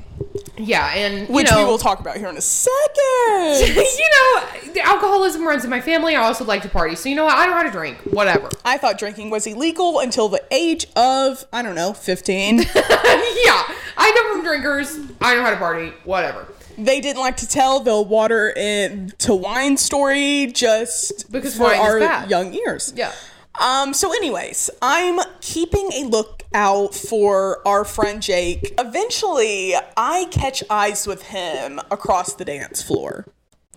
Yeah, 0.58 0.88
and 0.96 1.28
you 1.28 1.34
which 1.36 1.50
know, 1.52 1.60
we 1.60 1.66
will 1.66 1.78
talk 1.78 2.00
about 2.00 2.18
here 2.18 2.28
in 2.28 2.38
a 2.38 2.42
second. 2.42 2.74
you 3.78 4.10
know, 4.10 4.74
the 4.74 4.82
alcoholism 4.84 5.46
runs 5.48 5.64
in 5.64 5.70
my 5.70 5.80
family. 5.80 6.16
I 6.16 6.24
also 6.24 6.44
like 6.44 6.64
to 6.64 6.70
party, 6.70 6.96
so 6.96 7.08
you 7.10 7.16
know 7.16 7.26
what? 7.26 7.38
I 7.38 7.46
know 7.46 7.54
how 7.54 7.62
to 7.64 7.70
drink. 7.70 8.00
Whatever. 8.12 8.50
I 8.64 8.78
thought 8.78 8.98
drinking 8.98 9.30
was 9.30 9.46
illegal 9.46 10.00
until 10.00 10.28
the 10.28 10.44
age 10.50 10.88
of, 10.96 11.46
I 11.54 11.62
don't 11.62 11.76
know, 11.76 11.94
15. 11.94 12.58
yeah, 12.58 12.66
I 12.76 14.12
come 14.16 14.32
from 14.34 14.44
drinkers. 14.44 14.98
I 15.22 15.36
know 15.36 15.44
how 15.44 15.52
to 15.52 15.58
party. 15.58 15.94
Whatever. 16.04 16.48
they 16.78 17.00
didn't 17.00 17.22
like 17.22 17.38
to 17.38 17.48
tell 17.48 17.80
the 17.82 18.02
water 18.02 18.50
in, 18.50 19.14
to 19.20 19.36
wine 19.36 19.78
story 19.78 20.48
just 20.48 21.32
Because 21.32 21.56
for 21.56 21.72
our 21.74 22.26
young 22.28 22.56
ears. 22.56 22.92
Yeah. 22.96 23.14
Um, 23.62 23.94
so 23.94 24.12
anyways, 24.12 24.70
I'm 24.82 25.20
keeping 25.42 25.92
a 25.94 26.04
lookout 26.04 26.94
for 26.94 27.66
our 27.68 27.86
friend 27.86 28.22
Jake. 28.22 28.74
Eventually, 28.78 29.76
I 29.96 30.26
catch 30.32 30.64
eyes 30.70 31.08
with 31.08 31.24
him 31.24 31.80
across 31.92 32.34
the 32.34 32.46
dance 32.46 32.82
floor. 32.82 33.26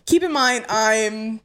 Keep 0.07 0.23
in 0.23 0.33
mind, 0.33 0.65
I'm 0.69 1.41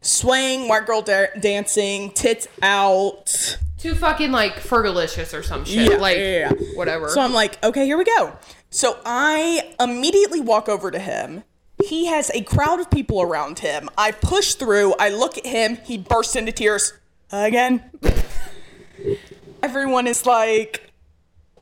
swaying, 0.00 0.68
white 0.68 0.86
girl 0.86 1.02
da- 1.02 1.34
dancing, 1.38 2.10
tits 2.12 2.48
out. 2.62 3.58
Too 3.78 3.94
fucking 3.94 4.30
like 4.30 4.54
Fergalicious 4.56 5.36
or 5.38 5.42
some 5.42 5.64
shit. 5.64 5.90
Yeah, 5.90 5.96
like 5.96 6.18
yeah, 6.18 6.50
yeah. 6.50 6.52
whatever. 6.74 7.08
So 7.08 7.20
I'm 7.20 7.32
like, 7.32 7.62
okay, 7.64 7.86
here 7.86 7.96
we 7.96 8.04
go. 8.04 8.36
So 8.68 8.98
I 9.04 9.74
immediately 9.80 10.40
walk 10.40 10.68
over 10.68 10.90
to 10.90 10.98
him. 10.98 11.44
He 11.84 12.06
has 12.06 12.30
a 12.34 12.42
crowd 12.42 12.78
of 12.78 12.90
people 12.90 13.22
around 13.22 13.60
him. 13.60 13.88
I 13.96 14.12
push 14.12 14.54
through. 14.54 14.94
I 14.98 15.08
look 15.08 15.38
at 15.38 15.46
him. 15.46 15.76
He 15.76 15.96
bursts 15.96 16.36
into 16.36 16.52
tears 16.52 16.92
again. 17.30 17.82
Everyone 19.62 20.06
is 20.06 20.26
like, 20.26 20.90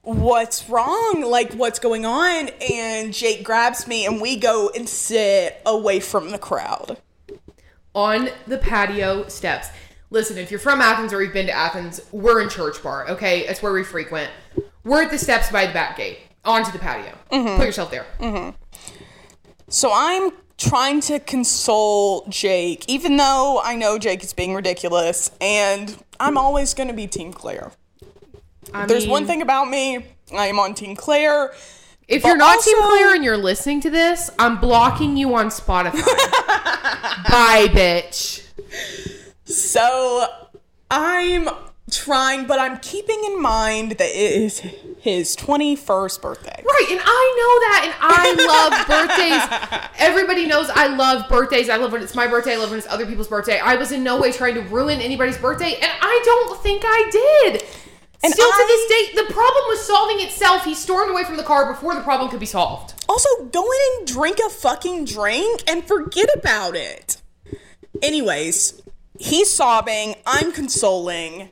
what's 0.03 0.69
wrong? 0.69 1.25
Like, 1.27 1.53
what's 1.55 1.79
going 1.79 2.07
on? 2.07 2.51
And 2.73 3.13
Jake 3.13 3.43
grabs 3.45 3.87
me 3.87 4.07
and 4.07 4.21
we 4.21 4.37
go 4.37 4.71
and 4.75 4.89
sit 4.89 5.61
away 5.67 6.01
from 6.01 6.31
the 6.31 6.39
crowd. 6.39 6.99
on 7.95 8.29
the 8.47 8.59
patio 8.59 9.27
steps. 9.29 9.69
Listen, 10.11 10.39
if 10.39 10.51
you're 10.51 10.61
from 10.61 10.81
Athens 10.81 11.13
or 11.13 11.23
you've 11.23 11.35
been 11.35 11.47
to 11.47 11.53
Athens, 11.53 12.01
we're 12.13 12.41
in 12.41 12.49
Church 12.49 12.83
Bar, 12.83 13.09
okay? 13.11 13.47
That's 13.47 13.61
where 13.61 13.73
we 13.73 13.83
frequent. 13.85 14.31
We're 14.85 15.03
at 15.03 15.11
the 15.11 15.19
steps 15.19 15.51
by 15.51 15.67
the 15.67 15.73
back 15.73 15.97
gate, 15.99 16.21
onto 16.45 16.71
the 16.73 16.79
patio. 16.79 17.13
Mm-hmm. 17.31 17.57
Put 17.57 17.67
yourself 17.67 17.91
there. 17.91 18.07
Mm-hmm. 18.21 18.57
So 19.69 19.91
I'm 19.93 20.31
trying 20.59 21.01
to 21.03 21.21
console 21.21 22.27
Jake, 22.29 22.85
even 22.89 23.17
though 23.17 23.61
I 23.65 23.77
know 23.77 23.99
Jake 23.99 24.23
is 24.23 24.33
being 24.33 24.55
ridiculous, 24.55 25.31
and 25.41 25.97
I'm 26.21 26.37
always 26.37 26.75
going 26.75 26.89
to 26.89 26.95
be 26.95 27.07
Team 27.07 27.33
Claire. 27.33 27.73
I 28.75 28.87
There's 28.87 29.05
mean, 29.05 29.13
one 29.13 29.27
thing 29.27 29.41
about 29.41 29.71
me, 29.71 30.05
I 30.37 30.47
am 30.49 30.59
on 30.59 30.75
Team 30.75 30.95
Claire. 30.95 31.53
If 32.09 32.25
you're 32.25 32.37
not 32.37 32.61
Team 32.61 32.77
Claire 32.79 33.15
and 33.15 33.25
you're 33.25 33.37
listening 33.37 33.81
to 33.83 33.91
this, 33.91 34.31
I'm 34.39 34.59
blocking 34.59 35.17
you 35.17 35.35
on 35.35 35.49
Spotify. 35.49 35.93
Bye, 37.29 37.69
bitch. 37.71 38.45
So 39.45 40.27
I'm 40.91 41.49
trying, 41.91 42.47
but 42.47 42.59
I'm 42.59 42.79
keeping 42.79 43.23
in 43.25 43.41
mind 43.41 43.93
that 43.93 44.09
it 44.09 44.33
is 44.33 44.59
his 45.01 45.37
21st 45.37 46.21
birthday. 46.23 46.63
Right, 46.65 46.87
and 46.91 47.01
I 47.03 47.35
know 47.39 47.61
that, 47.67 47.83
and 47.85 47.95
I 48.01 48.47
love 48.47 49.81
birthdays. 49.91 49.91
Everybody 49.99 50.47
knows 50.47 50.71
I 50.71 50.89
love 50.89 51.29
birthdays. 51.29 51.69
I 51.69 51.77
love 51.77 51.93
when 51.93 52.03
it's 52.03 52.15
my 52.15 52.27
birthday. 52.27 52.55
I 52.55 52.57
love 52.57 52.71
when 52.71 52.79
it's 52.79 52.89
other 52.89 53.07
people's 53.07 53.29
birthday. 53.29 53.59
I 53.59 53.77
was 53.77 53.93
in 53.93 54.03
no 54.03 54.21
way 54.21 54.33
trying 54.33 54.55
to 54.55 54.63
ruin 54.63 55.01
anybody's 55.01 55.39
birthday, 55.39 55.75
and 55.75 55.91
I 56.01 56.23
don't 56.25 56.63
think 56.63 56.83
I 56.85 57.09
did. 57.11 57.65
And 58.23 58.33
Still 58.33 58.51
to 58.51 58.65
this 58.67 58.89
day, 58.89 59.23
the 59.23 59.33
problem 59.33 59.65
was 59.69 59.81
solving 59.87 60.21
itself. 60.21 60.65
He 60.65 60.75
stormed 60.75 61.13
away 61.13 61.23
from 61.23 61.37
the 61.37 61.45
car 61.45 61.73
before 61.73 61.95
the 61.95 62.01
problem 62.01 62.29
could 62.31 62.41
be 62.41 62.47
solved. 62.47 62.95
Also, 63.09 63.29
go 63.45 63.63
in 63.63 63.99
and 63.99 64.07
drink 64.09 64.39
a 64.45 64.51
fucking 64.51 65.05
drink 65.05 65.63
and 65.69 65.87
forget 65.87 66.29
about 66.35 66.75
it. 66.75 67.23
Anyways, 68.03 68.83
he's 69.19 69.55
sobbing, 69.55 70.17
I'm 70.27 70.51
consoling, 70.51 71.51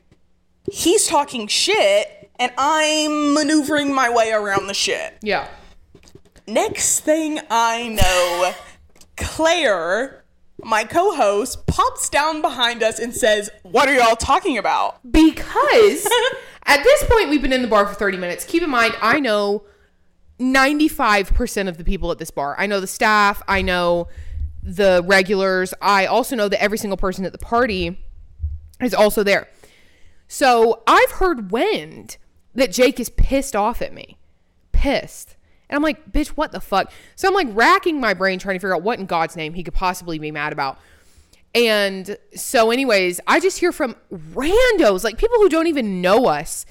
he's 0.71 1.07
talking 1.07 1.47
shit, 1.47 2.31
and 2.39 2.51
I'm 2.57 3.33
maneuvering 3.33 3.93
my 3.93 4.09
way 4.09 4.31
around 4.31 4.67
the 4.67 4.73
shit. 4.73 5.17
Yeah. 5.21 5.47
Next 6.47 7.01
thing 7.01 7.39
I 7.49 7.89
know, 7.89 8.53
Claire, 9.17 10.23
my 10.63 10.83
co 10.83 11.13
host, 11.15 11.67
pops 11.67 12.09
down 12.09 12.41
behind 12.41 12.83
us 12.83 12.99
and 12.99 13.13
says, 13.13 13.49
What 13.63 13.89
are 13.89 13.93
y'all 13.95 14.15
talking 14.15 14.57
about? 14.57 14.99
Because 15.11 16.07
at 16.65 16.83
this 16.83 17.03
point, 17.05 17.29
we've 17.29 17.41
been 17.41 17.53
in 17.53 17.61
the 17.61 17.67
bar 17.67 17.85
for 17.85 17.95
30 17.95 18.17
minutes. 18.17 18.45
Keep 18.45 18.63
in 18.63 18.69
mind, 18.69 18.95
I 19.01 19.19
know 19.19 19.63
95% 20.39 21.67
of 21.67 21.77
the 21.77 21.83
people 21.83 22.11
at 22.11 22.19
this 22.19 22.31
bar. 22.31 22.55
I 22.57 22.67
know 22.67 22.79
the 22.79 22.87
staff, 22.87 23.41
I 23.47 23.61
know 23.61 24.07
the 24.63 25.01
regulars. 25.05 25.73
I 25.81 26.05
also 26.05 26.35
know 26.35 26.49
that 26.49 26.61
every 26.61 26.77
single 26.77 26.97
person 26.97 27.25
at 27.25 27.31
the 27.31 27.37
party 27.37 27.99
is 28.81 28.93
also 28.93 29.23
there. 29.23 29.47
So 30.27 30.83
I've 30.87 31.11
heard 31.11 31.51
wind 31.51 32.17
that 32.55 32.71
Jake 32.71 32.99
is 32.99 33.09
pissed 33.09 33.55
off 33.55 33.81
at 33.81 33.93
me. 33.93 34.17
Pissed. 34.71 35.35
And 35.69 35.75
I'm 35.75 35.83
like, 35.83 36.11
bitch, 36.11 36.29
what 36.29 36.51
the 36.51 36.61
fuck? 36.61 36.91
So 37.15 37.27
I'm 37.27 37.33
like 37.33 37.47
racking 37.51 37.99
my 37.99 38.13
brain 38.13 38.39
trying 38.39 38.55
to 38.55 38.59
figure 38.59 38.75
out 38.75 38.83
what 38.83 38.99
in 38.99 39.05
God's 39.05 39.35
name 39.35 39.53
he 39.53 39.63
could 39.63 39.73
possibly 39.73 40.19
be 40.19 40.31
mad 40.31 40.53
about. 40.53 40.79
And 41.55 42.17
so, 42.35 42.71
anyways, 42.71 43.19
I 43.25 43.39
just 43.39 43.59
hear 43.59 43.71
from 43.71 43.95
randos, 44.11 45.03
like 45.03 45.17
people 45.17 45.37
who 45.37 45.49
don't 45.49 45.67
even 45.67 46.01
know 46.01 46.27
us, 46.27 46.65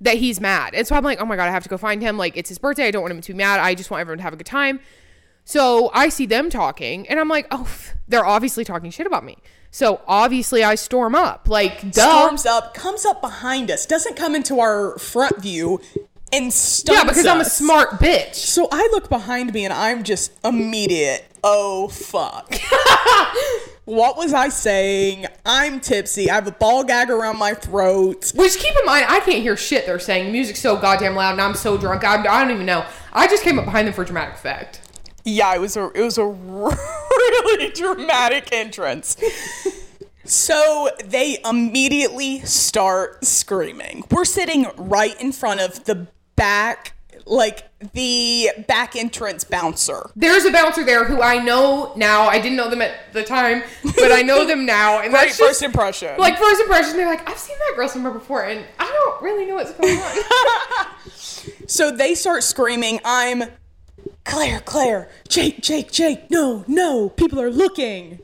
that 0.00 0.16
he's 0.16 0.40
mad. 0.40 0.74
And 0.74 0.86
so 0.86 0.96
I'm 0.96 1.04
like, 1.04 1.20
oh 1.20 1.24
my 1.24 1.36
God, 1.36 1.48
I 1.48 1.50
have 1.50 1.62
to 1.62 1.68
go 1.68 1.78
find 1.78 2.02
him. 2.02 2.18
Like, 2.18 2.36
it's 2.36 2.48
his 2.48 2.58
birthday. 2.58 2.88
I 2.88 2.90
don't 2.90 3.02
want 3.02 3.12
him 3.12 3.20
to 3.20 3.32
be 3.32 3.36
mad. 3.36 3.60
I 3.60 3.74
just 3.74 3.90
want 3.90 4.00
everyone 4.00 4.18
to 4.18 4.24
have 4.24 4.32
a 4.32 4.36
good 4.36 4.46
time. 4.46 4.80
So 5.44 5.90
I 5.92 6.08
see 6.08 6.26
them 6.26 6.50
talking, 6.50 7.08
and 7.08 7.18
I'm 7.18 7.28
like, 7.28 7.46
oh, 7.50 7.68
they're 8.08 8.24
obviously 8.24 8.64
talking 8.64 8.90
shit 8.90 9.06
about 9.06 9.24
me. 9.24 9.38
So 9.70 10.02
obviously 10.06 10.62
I 10.62 10.74
storm 10.74 11.14
up. 11.14 11.48
Like, 11.48 11.80
duh. 11.92 12.02
Storms 12.02 12.46
up, 12.46 12.74
comes 12.74 13.04
up 13.06 13.20
behind 13.20 13.70
us, 13.70 13.86
doesn't 13.86 14.16
come 14.16 14.34
into 14.34 14.60
our 14.60 14.98
front 14.98 15.40
view, 15.40 15.80
and 16.32 16.52
stuns 16.52 16.98
yeah, 16.98 17.04
because 17.04 17.26
I'm 17.26 17.40
a 17.40 17.44
smart 17.44 17.92
bitch. 17.92 18.34
So 18.34 18.68
I 18.70 18.88
look 18.92 19.08
behind 19.08 19.52
me 19.52 19.64
and 19.64 19.72
I'm 19.72 20.02
just 20.02 20.32
immediate. 20.44 21.26
Oh 21.44 21.88
fuck. 21.88 22.54
what 23.84 24.16
was 24.16 24.32
I 24.32 24.48
saying? 24.48 25.26
I'm 25.44 25.80
tipsy. 25.80 26.30
I 26.30 26.36
have 26.36 26.46
a 26.46 26.52
ball 26.52 26.84
gag 26.84 27.10
around 27.10 27.38
my 27.38 27.54
throat. 27.54 28.32
Which 28.34 28.58
keep 28.58 28.74
in 28.78 28.86
mind, 28.86 29.06
I 29.08 29.20
can't 29.20 29.42
hear 29.42 29.56
shit 29.56 29.86
they're 29.86 29.98
saying. 29.98 30.32
Music's 30.32 30.60
so 30.60 30.76
goddamn 30.76 31.14
loud, 31.16 31.32
and 31.32 31.40
I'm 31.40 31.54
so 31.54 31.76
drunk. 31.76 32.04
I'm, 32.04 32.20
I 32.20 32.42
don't 32.42 32.52
even 32.52 32.66
know. 32.66 32.86
I 33.12 33.26
just 33.26 33.42
came 33.42 33.58
up 33.58 33.64
behind 33.64 33.86
them 33.86 33.94
for 33.94 34.04
dramatic 34.04 34.34
effect. 34.34 34.81
Yeah, 35.24 35.54
it 35.54 35.60
was 35.60 35.76
a 35.76 35.90
it 35.94 36.02
was 36.02 36.18
a 36.18 36.24
really 36.26 37.70
dramatic 37.70 38.52
entrance. 38.52 39.16
So 40.24 40.88
they 41.04 41.38
immediately 41.44 42.40
start 42.40 43.24
screaming. 43.24 44.04
We're 44.10 44.24
sitting 44.24 44.66
right 44.76 45.20
in 45.20 45.32
front 45.32 45.60
of 45.60 45.84
the 45.84 46.06
back, 46.36 46.94
like 47.26 47.68
the 47.92 48.50
back 48.68 48.94
entrance 48.94 49.42
bouncer. 49.42 50.10
There's 50.14 50.44
a 50.44 50.52
bouncer 50.52 50.84
there 50.84 51.04
who 51.04 51.20
I 51.20 51.38
know 51.42 51.92
now. 51.96 52.28
I 52.28 52.40
didn't 52.40 52.56
know 52.56 52.70
them 52.70 52.82
at 52.82 53.12
the 53.12 53.24
time, 53.24 53.64
but 53.82 54.12
I 54.12 54.22
know 54.22 54.46
them 54.46 54.64
now. 54.64 55.00
And 55.00 55.12
Right, 55.12 55.26
that's 55.26 55.38
first 55.38 55.62
impression. 55.62 56.16
like 56.18 56.38
first 56.38 56.60
impression. 56.60 56.96
They're 56.96 57.08
like, 57.08 57.28
I've 57.28 57.38
seen 57.38 57.56
that 57.58 57.72
girl 57.76 57.88
somewhere 57.88 58.12
before, 58.12 58.44
and 58.44 58.64
I 58.78 58.84
don't 58.86 59.22
really 59.22 59.44
know 59.46 59.54
what's 59.56 59.72
going 59.72 59.98
on. 59.98 60.86
So 61.66 61.90
they 61.90 62.14
start 62.14 62.44
screaming, 62.44 63.00
I'm 63.04 63.42
Claire, 64.24 64.60
Claire, 64.60 65.08
Jake, 65.28 65.60
Jake, 65.60 65.90
Jake, 65.90 66.30
no, 66.30 66.64
no, 66.68 67.08
people 67.08 67.40
are 67.40 67.50
looking. 67.50 68.20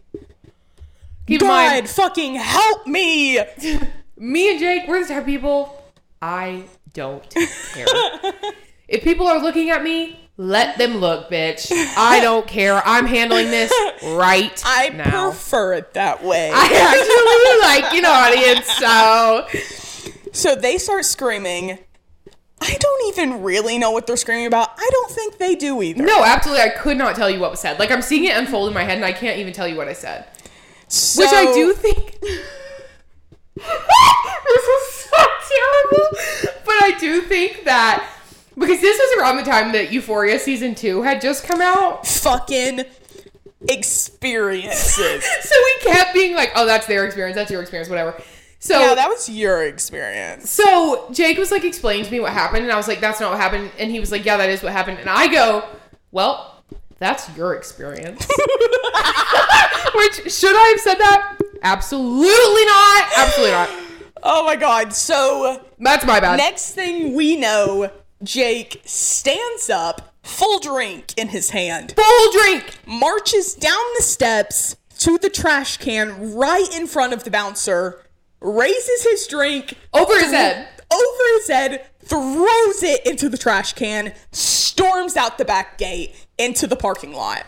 Keep 1.26 1.40
God, 1.40 1.88
fucking 1.88 2.36
help 2.36 2.86
me! 2.86 3.38
me 4.16 4.50
and 4.50 4.58
Jake, 4.58 4.88
we're 4.88 5.02
the 5.02 5.08
type 5.08 5.18
of 5.20 5.26
people 5.26 5.84
I 6.22 6.64
don't 6.94 7.28
care. 7.74 7.86
if 8.88 9.02
people 9.04 9.26
are 9.26 9.40
looking 9.42 9.70
at 9.70 9.82
me, 9.82 10.18
let 10.36 10.78
them 10.78 10.98
look, 10.98 11.30
bitch. 11.30 11.70
I 11.72 12.20
don't 12.22 12.46
care. 12.46 12.80
I'm 12.84 13.06
handling 13.06 13.50
this 13.50 13.72
right 14.04 14.62
I 14.64 14.88
now. 14.90 15.30
prefer 15.30 15.74
it 15.74 15.94
that 15.94 16.24
way. 16.24 16.50
I 16.54 16.64
actually 16.64 17.82
like 17.82 17.94
an 17.94 18.04
audience, 18.04 18.66
so 18.72 19.46
so 20.32 20.54
they 20.54 20.78
start 20.78 21.04
screaming. 21.04 21.78
I 22.60 22.76
don't 22.78 23.08
even 23.08 23.42
really 23.42 23.78
know 23.78 23.90
what 23.92 24.06
they're 24.06 24.16
screaming 24.16 24.46
about. 24.46 24.70
I 24.76 24.88
don't 24.92 25.10
think 25.10 25.38
they 25.38 25.54
do 25.54 25.80
either. 25.82 26.02
no, 26.02 26.24
absolutely. 26.24 26.62
I 26.64 26.70
could 26.70 26.96
not 26.96 27.14
tell 27.16 27.30
you 27.30 27.38
what 27.40 27.50
was 27.50 27.60
said. 27.60 27.78
Like 27.78 27.90
I'm 27.90 28.02
seeing 28.02 28.24
it 28.24 28.36
unfold 28.36 28.68
in 28.68 28.74
my 28.74 28.84
head, 28.84 28.96
and 28.96 29.04
I 29.04 29.12
can't 29.12 29.38
even 29.38 29.52
tell 29.52 29.68
you 29.68 29.76
what 29.76 29.88
I 29.88 29.92
said. 29.92 30.26
So, 30.88 31.22
Which 31.22 31.32
I 31.32 31.52
do 31.52 31.72
think. 31.74 32.18
this 33.54 33.64
is 34.64 34.92
so 35.10 35.16
terrible. 35.16 36.08
But 36.64 36.74
I 36.82 36.96
do 36.98 37.22
think 37.22 37.64
that 37.64 38.08
because 38.54 38.80
this 38.80 38.98
was 38.98 39.20
around 39.20 39.36
the 39.36 39.44
time 39.44 39.72
that 39.72 39.92
Euphoria 39.92 40.38
season 40.38 40.74
two 40.74 41.02
had 41.02 41.20
just 41.20 41.44
come 41.44 41.60
out. 41.60 42.06
fucking 42.06 42.84
experiences. 43.68 45.24
So 45.42 45.54
we 45.64 45.92
kept 45.92 46.14
being 46.14 46.34
like, 46.34 46.52
oh, 46.54 46.66
that's 46.66 46.86
their 46.86 47.04
experience, 47.04 47.36
that's 47.36 47.50
your 47.50 47.60
experience, 47.60 47.88
whatever. 47.88 48.20
So 48.60 48.78
yeah, 48.78 48.94
that 48.96 49.08
was 49.08 49.28
your 49.28 49.62
experience. 49.64 50.50
so 50.50 51.08
Jake 51.12 51.38
was 51.38 51.50
like 51.52 51.64
explaining 51.64 52.04
to 52.06 52.10
me 52.10 52.18
what 52.20 52.32
happened, 52.32 52.64
and 52.64 52.72
I 52.72 52.76
was 52.76 52.88
like, 52.88 53.00
that's 53.00 53.20
not 53.20 53.30
what 53.30 53.38
happened. 53.40 53.70
And 53.78 53.90
he 53.90 54.00
was 54.00 54.10
like, 54.10 54.24
yeah, 54.24 54.36
that 54.36 54.50
is 54.50 54.62
what 54.62 54.72
happened. 54.72 54.98
And 54.98 55.08
I 55.08 55.28
go, 55.28 55.64
well, 56.10 56.62
that's 56.98 57.28
your 57.36 57.54
experience. 57.54 58.26
Which 59.94 60.32
should 60.32 60.54
I 60.56 60.68
have 60.74 60.80
said 60.80 60.94
that? 60.96 61.36
Absolutely 61.62 62.64
not. 62.64 63.08
Absolutely 63.16 63.52
not. 63.52 63.70
Oh 64.22 64.44
my 64.44 64.56
god. 64.56 64.92
So 64.92 65.64
That's 65.78 66.04
my 66.04 66.20
bad. 66.20 66.36
next 66.36 66.72
thing 66.74 67.14
we 67.14 67.36
know, 67.36 67.90
Jake 68.22 68.80
stands 68.84 69.70
up, 69.70 70.14
full 70.22 70.58
drink 70.58 71.14
in 71.16 71.28
his 71.28 71.50
hand, 71.50 71.94
Full 71.96 72.32
drink. 72.32 72.64
marches 72.86 73.54
down 73.54 73.82
the 73.96 74.02
steps 74.02 74.76
to 74.98 75.18
the 75.18 75.30
trash 75.30 75.76
can 75.76 76.34
right 76.34 76.68
in 76.74 76.86
front 76.88 77.12
of 77.12 77.22
the 77.24 77.30
bouncer, 77.30 78.02
raises 78.40 79.02
his 79.04 79.26
drink 79.26 79.74
Over 79.92 80.14
his 80.18 80.30
head. 80.32 80.68
over 80.92 81.22
his 81.38 81.48
head, 81.48 81.86
throws 82.04 82.82
it 82.82 83.06
into 83.06 83.28
the 83.28 83.38
trash 83.38 83.72
can, 83.74 84.12
storms 84.32 85.16
out 85.16 85.38
the 85.38 85.44
back 85.44 85.78
gate 85.78 86.14
into 86.38 86.66
the 86.66 86.76
parking 86.76 87.12
lot. 87.12 87.44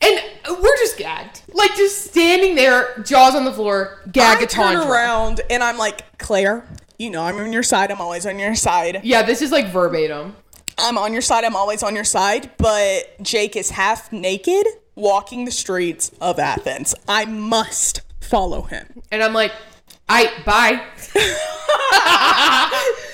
And 0.00 0.20
we're 0.60 0.76
just 0.78 0.98
gagged. 0.98 1.42
Like 1.52 1.74
just 1.76 2.04
standing 2.10 2.54
there, 2.56 2.98
jaws 3.04 3.34
on 3.34 3.44
the 3.44 3.52
floor, 3.52 4.02
I 4.14 4.44
turn 4.44 4.76
around 4.76 5.40
and 5.48 5.62
I'm 5.62 5.78
like, 5.78 6.18
Claire, 6.18 6.66
you 6.98 7.10
know 7.10 7.22
I'm 7.22 7.38
on 7.38 7.52
your 7.52 7.62
side. 7.62 7.90
I'm 7.90 8.00
always 8.00 8.26
on 8.26 8.38
your 8.38 8.54
side. 8.54 9.00
Yeah, 9.02 9.22
this 9.22 9.40
is 9.40 9.50
like 9.50 9.68
verbatim. 9.68 10.36
I'm 10.76 10.98
on 10.98 11.12
your 11.12 11.22
side. 11.22 11.44
I'm 11.44 11.56
always 11.56 11.82
on 11.82 11.94
your 11.94 12.04
side. 12.04 12.50
But 12.58 13.22
Jake 13.22 13.56
is 13.56 13.70
half 13.70 14.12
naked 14.12 14.66
walking 14.94 15.44
the 15.44 15.50
streets 15.50 16.10
of 16.20 16.38
Athens. 16.38 16.94
I 17.08 17.24
must 17.24 18.02
follow 18.20 18.62
him. 18.62 19.02
And 19.10 19.22
I'm 19.22 19.32
like, 19.32 19.52
I 20.08 20.30
bye. 20.44 20.82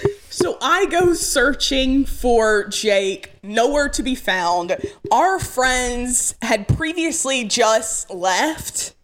So 0.40 0.56
I 0.62 0.86
go 0.86 1.12
searching 1.12 2.06
for 2.06 2.64
Jake, 2.68 3.30
nowhere 3.42 3.90
to 3.90 4.02
be 4.02 4.14
found. 4.14 4.74
Our 5.12 5.38
friends 5.38 6.34
had 6.40 6.66
previously 6.66 7.44
just 7.44 8.08
left. 8.08 8.94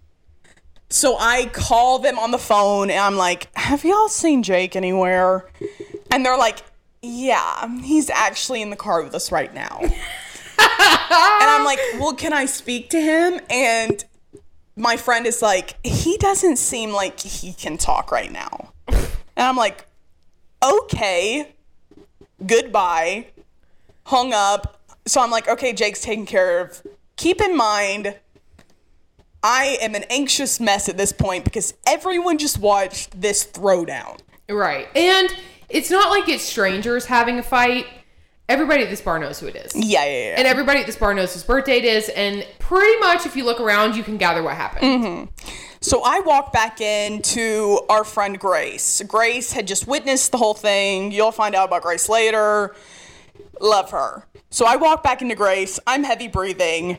So 0.89 1.19
I 1.19 1.51
call 1.53 1.99
them 1.99 2.19
on 2.19 2.31
the 2.31 2.39
phone 2.39 2.89
and 2.89 3.01
I'm 3.01 3.17
like, 3.17 3.55
Have 3.55 3.85
y'all 3.85 4.09
seen 4.09 4.43
Jake 4.43 4.77
anywhere? 4.77 5.47
And 6.11 6.25
they're 6.25 6.39
like, 6.39 6.63
Yeah, 7.03 7.69
he's 7.83 8.09
actually 8.09 8.63
in 8.63 8.71
the 8.71 8.77
car 8.77 9.03
with 9.03 9.15
us 9.15 9.31
right 9.31 9.53
now. 9.53 9.79
and 9.83 9.93
I'm 10.59 11.67
like, 11.67 11.81
Well, 11.99 12.15
can 12.15 12.33
I 12.33 12.47
speak 12.47 12.89
to 12.91 13.01
him? 13.01 13.41
And 13.51 14.03
my 14.77 14.97
friend 14.97 15.27
is 15.27 15.43
like, 15.43 15.77
He 15.85 16.17
doesn't 16.19 16.57
seem 16.57 16.93
like 16.93 17.19
he 17.21 17.53
can 17.53 17.79
talk 17.79 18.13
right 18.13 18.31
now. 18.31 18.73
And 18.89 19.47
I'm 19.47 19.57
like, 19.57 19.87
okay, 20.65 21.55
goodbye, 22.45 23.27
hung 24.05 24.33
up. 24.33 24.81
So 25.07 25.21
I'm 25.21 25.31
like, 25.31 25.49
okay, 25.49 25.73
Jake's 25.73 26.01
taken 26.01 26.27
care 26.27 26.61
of. 26.61 26.83
Keep 27.17 27.41
in 27.41 27.57
mind, 27.57 28.17
I 29.43 29.79
am 29.81 29.95
an 29.95 30.05
anxious 30.11 30.59
mess 30.59 30.89
at 30.89 30.97
this 30.97 31.13
point 31.13 31.45
because 31.45 31.75
everyone 31.87 32.39
just 32.39 32.59
watched 32.59 33.21
this 33.21 33.47
throwdown. 33.47 34.19
Right. 34.49 34.89
And 34.97 35.35
it's 35.69 35.91
not 35.91 36.11
like 36.11 36.29
it's 36.29 36.45
strangers 36.45 37.07
having 37.07 37.39
a 37.39 37.43
fight. 37.43 37.87
Everybody 38.49 38.85
at 38.85 38.91
this 38.91 39.01
bar 39.01 39.19
knows 39.19 39.41
who 39.41 39.47
it 39.47 39.57
is. 39.57 39.75
Yeah, 39.75 40.05
yeah, 40.05 40.11
yeah. 40.11 40.35
And 40.39 40.47
everybody 40.47 40.81
at 40.81 40.87
this 40.87 40.97
bar 40.97 41.13
knows 41.15 41.33
whose 41.33 41.43
birthday 41.43 41.79
it 41.79 41.85
is. 41.85 42.09
And 42.11 42.47
pretty 42.61 42.99
much, 43.01 43.27
if 43.27 43.35
you 43.35 43.45
look 43.45 43.61
around, 43.61 43.97
you 43.97 44.05
can 44.05 44.17
gather 44.19 44.43
what 44.43 44.55
happened. 44.55 45.05
Mm-hmm. 45.05 45.57
So 45.81 46.03
I 46.05 46.21
walk 46.21 46.53
back 46.53 46.81
in 46.81 47.23
to 47.23 47.81
our 47.89 48.05
friend 48.05 48.39
Grace. 48.39 49.03
Grace 49.07 49.53
had 49.53 49.67
just 49.67 49.87
witnessed 49.87 50.31
the 50.33 50.39
whole 50.39 50.55
thing. 50.55 51.11
You'll 51.11 51.33
find 51.33 51.55
out 51.55 51.69
about 51.69 51.83
Grace 51.83 52.09
later. 52.09 52.75
Love 53.61 53.91
her. 53.91 54.27
So 54.51 54.65
I 54.65 54.77
walk 54.77 55.03
back 55.03 55.23
into 55.23 55.35
Grace. 55.35 55.81
I'm 55.87 56.05
heavy 56.05 56.29
breathing. 56.29 56.99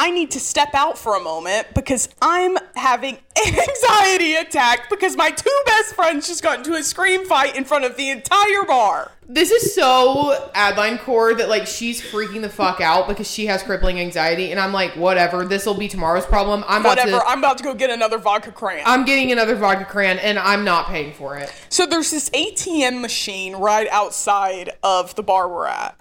I 0.00 0.12
need 0.12 0.30
to 0.30 0.40
step 0.40 0.74
out 0.74 0.96
for 0.96 1.16
a 1.16 1.20
moment 1.20 1.74
because 1.74 2.08
I'm 2.22 2.56
having 2.76 3.16
an 3.44 3.54
anxiety 3.68 4.36
attack 4.36 4.88
because 4.88 5.16
my 5.16 5.32
two 5.32 5.62
best 5.66 5.92
friends 5.92 6.28
just 6.28 6.40
got 6.40 6.58
into 6.58 6.74
a 6.74 6.84
scream 6.84 7.26
fight 7.26 7.56
in 7.56 7.64
front 7.64 7.84
of 7.84 7.96
the 7.96 8.08
entire 8.10 8.62
bar. 8.64 9.10
This 9.28 9.50
is 9.50 9.74
so 9.74 10.50
Adeline 10.54 10.98
core 10.98 11.34
that 11.34 11.48
like 11.48 11.66
she's 11.66 12.00
freaking 12.00 12.42
the 12.42 12.48
fuck 12.48 12.80
out 12.80 13.08
because 13.08 13.28
she 13.28 13.46
has 13.46 13.64
crippling 13.64 13.98
anxiety. 13.98 14.52
And 14.52 14.60
I'm 14.60 14.72
like, 14.72 14.94
whatever, 14.94 15.44
this 15.44 15.66
will 15.66 15.74
be 15.74 15.88
tomorrow's 15.88 16.26
problem. 16.26 16.62
I'm 16.68 16.82
about 16.82 16.98
Whatever. 16.98 17.18
to. 17.18 17.26
I'm 17.26 17.40
about 17.40 17.58
to 17.58 17.64
go 17.64 17.74
get 17.74 17.90
another 17.90 18.18
vodka 18.18 18.52
cran. 18.52 18.84
I'm 18.86 19.04
getting 19.04 19.32
another 19.32 19.56
vodka 19.56 19.84
cran 19.84 20.20
and 20.20 20.38
I'm 20.38 20.64
not 20.64 20.86
paying 20.86 21.12
for 21.12 21.36
it. 21.36 21.52
so 21.70 21.86
there's 21.86 22.12
this 22.12 22.30
ATM 22.30 23.00
machine 23.00 23.56
right 23.56 23.88
outside 23.90 24.70
of 24.84 25.16
the 25.16 25.24
bar 25.24 25.48
we're 25.48 25.66
at. 25.66 25.98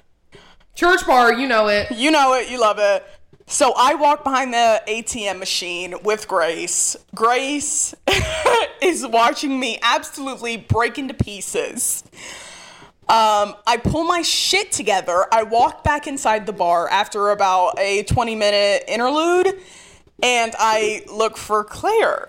Church 0.75 1.07
bar, 1.07 1.33
you 1.33 1.47
know 1.47 1.67
it. 1.67 1.89
You 1.89 2.11
know 2.11 2.35
it, 2.35 2.51
you 2.51 2.61
love 2.61 2.77
it. 2.77 3.03
So 3.49 3.71
I 3.77 3.95
walk 3.95 4.25
behind 4.25 4.53
the 4.53 4.83
ATM 4.89 5.39
machine 5.39 5.95
with 6.03 6.27
Grace. 6.27 6.97
Grace 7.15 7.95
is 8.81 9.07
watching 9.07 9.57
me 9.57 9.79
absolutely 9.81 10.57
break 10.57 10.97
into 10.97 11.13
pieces. 11.13 12.03
Um, 13.07 13.55
I 13.65 13.79
pull 13.81 14.03
my 14.03 14.21
shit 14.21 14.73
together. 14.73 15.27
I 15.31 15.43
walk 15.43 15.85
back 15.85 16.07
inside 16.07 16.45
the 16.45 16.51
bar 16.51 16.89
after 16.89 17.29
about 17.29 17.79
a 17.79 18.03
20 18.03 18.35
minute 18.35 18.83
interlude 18.85 19.61
and 20.21 20.53
I 20.59 21.05
look 21.09 21.37
for 21.37 21.63
Claire. 21.63 22.27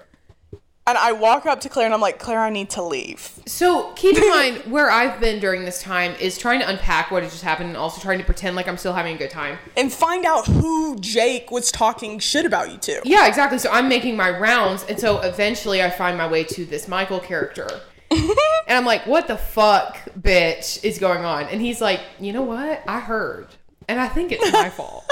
And 0.89 0.97
I 0.97 1.12
walk 1.12 1.45
up 1.45 1.61
to 1.61 1.68
Claire 1.68 1.84
and 1.84 1.93
I'm 1.93 2.01
like, 2.01 2.18
Claire, 2.18 2.41
I 2.41 2.49
need 2.49 2.70
to 2.70 2.82
leave. 2.82 3.30
So 3.45 3.93
keep 3.93 4.16
in 4.16 4.26
mind 4.30 4.62
where 4.70 4.91
I've 4.91 5.20
been 5.20 5.39
during 5.39 5.66
this 5.66 5.82
time 5.82 6.14
is 6.18 6.39
trying 6.39 6.61
to 6.61 6.68
unpack 6.68 7.11
what 7.11 7.22
had 7.22 7.30
just 7.30 7.45
happened 7.45 7.68
and 7.68 7.76
also 7.76 8.01
trying 8.01 8.16
to 8.20 8.24
pretend 8.24 8.57
like 8.57 8.66
I'm 8.66 8.78
still 8.78 8.95
having 8.95 9.14
a 9.14 9.18
good 9.18 9.30
time. 9.30 9.59
And 9.76 9.93
find 9.93 10.24
out 10.24 10.47
who 10.47 10.99
Jake 10.99 11.51
was 11.51 11.70
talking 11.70 12.18
shit 12.20 12.47
about 12.47 12.70
you 12.70 12.78
to. 12.78 13.03
Yeah, 13.05 13.26
exactly. 13.26 13.59
So 13.59 13.70
I'm 13.70 13.86
making 13.86 14.16
my 14.16 14.30
rounds, 14.30 14.82
and 14.89 14.99
so 14.99 15.20
eventually 15.20 15.82
I 15.82 15.91
find 15.91 16.16
my 16.16 16.26
way 16.26 16.43
to 16.45 16.64
this 16.64 16.89
Michael 16.89 17.20
character. 17.20 17.68
and 18.11 18.32
I'm 18.68 18.86
like, 18.86 19.07
what 19.07 19.28
the 19.28 19.36
fuck, 19.36 19.99
bitch, 20.18 20.82
is 20.82 20.99
going 20.99 21.22
on? 21.22 21.45
And 21.49 21.61
he's 21.61 21.82
like, 21.82 22.01
you 22.18 22.32
know 22.32 22.43
what? 22.43 22.82
I 22.89 23.01
heard. 23.01 23.49
And 23.89 23.99
I 24.01 24.09
think 24.09 24.32
it's 24.32 24.53
my 24.53 24.68
fault. 24.68 25.05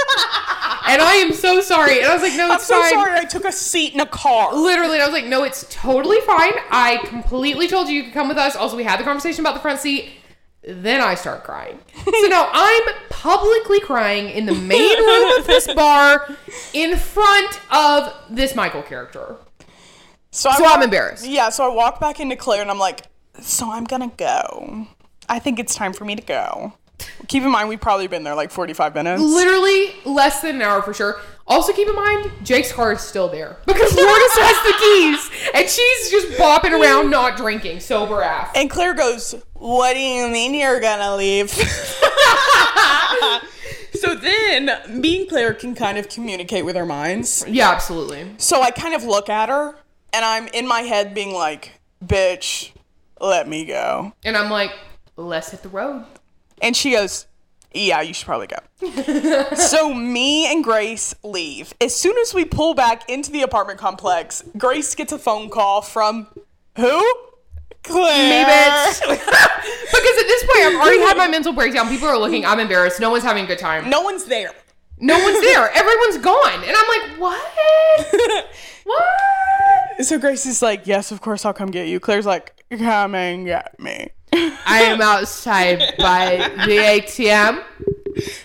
and 0.87 1.01
I 1.01 1.15
am 1.17 1.33
so 1.33 1.61
sorry. 1.63 1.99
And 1.99 2.09
I 2.09 2.13
was 2.15 2.23
like, 2.23 2.37
no, 2.37 2.53
it's 2.53 2.69
fine. 2.69 2.79
I'm 2.79 2.85
it's 2.85 2.91
so 2.91 2.97
fine. 2.97 3.07
sorry 3.07 3.19
I 3.19 3.25
took 3.25 3.45
a 3.47 3.53
seat 3.53 3.95
in 3.95 4.01
a 4.01 4.07
car. 4.07 4.55
Literally, 4.55 4.95
and 4.97 5.03
I 5.03 5.07
was 5.07 5.15
like, 5.15 5.25
no, 5.27 5.45
it's 5.45 5.67
totally 5.71 6.21
fine. 6.21 6.53
I 6.71 6.99
completely 7.07 7.69
told 7.69 7.89
you 7.89 7.95
you 7.95 8.05
could 8.05 8.13
come 8.13 8.29
with 8.29 8.37
us. 8.37 8.55
Also, 8.55 8.77
we 8.77 8.85
had 8.85 9.01
the 9.01 9.05
conversation 9.05 9.41
about 9.45 9.55
the 9.55 9.61
front 9.61 9.81
seat. 9.81 10.11
Then 10.63 11.01
I 11.01 11.15
start 11.15 11.45
crying. 11.45 11.79
so 12.05 12.27
now 12.29 12.51
I'm 12.53 12.83
publicly 13.09 13.81
crying 13.81 14.29
in 14.29 14.47
the 14.47 14.55
main 14.55 14.99
room 14.99 15.39
of 15.39 15.47
this 15.47 15.67
bar 15.75 16.29
in 16.75 16.97
front 16.97 17.61
of 17.71 18.13
this 18.29 18.55
Michael 18.55 18.83
character. 18.83 19.37
So, 20.33 20.51
So 20.59 20.67
I'm 20.67 20.83
embarrassed. 20.83 21.25
Yeah, 21.27 21.49
so 21.49 21.71
I 21.71 21.75
walk 21.75 21.99
back 22.01 22.21
into 22.21 22.37
Claire 22.37 22.63
and 22.63 22.71
I'm 22.71 22.79
like, 22.79 23.03
so 23.41 23.71
I'm 23.71 23.85
gonna 23.85 24.13
go. 24.17 24.87
I 25.29 25.39
think 25.39 25.59
it's 25.59 25.75
time 25.75 25.93
for 25.93 26.05
me 26.05 26.15
to 26.17 26.23
go. 26.23 26.75
Keep 27.29 27.43
in 27.43 27.51
mind, 27.51 27.69
we've 27.69 27.81
probably 27.81 28.07
been 28.07 28.25
there 28.25 28.35
like 28.35 28.51
45 28.51 28.95
minutes. 28.95 29.23
Literally 29.23 29.95
less 30.05 30.41
than 30.41 30.57
an 30.57 30.63
hour 30.63 30.81
for 30.83 30.95
sure. 30.95 31.21
Also, 31.47 31.73
keep 31.73 31.89
in 31.89 31.95
mind, 31.95 32.31
Jake's 32.43 32.73
car 32.73 32.93
is 32.93 33.01
still 33.01 33.29
there 33.29 33.59
because 33.67 33.95
Lourdes 33.95 34.33
has 34.39 34.57
the 34.65 34.73
keys 34.81 35.31
and 35.55 35.69
she's 35.69 36.11
just 36.11 36.37
bopping 36.39 36.73
around, 36.73 37.11
not 37.11 37.37
drinking, 37.37 37.79
sober 37.81 38.23
ass. 38.23 38.51
And 38.57 38.69
Claire 38.69 38.95
goes, 38.95 39.35
What 39.55 39.95
do 39.95 40.01
you 40.01 40.29
mean 40.29 40.55
you're 40.55 40.81
gonna 40.81 41.15
leave? 41.17 41.51
so 43.93 44.15
then 44.17 44.71
me 45.01 45.21
and 45.21 45.29
Claire 45.29 45.55
can 45.55 45.77
kind 45.77 45.99
of 45.99 46.09
communicate 46.09 46.65
with 46.65 46.77
our 46.77 46.87
minds. 46.87 47.45
Yeah, 47.47 47.71
absolutely. 47.71 48.35
So 48.39 48.63
I 48.63 48.73
kind 48.73 48.95
of 48.95 49.05
look 49.05 49.29
at 49.29 49.49
her 49.49 49.77
and 50.13 50.25
I'm 50.25 50.49
in 50.49 50.67
my 50.67 50.81
head 50.81 51.15
being 51.15 51.33
like, 51.33 51.79
bitch, 52.05 52.73
let 53.21 53.49
me 53.49 53.65
go. 53.67 54.13
And 54.25 54.37
I'm 54.37 54.51
like, 54.51 54.73
let's 55.17 55.51
hit 55.51 55.63
the 55.63 55.69
road. 55.69 56.05
And 56.63 56.77
she 56.77 56.93
goes, 56.93 57.27
yeah, 57.73 58.01
you 58.01 58.15
should 58.15 58.27
probably 58.27 58.47
go. 58.47 59.55
so 59.57 59.93
me 59.93 60.51
and 60.51 60.65
Grace 60.65 61.15
leave. 61.23 61.75
As 61.81 61.95
soon 61.95 62.17
as 62.19 62.33
we 62.33 62.45
pull 62.45 62.75
back 62.75 63.09
into 63.09 63.31
the 63.31 63.43
apartment 63.43 63.79
complex, 63.79 64.43
Grace 64.57 64.95
gets 64.95 65.13
a 65.13 65.19
phone 65.19 65.51
call 65.51 65.83
from 65.83 66.29
who? 66.77 67.15
Claire. 67.83 68.47
Me, 68.47 68.51
bitch. 68.51 69.01
because 69.01 70.19
at 70.19 70.27
this 70.27 70.45
point, 70.45 70.59
I've 70.59 70.75
already 70.75 71.01
had 71.01 71.17
my 71.17 71.29
mental 71.29 71.53
breakdown. 71.53 71.89
People 71.89 72.09
are 72.09 72.19
looking. 72.19 72.45
I'm 72.45 72.59
embarrassed. 72.59 73.01
No 73.01 73.11
one's 73.11 73.25
having 73.25 73.45
a 73.45 73.47
good 73.47 73.59
time. 73.59 73.89
No 73.89 74.03
one's 74.03 74.25
there. 74.25 74.51
No 74.99 75.19
one's 75.19 75.41
there. 75.41 75.71
Everyone's 75.75 76.19
gone. 76.19 76.65
And 76.65 76.75
I'm 76.77 76.89
like, 76.89 77.21
what? 77.21 78.47
what? 78.85 80.05
So 80.05 80.19
Grace 80.19 80.47
is 80.47 80.63
like, 80.63 80.87
yes, 80.87 81.13
of 81.13 81.21
course 81.21 81.45
I'll 81.45 81.55
come 81.55 81.71
get 81.71 81.89
you. 81.89 82.01
Claire's 82.01 82.27
like, 82.27 82.65
come 82.71 83.15
and 83.15 83.47
get 83.47 83.79
me. 83.79 84.11
I 84.67 84.83
am 84.83 85.01
outside 85.01 85.95
by 85.99 86.37
the 86.67 86.77
ATM. 86.77 87.63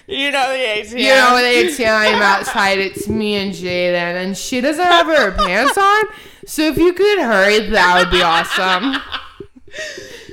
You 0.07 0.31
know 0.31 0.51
the 0.51 0.57
ATM. 0.57 0.99
You 0.99 1.09
know 1.09 1.37
the 1.37 1.83
ATM. 1.83 2.13
I'm 2.13 2.21
outside. 2.21 2.79
It's 2.79 3.07
me 3.07 3.35
and 3.35 3.53
Jaden, 3.53 4.23
and 4.23 4.37
she 4.37 4.61
doesn't 4.61 4.83
have 4.83 5.07
her 5.07 5.31
pants 5.31 5.77
on. 5.77 6.03
So 6.45 6.63
if 6.63 6.77
you 6.77 6.93
could 6.93 7.19
hurry, 7.19 7.69
that 7.69 7.99
would 7.99 8.11
be 8.11 8.21
awesome. 8.21 9.01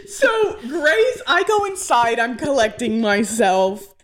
So 0.09 0.59
Grace, 0.67 1.23
I 1.27 1.45
go 1.47 1.65
inside. 1.67 2.19
I'm 2.19 2.37
collecting 2.37 3.01
myself. 3.01 3.95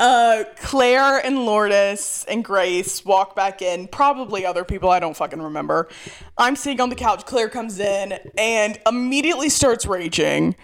Uh, 0.00 0.44
Claire 0.56 1.18
and 1.18 1.44
Lourdes 1.44 2.24
and 2.26 2.42
Grace 2.42 3.04
walk 3.04 3.36
back 3.36 3.60
in. 3.60 3.86
Probably 3.86 4.46
other 4.46 4.64
people. 4.64 4.90
I 4.90 4.98
don't 4.98 5.16
fucking 5.16 5.40
remember. 5.40 5.88
I'm 6.38 6.56
sitting 6.56 6.80
on 6.80 6.88
the 6.88 6.96
couch. 6.96 7.26
Claire 7.26 7.50
comes 7.50 7.78
in 7.78 8.18
and 8.38 8.80
immediately 8.86 9.50
starts 9.50 9.84
raging. 9.86 10.56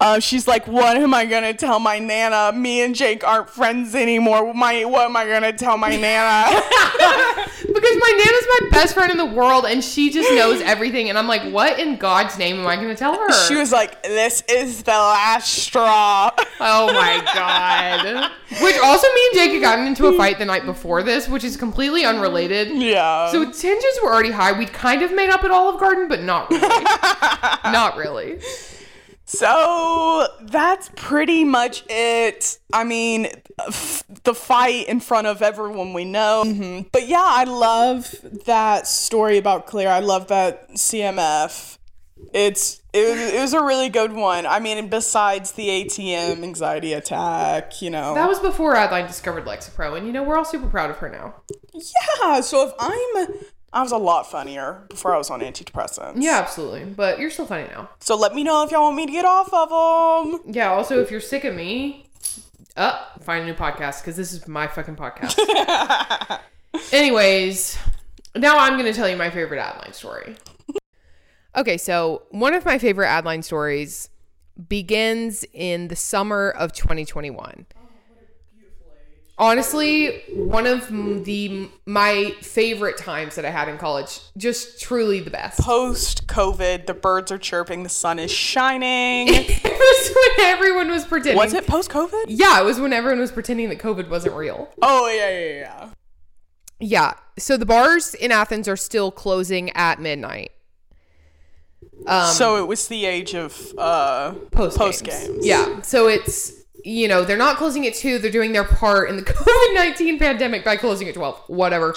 Uh, 0.00 0.18
she's 0.18 0.48
like, 0.48 0.66
"What 0.66 0.96
am 0.96 1.12
I 1.12 1.26
gonna 1.26 1.52
tell 1.52 1.78
my 1.78 1.98
nana? 1.98 2.52
Me 2.56 2.80
and 2.82 2.94
Jake 2.94 3.22
aren't 3.22 3.50
friends 3.50 3.94
anymore. 3.94 4.54
My, 4.54 4.84
what 4.84 5.04
am 5.04 5.14
I 5.16 5.26
gonna 5.26 5.52
tell 5.52 5.76
my 5.76 5.94
nana?" 5.94 6.46
because 7.72 7.96
my 8.00 8.12
nana's 8.24 8.46
my 8.48 8.68
best 8.70 8.94
friend 8.94 9.12
in 9.12 9.18
the 9.18 9.26
world, 9.26 9.66
and 9.66 9.84
she 9.84 10.10
just 10.10 10.30
knows 10.32 10.60
everything. 10.62 11.08
And 11.10 11.18
I'm 11.18 11.26
like, 11.28 11.42
what 11.52 11.78
in 11.78 11.96
God's 11.96 12.38
name 12.38 12.58
am 12.60 12.66
I 12.66 12.76
going 12.76 12.88
to 12.88 12.94
tell 12.94 13.14
her? 13.14 13.32
she 13.46 13.54
was 13.56 13.72
like, 13.72 14.02
"This 14.02 14.42
is 14.48 14.82
the 14.84 14.92
last 14.92 15.52
straw." 15.52 16.30
Oh 16.62 16.92
my 16.92 17.22
god. 17.32 18.30
Which 18.62 18.76
also 18.84 19.06
me 19.14 19.20
and 19.30 19.34
Jake 19.34 19.52
had 19.52 19.62
gotten 19.62 19.86
into 19.86 20.08
a 20.08 20.16
fight 20.18 20.38
the 20.38 20.44
night 20.44 20.66
before 20.66 21.02
this, 21.02 21.26
which 21.26 21.42
is 21.42 21.56
completely 21.56 22.04
unrelated. 22.04 22.68
yeah. 22.70 23.30
So 23.30 23.44
tensions 23.44 23.98
were 24.02 24.12
already 24.12 24.30
high. 24.30 24.52
We'd 24.52 24.70
kind 24.72 25.00
of 25.00 25.10
made 25.10 25.30
up 25.30 25.42
at 25.42 25.50
Olive 25.50 25.80
Garden, 25.80 26.06
but 26.06 26.22
not 26.22 26.50
really. 26.50 26.68
not 27.72 27.96
really. 27.96 28.40
So 29.32 30.26
that's 30.42 30.90
pretty 30.96 31.44
much 31.44 31.84
it. 31.88 32.58
I 32.72 32.82
mean, 32.82 33.28
f- 33.64 34.02
the 34.24 34.34
fight 34.34 34.88
in 34.88 34.98
front 34.98 35.28
of 35.28 35.40
everyone 35.40 35.92
we 35.92 36.04
know. 36.04 36.42
Mhm. 36.44 36.88
But 36.90 37.06
yeah, 37.06 37.22
I 37.24 37.44
love 37.44 38.12
that 38.46 38.88
story 38.88 39.38
about 39.38 39.66
Claire. 39.66 39.90
I 39.92 40.00
love 40.00 40.26
that 40.28 40.70
CMF. 40.76 41.78
It's 42.34 42.82
it 42.92 43.08
was, 43.08 43.32
it 43.32 43.40
was 43.40 43.52
a 43.54 43.62
really 43.62 43.88
good 43.88 44.12
one. 44.12 44.46
I 44.46 44.58
mean, 44.58 44.88
besides 44.88 45.52
the 45.52 45.68
ATM 45.68 46.42
anxiety 46.42 46.92
attack, 46.92 47.80
you 47.80 47.88
know. 47.88 48.14
That 48.14 48.28
was 48.28 48.40
before 48.40 48.74
Adeline 48.74 49.06
discovered 49.06 49.46
Lexapro, 49.46 49.96
and 49.96 50.06
you 50.08 50.12
know, 50.12 50.24
we're 50.24 50.36
all 50.36 50.44
super 50.44 50.66
proud 50.66 50.90
of 50.90 50.96
her 50.98 51.08
now. 51.08 51.36
yeah, 51.72 52.40
so 52.40 52.66
if 52.68 52.74
I'm 52.80 53.28
I 53.72 53.82
was 53.82 53.92
a 53.92 53.96
lot 53.98 54.28
funnier 54.28 54.84
before 54.88 55.14
I 55.14 55.18
was 55.18 55.30
on 55.30 55.40
antidepressants. 55.40 56.14
Yeah, 56.16 56.38
absolutely. 56.38 56.84
But 56.84 57.20
you're 57.20 57.30
still 57.30 57.46
funny 57.46 57.68
now. 57.68 57.90
So 58.00 58.16
let 58.16 58.34
me 58.34 58.42
know 58.42 58.64
if 58.64 58.72
y'all 58.72 58.82
want 58.82 58.96
me 58.96 59.06
to 59.06 59.12
get 59.12 59.24
off 59.24 59.52
of 59.52 59.68
them. 59.68 60.52
Yeah, 60.52 60.70
also, 60.70 61.00
if 61.00 61.10
you're 61.10 61.20
sick 61.20 61.44
of 61.44 61.54
me, 61.54 62.06
uh, 62.76 63.04
find 63.20 63.44
a 63.44 63.46
new 63.46 63.54
podcast 63.54 64.00
because 64.00 64.16
this 64.16 64.32
is 64.32 64.48
my 64.48 64.66
fucking 64.66 64.96
podcast. 64.96 65.38
Anyways, 66.92 67.78
now 68.34 68.58
I'm 68.58 68.72
going 68.72 68.92
to 68.92 68.92
tell 68.92 69.08
you 69.08 69.16
my 69.16 69.30
favorite 69.30 69.60
Adeline 69.60 69.92
story. 69.92 70.36
Okay, 71.56 71.76
so 71.78 72.22
one 72.30 72.54
of 72.54 72.64
my 72.64 72.78
favorite 72.78 73.08
Adeline 73.08 73.42
stories 73.42 74.08
begins 74.68 75.44
in 75.52 75.88
the 75.88 75.96
summer 75.96 76.50
of 76.50 76.72
2021. 76.72 77.66
Honestly, 79.40 80.20
one 80.34 80.66
of 80.66 80.86
the 81.24 81.66
my 81.86 82.34
favorite 82.42 82.98
times 82.98 83.36
that 83.36 83.46
I 83.46 83.50
had 83.50 83.70
in 83.70 83.78
college. 83.78 84.20
Just 84.36 84.82
truly 84.82 85.20
the 85.20 85.30
best. 85.30 85.58
Post 85.58 86.26
COVID, 86.26 86.84
the 86.84 86.92
birds 86.92 87.32
are 87.32 87.38
chirping, 87.38 87.82
the 87.82 87.88
sun 87.88 88.18
is 88.18 88.30
shining. 88.30 89.28
it 89.30 89.64
was 89.64 90.14
when 90.14 90.46
everyone 90.46 90.90
was 90.90 91.06
pretending. 91.06 91.38
Was 91.38 91.54
it 91.54 91.66
post 91.66 91.88
COVID? 91.88 92.26
Yeah, 92.28 92.60
it 92.60 92.64
was 92.64 92.78
when 92.78 92.92
everyone 92.92 93.18
was 93.18 93.32
pretending 93.32 93.70
that 93.70 93.78
COVID 93.78 94.10
wasn't 94.10 94.34
real. 94.34 94.68
Oh 94.82 95.08
yeah, 95.08 95.30
yeah, 95.30 95.54
yeah. 95.54 95.88
Yeah. 96.78 97.12
So 97.38 97.56
the 97.56 97.66
bars 97.66 98.12
in 98.14 98.32
Athens 98.32 98.68
are 98.68 98.76
still 98.76 99.10
closing 99.10 99.70
at 99.70 99.98
midnight. 100.00 100.52
Um, 102.06 102.26
so 102.26 102.62
it 102.62 102.68
was 102.68 102.88
the 102.88 103.06
age 103.06 103.34
of 103.34 103.72
uh 103.78 104.32
post 104.50 104.76
post 104.76 105.04
games. 105.04 105.28
games. 105.28 105.46
Yeah. 105.46 105.80
So 105.80 106.08
it's 106.08 106.59
you 106.84 107.08
know 107.08 107.24
they're 107.24 107.36
not 107.36 107.56
closing 107.56 107.86
at 107.86 107.94
two. 107.94 108.18
They're 108.18 108.30
doing 108.30 108.52
their 108.52 108.64
part 108.64 109.08
in 109.10 109.16
the 109.16 109.22
COVID 109.26 109.74
nineteen 109.74 110.18
pandemic 110.18 110.64
by 110.64 110.76
closing 110.76 111.08
at 111.08 111.14
twelve. 111.14 111.42
Whatever. 111.46 111.94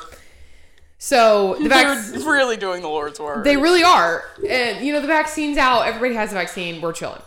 So 0.97 1.55
the 1.61 1.67
They're 1.67 1.95
really 2.25 2.55
doing 2.55 2.81
the 2.81 2.87
Lord's 2.87 3.19
work. 3.19 3.43
they 3.43 3.57
really 3.57 3.83
are, 3.83 4.23
and 4.47 4.85
you 4.85 4.93
know 4.93 5.01
the 5.01 5.07
vaccine's 5.07 5.57
out. 5.57 5.81
Everybody 5.85 6.15
has 6.15 6.31
a 6.31 6.35
vaccine. 6.35 6.79
We're 6.79 6.93
chilling. 6.93 7.21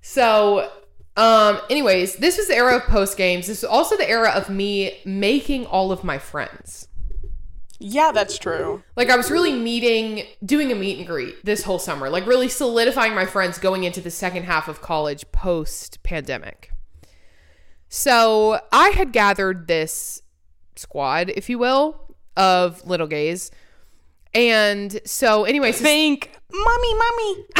So, 0.00 0.70
um, 1.16 1.60
anyways, 1.68 2.16
this 2.16 2.38
was 2.38 2.48
the 2.48 2.56
era 2.56 2.76
of 2.76 2.84
post 2.84 3.16
games. 3.18 3.46
This 3.48 3.62
was 3.62 3.70
also 3.70 3.96
the 3.96 4.08
era 4.08 4.30
of 4.30 4.48
me 4.48 4.98
making 5.04 5.66
all 5.66 5.92
of 5.92 6.02
my 6.04 6.18
friends. 6.18 6.88
yeah, 7.78 8.12
that's 8.12 8.38
true. 8.38 8.82
Like 8.96 9.10
I 9.10 9.16
was 9.16 9.30
really 9.30 9.52
meeting, 9.52 10.24
doing 10.44 10.72
a 10.72 10.74
meet 10.74 10.98
and 10.98 11.06
greet 11.06 11.44
this 11.44 11.64
whole 11.64 11.78
summer, 11.78 12.08
like 12.08 12.26
really 12.26 12.48
solidifying 12.48 13.14
my 13.14 13.26
friends 13.26 13.58
going 13.58 13.84
into 13.84 14.00
the 14.00 14.10
second 14.10 14.44
half 14.44 14.68
of 14.68 14.80
college 14.80 15.30
post 15.32 16.02
pandemic. 16.02 16.71
So 17.94 18.58
I 18.72 18.88
had 18.88 19.12
gathered 19.12 19.66
this 19.66 20.22
squad, 20.76 21.28
if 21.28 21.50
you 21.50 21.58
will, 21.58 22.16
of 22.38 22.82
little 22.86 23.06
gays. 23.06 23.50
And 24.32 24.98
so, 25.04 25.44
anyways, 25.44 25.78
Think, 25.78 26.30
mommy, 26.50 26.94
mommy. 26.94 27.44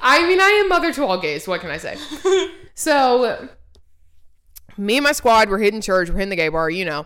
I 0.00 0.24
mean, 0.28 0.40
I 0.40 0.60
am 0.62 0.68
mother 0.68 0.92
to 0.92 1.04
all 1.04 1.18
gays. 1.18 1.48
What 1.48 1.60
can 1.60 1.70
I 1.70 1.76
say? 1.76 1.96
so, 2.76 3.48
me 4.78 4.98
and 4.98 5.02
my 5.02 5.10
squad, 5.10 5.48
we're 5.48 5.58
hitting 5.58 5.80
church, 5.80 6.08
we're 6.08 6.14
hitting 6.14 6.30
the 6.30 6.36
gay 6.36 6.48
bar, 6.48 6.70
you 6.70 6.84
know. 6.84 7.04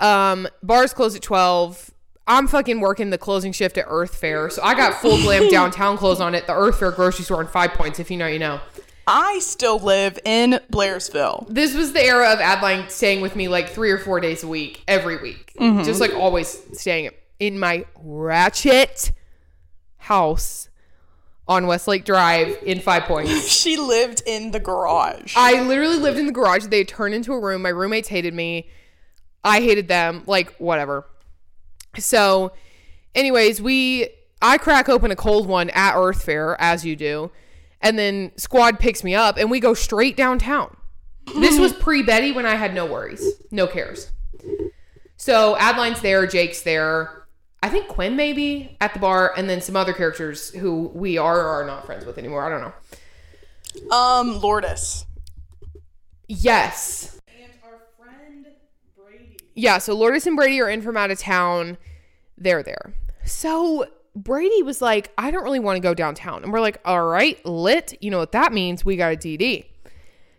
Um, 0.00 0.48
bars 0.64 0.92
close 0.92 1.14
at 1.14 1.22
12. 1.22 1.92
I'm 2.26 2.48
fucking 2.48 2.80
working 2.80 3.10
the 3.10 3.18
closing 3.18 3.52
shift 3.52 3.78
at 3.78 3.84
Earth 3.86 4.16
Fare. 4.16 4.50
So 4.50 4.64
I 4.64 4.74
got 4.74 4.94
full 4.94 5.18
glam 5.18 5.48
downtown 5.52 5.96
clothes 5.96 6.20
on 6.20 6.34
at 6.34 6.48
the 6.48 6.56
Earth 6.56 6.80
Fare 6.80 6.90
grocery 6.90 7.24
store 7.24 7.40
in 7.40 7.46
Five 7.46 7.70
Points, 7.74 8.00
if 8.00 8.10
you 8.10 8.16
know, 8.16 8.26
you 8.26 8.40
know. 8.40 8.60
I 9.06 9.38
still 9.40 9.78
live 9.78 10.18
in 10.24 10.60
Blairsville. 10.72 11.46
This 11.48 11.74
was 11.74 11.92
the 11.92 12.02
era 12.02 12.32
of 12.32 12.40
Adeline 12.40 12.88
staying 12.88 13.20
with 13.20 13.36
me 13.36 13.48
like 13.48 13.68
three 13.68 13.90
or 13.90 13.98
four 13.98 14.20
days 14.20 14.42
a 14.42 14.48
week, 14.48 14.82
every 14.88 15.20
week. 15.20 15.52
Mm-hmm. 15.58 15.84
Just 15.84 16.00
like 16.00 16.14
always 16.14 16.62
staying 16.78 17.10
in 17.38 17.58
my 17.58 17.84
ratchet 18.02 19.12
house 19.96 20.68
on 21.46 21.66
Westlake 21.66 22.04
Drive 22.04 22.56
in 22.64 22.80
Five 22.80 23.04
Points. 23.04 23.48
She 23.64 23.76
lived 23.76 24.22
in 24.26 24.50
the 24.50 24.60
garage. 24.60 25.34
I 25.36 25.62
literally 25.62 25.98
lived 25.98 26.18
in 26.18 26.26
the 26.26 26.32
garage. 26.32 26.66
They 26.66 26.84
turned 26.84 27.14
into 27.14 27.32
a 27.32 27.40
room. 27.40 27.62
My 27.62 27.70
roommates 27.70 28.08
hated 28.08 28.34
me. 28.34 28.68
I 29.42 29.60
hated 29.60 29.88
them. 29.88 30.22
Like, 30.26 30.54
whatever. 30.56 31.06
So, 31.98 32.52
anyways, 33.14 33.60
we 33.60 34.08
I 34.40 34.58
crack 34.58 34.88
open 34.88 35.10
a 35.10 35.16
cold 35.16 35.46
one 35.46 35.70
at 35.70 35.94
Earth 35.96 36.24
Fare, 36.24 36.60
as 36.60 36.84
you 36.84 36.96
do. 36.96 37.30
And 37.84 37.96
then 37.98 38.32
squad 38.36 38.80
picks 38.80 39.04
me 39.04 39.14
up 39.14 39.36
and 39.36 39.50
we 39.50 39.60
go 39.60 39.74
straight 39.74 40.16
downtown. 40.16 40.76
This 41.38 41.58
was 41.58 41.72
pre 41.72 42.02
Betty 42.02 42.32
when 42.32 42.46
I 42.46 42.54
had 42.56 42.74
no 42.74 42.84
worries, 42.86 43.24
no 43.50 43.66
cares. 43.66 44.10
So 45.16 45.56
Adeline's 45.56 46.00
there, 46.00 46.26
Jake's 46.26 46.62
there. 46.62 47.26
I 47.62 47.68
think 47.70 47.88
Quinn 47.88 48.14
maybe 48.14 48.76
at 48.80 48.92
the 48.92 49.00
bar, 49.00 49.32
and 49.38 49.48
then 49.48 49.62
some 49.62 49.74
other 49.74 49.94
characters 49.94 50.50
who 50.50 50.88
we 50.94 51.16
are 51.16 51.40
or 51.40 51.62
are 51.62 51.66
not 51.66 51.86
friends 51.86 52.04
with 52.04 52.18
anymore. 52.18 52.44
I 52.44 52.50
don't 52.50 52.60
know. 53.90 53.96
um, 53.96 54.38
Lourdes. 54.40 55.06
Yes. 56.28 57.18
And 57.26 57.50
our 57.64 57.80
friend 57.98 58.46
Brady. 58.94 59.38
Yeah, 59.54 59.78
so 59.78 59.94
Lourdes 59.94 60.26
and 60.26 60.36
Brady 60.36 60.60
are 60.60 60.68
in 60.68 60.82
from 60.82 60.96
out 60.98 61.10
of 61.10 61.18
town. 61.18 61.78
They're 62.36 62.62
there. 62.62 62.92
So 63.24 63.86
Brady 64.16 64.62
was 64.62 64.80
like, 64.80 65.12
I 65.18 65.30
don't 65.30 65.44
really 65.44 65.60
want 65.60 65.76
to 65.76 65.80
go 65.80 65.94
downtown. 65.94 66.42
And 66.42 66.52
we're 66.52 66.60
like, 66.60 66.80
all 66.84 67.04
right, 67.06 67.44
lit. 67.44 67.94
You 68.00 68.10
know 68.10 68.18
what 68.18 68.32
that 68.32 68.52
means? 68.52 68.84
We 68.84 68.96
got 68.96 69.12
a 69.12 69.16
DD. 69.16 69.66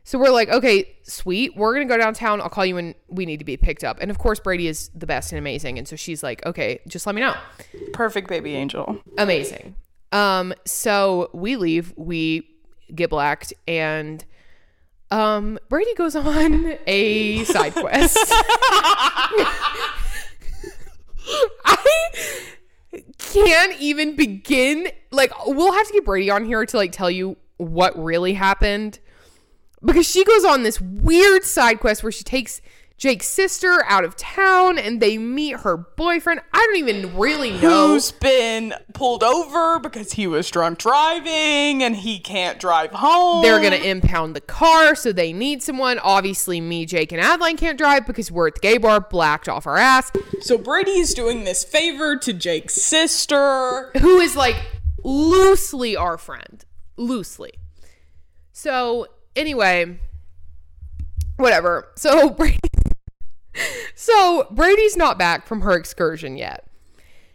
So 0.06 0.20
we're 0.20 0.30
like, 0.30 0.50
okay, 0.50 0.96
sweet. 1.02 1.56
We're 1.56 1.74
gonna 1.74 1.86
go 1.86 1.98
downtown. 1.98 2.40
I'll 2.40 2.50
call 2.50 2.66
you 2.66 2.76
when 2.76 2.94
we 3.08 3.26
need 3.26 3.38
to 3.38 3.46
be 3.46 3.58
picked 3.58 3.84
up. 3.84 3.98
And 4.00 4.12
of 4.12 4.20
course, 4.20 4.40
Brady 4.40 4.68
is 4.68 4.90
the 4.94 5.08
best 5.08 5.32
and 5.32 5.40
amazing. 5.40 5.80
And 5.80 5.88
so 5.88 5.96
she's 5.96 6.22
like, 6.22 6.46
okay, 6.46 6.80
just 6.88 7.08
let 7.08 7.16
me 7.16 7.22
know. 7.22 7.34
Perfect 7.92 8.28
baby 8.30 8.54
angel. 8.54 9.00
Amazing. 9.18 9.76
Um, 10.12 10.54
so 10.64 11.32
we 11.34 11.56
leave, 11.56 11.92
we 11.98 12.48
get 12.94 13.10
blacked, 13.10 13.52
and 13.68 14.24
um 15.10 15.58
Brady 15.70 15.94
goes 15.96 16.16
on 16.16 16.76
a 16.86 17.44
side 17.46 17.74
quest. 17.74 18.18
I 21.66 22.55
can't 23.18 23.80
even 23.80 24.16
begin. 24.16 24.88
Like, 25.12 25.32
we'll 25.46 25.74
have 25.74 25.88
to 25.88 25.94
get 25.94 26.06
Brady 26.06 26.30
on 26.30 26.46
here 26.46 26.66
to 26.66 26.78
like 26.78 26.92
tell 26.92 27.12
you 27.12 27.38
what 27.58 27.98
really 28.02 28.34
happened 28.34 29.00
because 29.84 30.10
she 30.10 30.24
goes 30.24 30.44
on 30.44 30.64
this 30.64 30.82
weird 30.82 31.44
side 31.44 31.80
quest 31.80 32.04
where 32.04 32.12
she 32.12 32.24
takes 32.24 32.62
Jake's 32.98 33.28
sister 33.28 33.84
out 33.88 34.06
of 34.06 34.16
town 34.16 34.80
and 34.80 35.02
they 35.02 35.18
meet 35.18 35.58
her 35.58 35.76
boyfriend. 35.76 36.40
I 36.54 36.58
don't 36.58 36.78
even 36.78 37.18
really 37.18 37.52
know. 37.52 37.90
Who's 37.90 38.12
been 38.12 38.74
pulled 38.94 39.22
over 39.22 39.80
because 39.80 40.14
he 40.14 40.28
was 40.28 40.50
drunk 40.50 40.80
driving 40.80 41.84
and 41.84 41.96
he 41.96 42.20
can't 42.20 42.58
drive 42.58 42.92
home. 42.92 43.42
They're 43.44 43.62
gonna 43.62 43.76
impound 43.76 44.34
the 44.34 44.42
car, 44.42 44.96
so 44.96 45.12
they 45.12 45.34
need 45.34 45.62
someone. 45.62 46.00
Obviously, 46.00 46.62
me, 46.62 46.86
Jake, 46.86 47.12
and 47.12 47.20
Adeline 47.20 47.58
can't 47.58 47.78
drive 47.78 48.08
because 48.08 48.32
we're 48.32 48.48
at 48.48 48.56
the 48.56 48.62
gay 48.62 48.78
bar, 48.78 49.02
blacked 49.02 49.50
off 49.50 49.68
our 49.68 49.78
ass. 49.78 50.12
So 50.40 50.58
Brady's 50.58 51.14
doing 51.14 51.44
this 51.44 51.66
favor 51.66 52.16
to 52.18 52.32
Jake's 52.32 52.76
sister. 52.76 53.92
Who 54.00 54.20
is 54.20 54.38
like 54.38 54.56
loosely 55.04 55.98
our 55.98 56.18
friend, 56.18 56.64
loosely. 56.96 57.52
So 58.54 59.08
anyway, 59.36 60.00
whatever. 61.38 61.90
So 61.96 62.30
Brady, 62.38 62.60
so 63.96 64.48
Brady's 64.52 64.98
not 64.98 65.18
back 65.18 65.48
from 65.48 65.62
her 65.62 65.74
excursion 65.74 66.38
yet, 66.38 66.66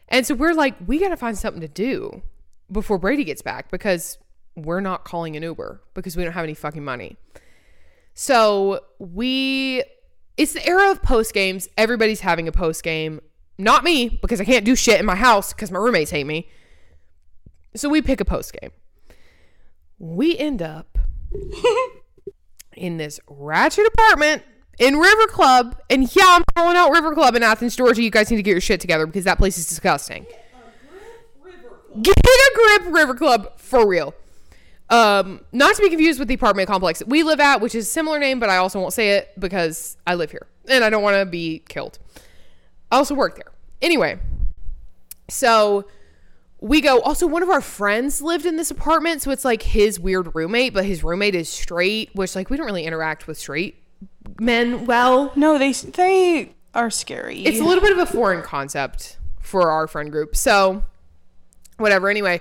and 0.09 0.27
so 0.27 0.35
we're 0.35 0.55
like, 0.55 0.75
we 0.87 0.99
gotta 0.99 1.17
find 1.17 1.39
something 1.39 1.61
to 1.61 1.69
do 1.69 2.23
before 2.71 2.99
Brady 2.99 3.25
gets 3.25 3.43
back 3.43 3.71
because 3.71 4.19
we're 4.57 4.81
not 4.81 5.05
calling 5.05 5.37
an 5.37 5.43
Uber 5.43 5.83
because 5.95 6.17
we 6.17 6.25
don't 6.25 6.33
have 6.33 6.45
any 6.45 6.55
fucking 6.55 6.85
money. 6.85 7.17
So 8.15 8.81
we, 8.99 9.83
it's 10.37 10.53
the 10.53 10.67
era 10.67 10.91
of 10.91 11.03
post 11.03 11.33
games. 11.33 11.69
Everybody's 11.77 12.21
having 12.21 12.49
a 12.49 12.53
post 12.53 12.83
game. 12.83 13.21
Not 13.59 13.85
me 13.85 14.09
because 14.09 14.41
I 14.41 14.45
can't 14.45 14.65
do 14.65 14.75
shit 14.75 15.01
in 15.01 15.07
my 15.07 15.15
house 15.15 15.53
because 15.53 15.71
my 15.71 15.79
roommates 15.79 16.11
hate 16.11 16.27
me. 16.27 16.49
So 17.75 17.89
we 17.89 18.03
pick 18.03 18.21
a 18.21 18.25
post 18.25 18.53
game. 18.61 18.71
We 19.99 20.37
end 20.37 20.63
up 20.63 20.99
in 22.77 22.97
this 22.97 23.21
ratchet 23.29 23.87
apartment 23.87 24.43
in 24.81 24.97
River 24.97 25.27
Club. 25.29 25.81
And 25.89 26.15
yeah, 26.17 26.25
I'm 26.27 26.43
calling 26.57 26.77
out 26.77 26.91
River 26.91 27.15
Club 27.15 27.37
in 27.37 27.45
Athens, 27.45 27.77
Georgia. 27.77 28.03
You 28.03 28.11
guys 28.11 28.29
need 28.31 28.39
to 28.39 28.43
get 28.43 28.51
your 28.51 28.61
shit 28.61 28.81
together 28.81 29.07
because 29.07 29.25
that 29.25 29.39
place 29.39 29.57
is 29.57 29.69
disgusting. 29.69 30.27
Get 32.03 32.17
a 32.17 32.51
grip, 32.55 32.95
River 32.95 33.15
Club, 33.15 33.59
for 33.59 33.87
real. 33.87 34.15
Um, 34.89 35.45
not 35.53 35.77
to 35.77 35.83
be 35.83 35.89
confused 35.89 36.19
with 36.19 36.27
the 36.27 36.35
apartment 36.35 36.69
complex 36.69 36.99
that 36.99 37.09
we 37.09 37.23
live 37.23 37.39
at, 37.39 37.61
which 37.61 37.77
is 37.77 37.87
a 37.87 37.91
similar 37.91 38.19
name, 38.19 38.41
but 38.41 38.49
I 38.49 38.57
also 38.57 38.81
won't 38.81 38.93
say 38.93 39.11
it 39.11 39.31
because 39.39 39.97
I 40.05 40.15
live 40.17 40.33
here 40.33 40.49
and 40.69 40.83
I 40.83 40.91
don't 40.91 41.03
want 41.03 41.17
to 41.17 41.27
be 41.27 41.63
killed. 41.69 41.99
I 42.91 42.97
also 42.97 43.15
work 43.15 43.37
there. 43.37 43.53
Anyway, 43.81 44.19
so 45.29 45.87
we 46.61 46.81
go. 46.81 47.01
Also, 47.01 47.27
one 47.27 47.43
of 47.43 47.49
our 47.49 47.61
friends 47.61 48.21
lived 48.21 48.47
in 48.47 48.57
this 48.57 48.71
apartment, 48.71 49.23
so 49.23 49.31
it's 49.31 49.45
like 49.45 49.63
his 49.63 50.01
weird 50.01 50.35
roommate, 50.35 50.75
but 50.75 50.85
his 50.85 51.05
roommate 51.05 51.37
is 51.37 51.49
straight, 51.49 52.11
which 52.15 52.35
like 52.35 52.51
we 52.51 52.57
don't 52.57 52.67
really 52.67 52.85
interact 52.85 53.29
with 53.29 53.39
straight 53.39 53.80
men 54.39 54.87
well. 54.87 55.33
No, 55.35 55.59
they 55.59 55.73
they 55.73 56.53
are 56.75 56.91
scary. 56.91 57.43
It's 57.45 57.61
a 57.61 57.65
little 57.65 57.83
bit 57.83 57.93
of 57.93 57.99
a 57.99 58.07
foreign 58.07 58.43
concept 58.43 59.19
for 59.41 59.71
our 59.71 59.87
friend 59.87 60.11
group. 60.11 60.37
So, 60.37 60.85
whatever. 61.79 62.09
Anyway, 62.09 62.41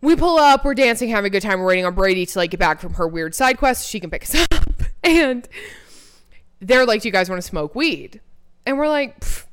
we 0.00 0.14
pull 0.16 0.38
up, 0.38 0.64
we're 0.64 0.74
dancing, 0.74 1.08
having 1.08 1.26
a 1.28 1.30
good 1.30 1.42
time. 1.42 1.60
We're 1.60 1.66
waiting 1.66 1.84
on 1.86 1.94
Brady 1.94 2.26
to 2.26 2.38
like 2.38 2.50
get 2.50 2.60
back 2.60 2.80
from 2.80 2.94
her 2.94 3.08
weird 3.08 3.34
side 3.34 3.58
quest. 3.58 3.88
She 3.88 3.98
can 4.00 4.10
pick 4.10 4.22
us 4.22 4.34
up. 4.52 4.64
And 5.02 5.48
they're 6.60 6.86
like, 6.86 7.02
Do 7.02 7.08
you 7.08 7.12
guys 7.12 7.28
want 7.28 7.40
to 7.42 7.46
smoke 7.48 7.74
weed? 7.74 8.20
And 8.66 8.78
we're 8.78 8.88
like, 8.88 9.20
"Pff, 9.20 9.44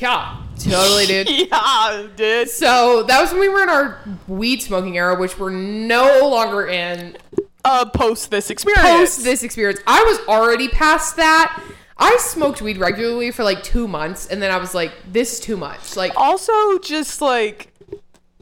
Yeah, 0.00 0.42
totally, 0.58 1.06
dude. 1.06 1.28
yeah, 1.50 2.06
dude. 2.16 2.48
So 2.48 3.04
that 3.04 3.20
was 3.20 3.30
when 3.30 3.40
we 3.40 3.48
were 3.48 3.62
in 3.62 3.68
our 3.68 4.00
weed 4.26 4.60
smoking 4.62 4.96
era, 4.96 5.18
which 5.18 5.38
we're 5.38 5.50
no 5.50 6.28
longer 6.28 6.66
in 6.66 7.16
Uh, 7.64 7.84
post 7.90 8.30
this 8.30 8.50
experience. 8.50 8.82
post 8.88 9.24
this 9.24 9.42
experience. 9.42 9.80
I 9.86 10.02
was 10.04 10.18
already 10.28 10.68
past 10.68 11.16
that. 11.16 11.62
I 11.98 12.16
smoked 12.18 12.62
weed 12.62 12.78
regularly 12.78 13.30
for 13.30 13.44
like 13.44 13.62
two 13.62 13.86
months, 13.86 14.26
and 14.26 14.40
then 14.42 14.50
I 14.50 14.56
was 14.56 14.74
like, 14.74 14.92
"This 15.10 15.34
is 15.34 15.40
too 15.40 15.56
much." 15.58 15.96
Like, 15.96 16.12
also 16.16 16.78
just 16.78 17.20
like 17.20 17.72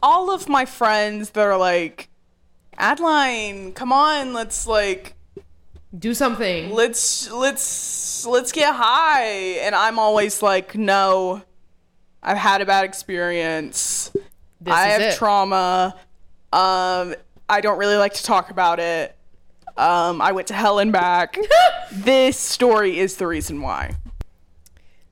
all 0.03 0.31
of 0.31 0.49
my 0.49 0.64
friends 0.64 1.31
that 1.31 1.43
are 1.45 1.59
like 1.59 2.09
adeline 2.77 3.73
come 3.73 3.93
on 3.93 4.33
let's 4.33 4.64
like 4.69 5.14
do 5.99 6.14
something. 6.14 6.71
let's 6.71 7.29
let's 7.33 8.25
let's 8.25 8.53
get 8.53 8.73
high 8.73 9.25
and 9.64 9.75
i'm 9.75 9.99
always 9.99 10.41
like 10.43 10.77
no 10.77 11.43
i've 12.23 12.37
had 12.37 12.61
a 12.61 12.66
bad 12.66 12.85
experience 12.85 14.12
This 14.61 14.73
i 14.73 14.87
is 14.87 14.93
have 14.93 15.01
it. 15.01 15.16
trauma 15.16 15.97
um 16.53 17.16
i 17.49 17.61
don't 17.61 17.79
really 17.79 17.97
like 17.97 18.15
to 18.15 18.23
talk 18.23 18.51
about 18.51 18.79
it 18.81 19.17
um 19.77 20.21
i 20.21 20.33
went 20.33 20.47
to 20.49 20.55
hell 20.55 20.79
and 20.79 20.93
back 20.93 21.37
this 21.93 22.39
story 22.39 22.99
is 22.99 23.17
the 23.17 23.27
reason 23.27 23.61
why 23.61 23.97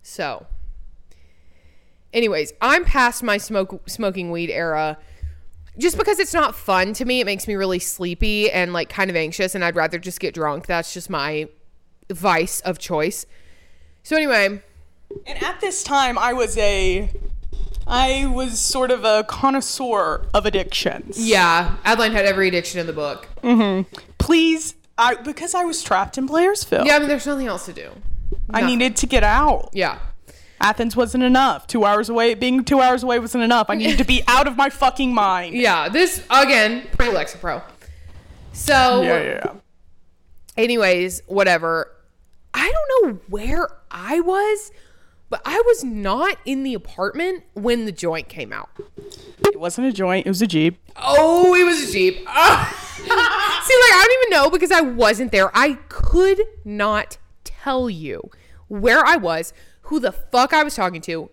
So, 0.03 0.47
anyways, 2.13 2.53
I'm 2.61 2.85
past 2.85 3.23
my 3.25 3.39
smoke 3.39 3.89
smoking 3.89 4.31
weed 4.31 4.51
era. 4.51 4.99
Just 5.79 5.99
because 5.99 6.19
it's 6.21 6.33
not 6.33 6.55
fun 6.55 6.93
to 6.95 7.05
me, 7.05 7.21
it 7.21 7.27
makes 7.27 7.47
me 7.49 7.55
really 7.55 7.81
sleepy 7.81 8.49
and 8.51 8.73
like 8.73 8.89
kind 8.89 9.11
of 9.11 9.17
anxious, 9.17 9.55
and 9.57 9.65
I'd 9.65 9.75
rather 9.77 9.99
just 9.99 10.21
get 10.21 10.33
drunk. 10.33 10.67
That's 10.67 10.95
just 10.95 11.11
my 11.11 11.49
vice 12.09 12.61
of 12.61 12.79
choice. 12.79 13.27
So 14.05 14.15
anyway, 14.17 14.63
And 15.27 15.43
at 15.43 15.61
this 15.61 15.83
time, 15.83 16.17
I 16.19 16.33
was 16.33 16.57
a, 16.57 17.11
I 17.87 18.27
was 18.27 18.59
sort 18.59 18.91
of 18.91 19.05
a 19.05 19.25
connoisseur 19.25 20.27
of 20.35 20.45
addictions. 20.47 21.19
yeah, 21.19 21.77
Adeline 21.85 22.13
had 22.13 22.25
every 22.25 22.49
addiction 22.49 22.81
in 22.81 22.87
the 22.87 22.93
book. 22.93 23.29
Mm-hmm. 23.43 23.89
Please, 24.19 24.75
I 24.99 25.15
because 25.15 25.55
I 25.55 25.65
was 25.65 25.83
trapped 25.83 26.19
in 26.19 26.29
Blairsville. 26.29 26.85
Yeah, 26.85 26.97
I 26.97 26.99
mean, 26.99 27.09
there's 27.09 27.27
nothing 27.27 27.47
else 27.47 27.67
to 27.67 27.73
do. 27.73 27.91
I 28.53 28.63
needed 28.67 28.97
to 28.97 29.07
get 29.07 29.23
out. 29.23 29.71
Yeah. 29.73 29.99
Athens 30.61 30.97
wasn't 30.97 31.23
enough. 31.23 31.67
Two 31.67 31.85
hours 31.85 32.09
away, 32.09 32.35
being 32.35 32.65
two 32.65 32.81
hours 32.81 33.03
away 33.03 33.19
wasn't 33.19 33.45
enough. 33.45 33.69
I 33.69 33.75
needed 33.75 33.99
to 33.99 34.05
be 34.05 34.23
out 34.29 34.49
of 34.49 34.57
my 34.57 34.71
fucking 34.71 35.13
mind. 35.13 35.55
Yeah, 35.55 35.89
this 35.89 36.25
again, 36.31 36.87
pre 36.93 37.07
Lexapro. 37.09 37.63
So, 38.53 39.03
yeah, 39.03 39.23
yeah. 39.23 39.53
anyways, 40.57 41.23
whatever. 41.27 41.93
I 42.55 42.73
don't 42.73 43.13
know 43.13 43.21
where 43.29 43.69
I 43.91 44.21
was, 44.21 44.73
but 45.29 45.43
I 45.45 45.61
was 45.67 45.83
not 45.85 46.39
in 46.45 46.63
the 46.63 46.75
apartment 46.75 47.45
when 47.55 47.85
the 47.85 47.93
joint 47.93 48.29
came 48.29 48.53
out. 48.53 48.71
It 49.41 49.59
wasn't 49.59 49.89
a 49.89 49.93
joint. 49.93 50.27
It 50.27 50.31
was 50.31 50.43
a 50.43 50.47
geeb. 50.47 50.77
Oh, 50.97 51.55
it 51.55 51.65
was 51.65 51.83
a 51.83 51.97
Geeb. 51.97 52.23
Ah. 52.27 52.83
See, 52.97 53.05
like, 53.09 53.13
I 53.13 54.05
don't 54.07 54.23
even 54.23 54.45
know 54.45 54.51
because 54.51 54.71
I 54.71 54.81
wasn't 54.81 55.33
there. 55.33 55.51
I 55.55 55.75
could 55.89 56.41
not 56.65 57.19
tell 57.45 57.91
you 57.91 58.31
where 58.69 59.05
I 59.05 59.17
was, 59.17 59.53
who 59.83 60.01
the 60.01 60.13
fuck 60.13 60.53
I 60.53 60.63
was 60.63 60.75
talking 60.75 61.01
to, 61.03 61.31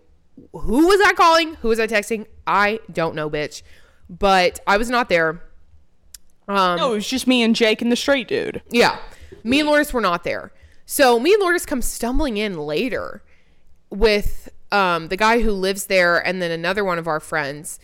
who 0.51 0.87
was 0.87 0.99
I 1.05 1.13
calling, 1.13 1.55
who 1.55 1.69
was 1.69 1.79
I 1.79 1.87
texting. 1.87 2.25
I 2.45 2.79
don't 2.91 3.15
know, 3.15 3.29
bitch. 3.29 3.61
But 4.09 4.59
I 4.67 4.77
was 4.77 4.89
not 4.89 5.09
there. 5.09 5.43
Um, 6.47 6.77
No, 6.77 6.91
it 6.91 6.95
was 6.95 7.07
just 7.07 7.27
me 7.27 7.41
and 7.43 7.55
Jake 7.55 7.81
and 7.81 7.91
the 7.91 7.95
straight 7.95 8.27
dude. 8.27 8.61
Yeah. 8.69 8.97
Me 9.43 9.59
and 9.59 9.69
Lourdes 9.69 9.93
were 9.93 10.01
not 10.01 10.23
there. 10.23 10.51
So 10.85 11.19
me 11.19 11.33
and 11.33 11.41
Lourdes 11.41 11.65
come 11.65 11.81
stumbling 11.81 12.37
in 12.37 12.57
later 12.57 13.23
with 13.93 14.49
um, 14.71 15.09
the 15.09 15.15
guy 15.15 15.41
who 15.41 15.51
lives 15.51 15.85
there 15.85 16.25
and 16.25 16.41
then 16.41 16.49
another 16.51 16.83
one 16.83 16.97
of 16.97 17.07
our 17.07 17.19
friends 17.19 17.79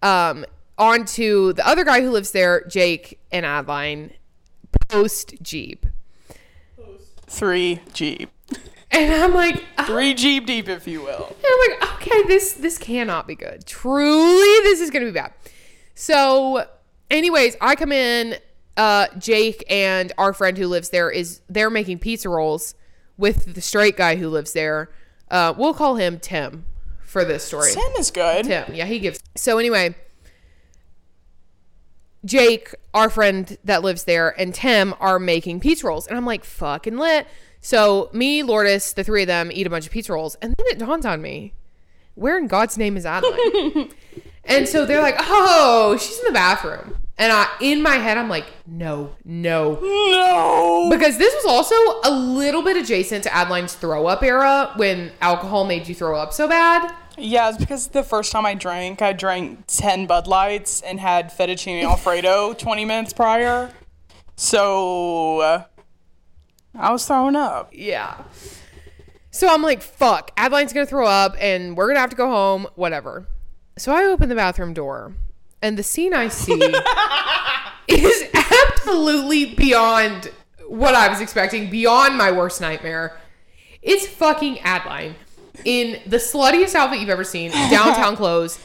um, 0.00 0.46
onto 0.78 1.52
the 1.52 1.66
other 1.66 1.84
guy 1.84 2.02
who 2.02 2.10
lives 2.10 2.30
there, 2.30 2.64
Jake 2.68 3.18
and 3.32 3.44
Adeline, 3.44 4.12
post 4.88 5.42
Geeb. 5.42 5.90
Three 7.26 7.80
geeb. 7.92 8.28
And 8.92 9.12
I'm 9.12 9.34
like, 9.34 9.64
uh, 9.76 9.84
Three 9.86 10.14
geeb 10.14 10.46
deep, 10.46 10.68
if 10.68 10.86
you 10.86 11.02
will. 11.02 11.26
And 11.26 11.44
I'm 11.44 11.70
like, 11.70 11.94
okay, 11.94 12.22
this 12.28 12.52
this 12.52 12.78
cannot 12.78 13.26
be 13.26 13.34
good. 13.34 13.66
Truly, 13.66 14.62
this 14.62 14.80
is 14.80 14.90
gonna 14.90 15.06
be 15.06 15.10
bad. 15.10 15.32
So, 15.96 16.68
anyways, 17.10 17.56
I 17.60 17.74
come 17.74 17.92
in. 17.92 18.36
Uh, 18.76 19.06
Jake 19.18 19.64
and 19.70 20.12
our 20.18 20.32
friend 20.32 20.58
who 20.58 20.66
lives 20.66 20.90
there 20.90 21.08
is 21.08 21.40
they're 21.48 21.70
making 21.70 22.00
pizza 22.00 22.28
rolls 22.28 22.74
with 23.16 23.54
the 23.54 23.60
straight 23.60 23.96
guy 23.96 24.16
who 24.16 24.28
lives 24.28 24.52
there. 24.52 24.90
Uh, 25.30 25.54
we'll 25.56 25.74
call 25.74 25.96
him 25.96 26.18
Tim 26.18 26.64
for 27.02 27.24
this 27.24 27.44
story. 27.44 27.72
Tim 27.72 27.92
is 27.98 28.10
good. 28.10 28.44
Tim, 28.44 28.74
yeah, 28.74 28.86
he 28.86 28.98
gives. 28.98 29.20
So 29.36 29.58
anyway, 29.58 29.94
Jake, 32.24 32.74
our 32.92 33.10
friend 33.10 33.56
that 33.64 33.82
lives 33.82 34.04
there, 34.04 34.38
and 34.40 34.54
Tim 34.54 34.94
are 35.00 35.18
making 35.18 35.60
pizza 35.60 35.86
rolls. 35.86 36.06
And 36.06 36.16
I'm 36.16 36.24
like, 36.24 36.44
fucking 36.44 36.96
lit. 36.96 37.26
So 37.60 38.10
me, 38.12 38.42
Lourdes, 38.42 38.92
the 38.92 39.04
three 39.04 39.22
of 39.22 39.28
them 39.28 39.50
eat 39.52 39.66
a 39.66 39.70
bunch 39.70 39.86
of 39.86 39.92
pizza 39.92 40.12
rolls. 40.12 40.34
And 40.36 40.54
then 40.56 40.66
it 40.68 40.78
dawns 40.78 41.06
on 41.06 41.22
me, 41.22 41.54
where 42.14 42.38
in 42.38 42.46
God's 42.46 42.78
name 42.78 42.96
is 42.96 43.06
Adeline? 43.06 43.90
and 44.44 44.68
so 44.68 44.84
they're 44.84 45.02
like, 45.02 45.16
oh, 45.18 45.96
she's 46.00 46.18
in 46.18 46.26
the 46.26 46.32
bathroom. 46.32 46.96
And 47.16 47.32
I, 47.32 47.48
in 47.60 47.80
my 47.80 47.94
head, 47.94 48.18
I'm 48.18 48.28
like, 48.28 48.46
no, 48.66 49.14
no. 49.24 49.78
No. 49.80 50.88
Because 50.90 51.16
this 51.16 51.32
was 51.32 51.44
also 51.46 51.74
a 52.04 52.10
little 52.10 52.62
bit 52.62 52.76
adjacent 52.76 53.22
to 53.24 53.36
Adeline's 53.36 53.74
throw 53.74 54.06
up 54.06 54.22
era 54.24 54.72
when 54.76 55.12
alcohol 55.20 55.64
made 55.64 55.86
you 55.86 55.94
throw 55.94 56.18
up 56.18 56.32
so 56.32 56.48
bad. 56.48 56.92
Yeah, 57.16 57.50
it's 57.50 57.58
because 57.58 57.88
the 57.88 58.02
first 58.02 58.32
time 58.32 58.44
I 58.44 58.54
drank, 58.54 59.00
I 59.00 59.12
drank 59.12 59.64
10 59.68 60.06
Bud 60.06 60.26
Lights 60.26 60.82
and 60.82 60.98
had 60.98 61.30
fettuccine 61.30 61.84
alfredo 61.84 62.52
20 62.58 62.84
minutes 62.84 63.12
prior. 63.12 63.70
So 64.34 65.38
uh, 65.40 65.64
I 66.76 66.90
was 66.90 67.06
throwing 67.06 67.36
up. 67.36 67.70
Yeah. 67.72 68.24
So 69.30 69.48
I'm 69.48 69.62
like, 69.62 69.82
fuck, 69.82 70.32
Adeline's 70.36 70.72
gonna 70.72 70.86
throw 70.86 71.06
up 71.06 71.36
and 71.38 71.76
we're 71.76 71.86
gonna 71.86 72.00
have 72.00 72.10
to 72.10 72.16
go 72.16 72.28
home, 72.28 72.66
whatever. 72.74 73.28
So 73.78 73.94
I 73.94 74.04
open 74.04 74.28
the 74.28 74.34
bathroom 74.34 74.74
door 74.74 75.14
and 75.64 75.78
the 75.78 75.82
scene 75.82 76.12
I 76.12 76.28
see 76.28 76.52
is 77.88 78.24
absolutely 78.34 79.54
beyond 79.54 80.30
what 80.68 80.94
I 80.94 81.08
was 81.08 81.22
expecting, 81.22 81.70
beyond 81.70 82.18
my 82.18 82.30
worst 82.30 82.60
nightmare. 82.60 83.18
It's 83.80 84.06
fucking 84.06 84.60
Adeline 84.60 85.14
in 85.64 86.02
the 86.06 86.18
sluttiest 86.18 86.74
outfit 86.74 87.00
you've 87.00 87.08
ever 87.08 87.24
seen, 87.24 87.50
downtown 87.70 88.14
clothes, 88.14 88.58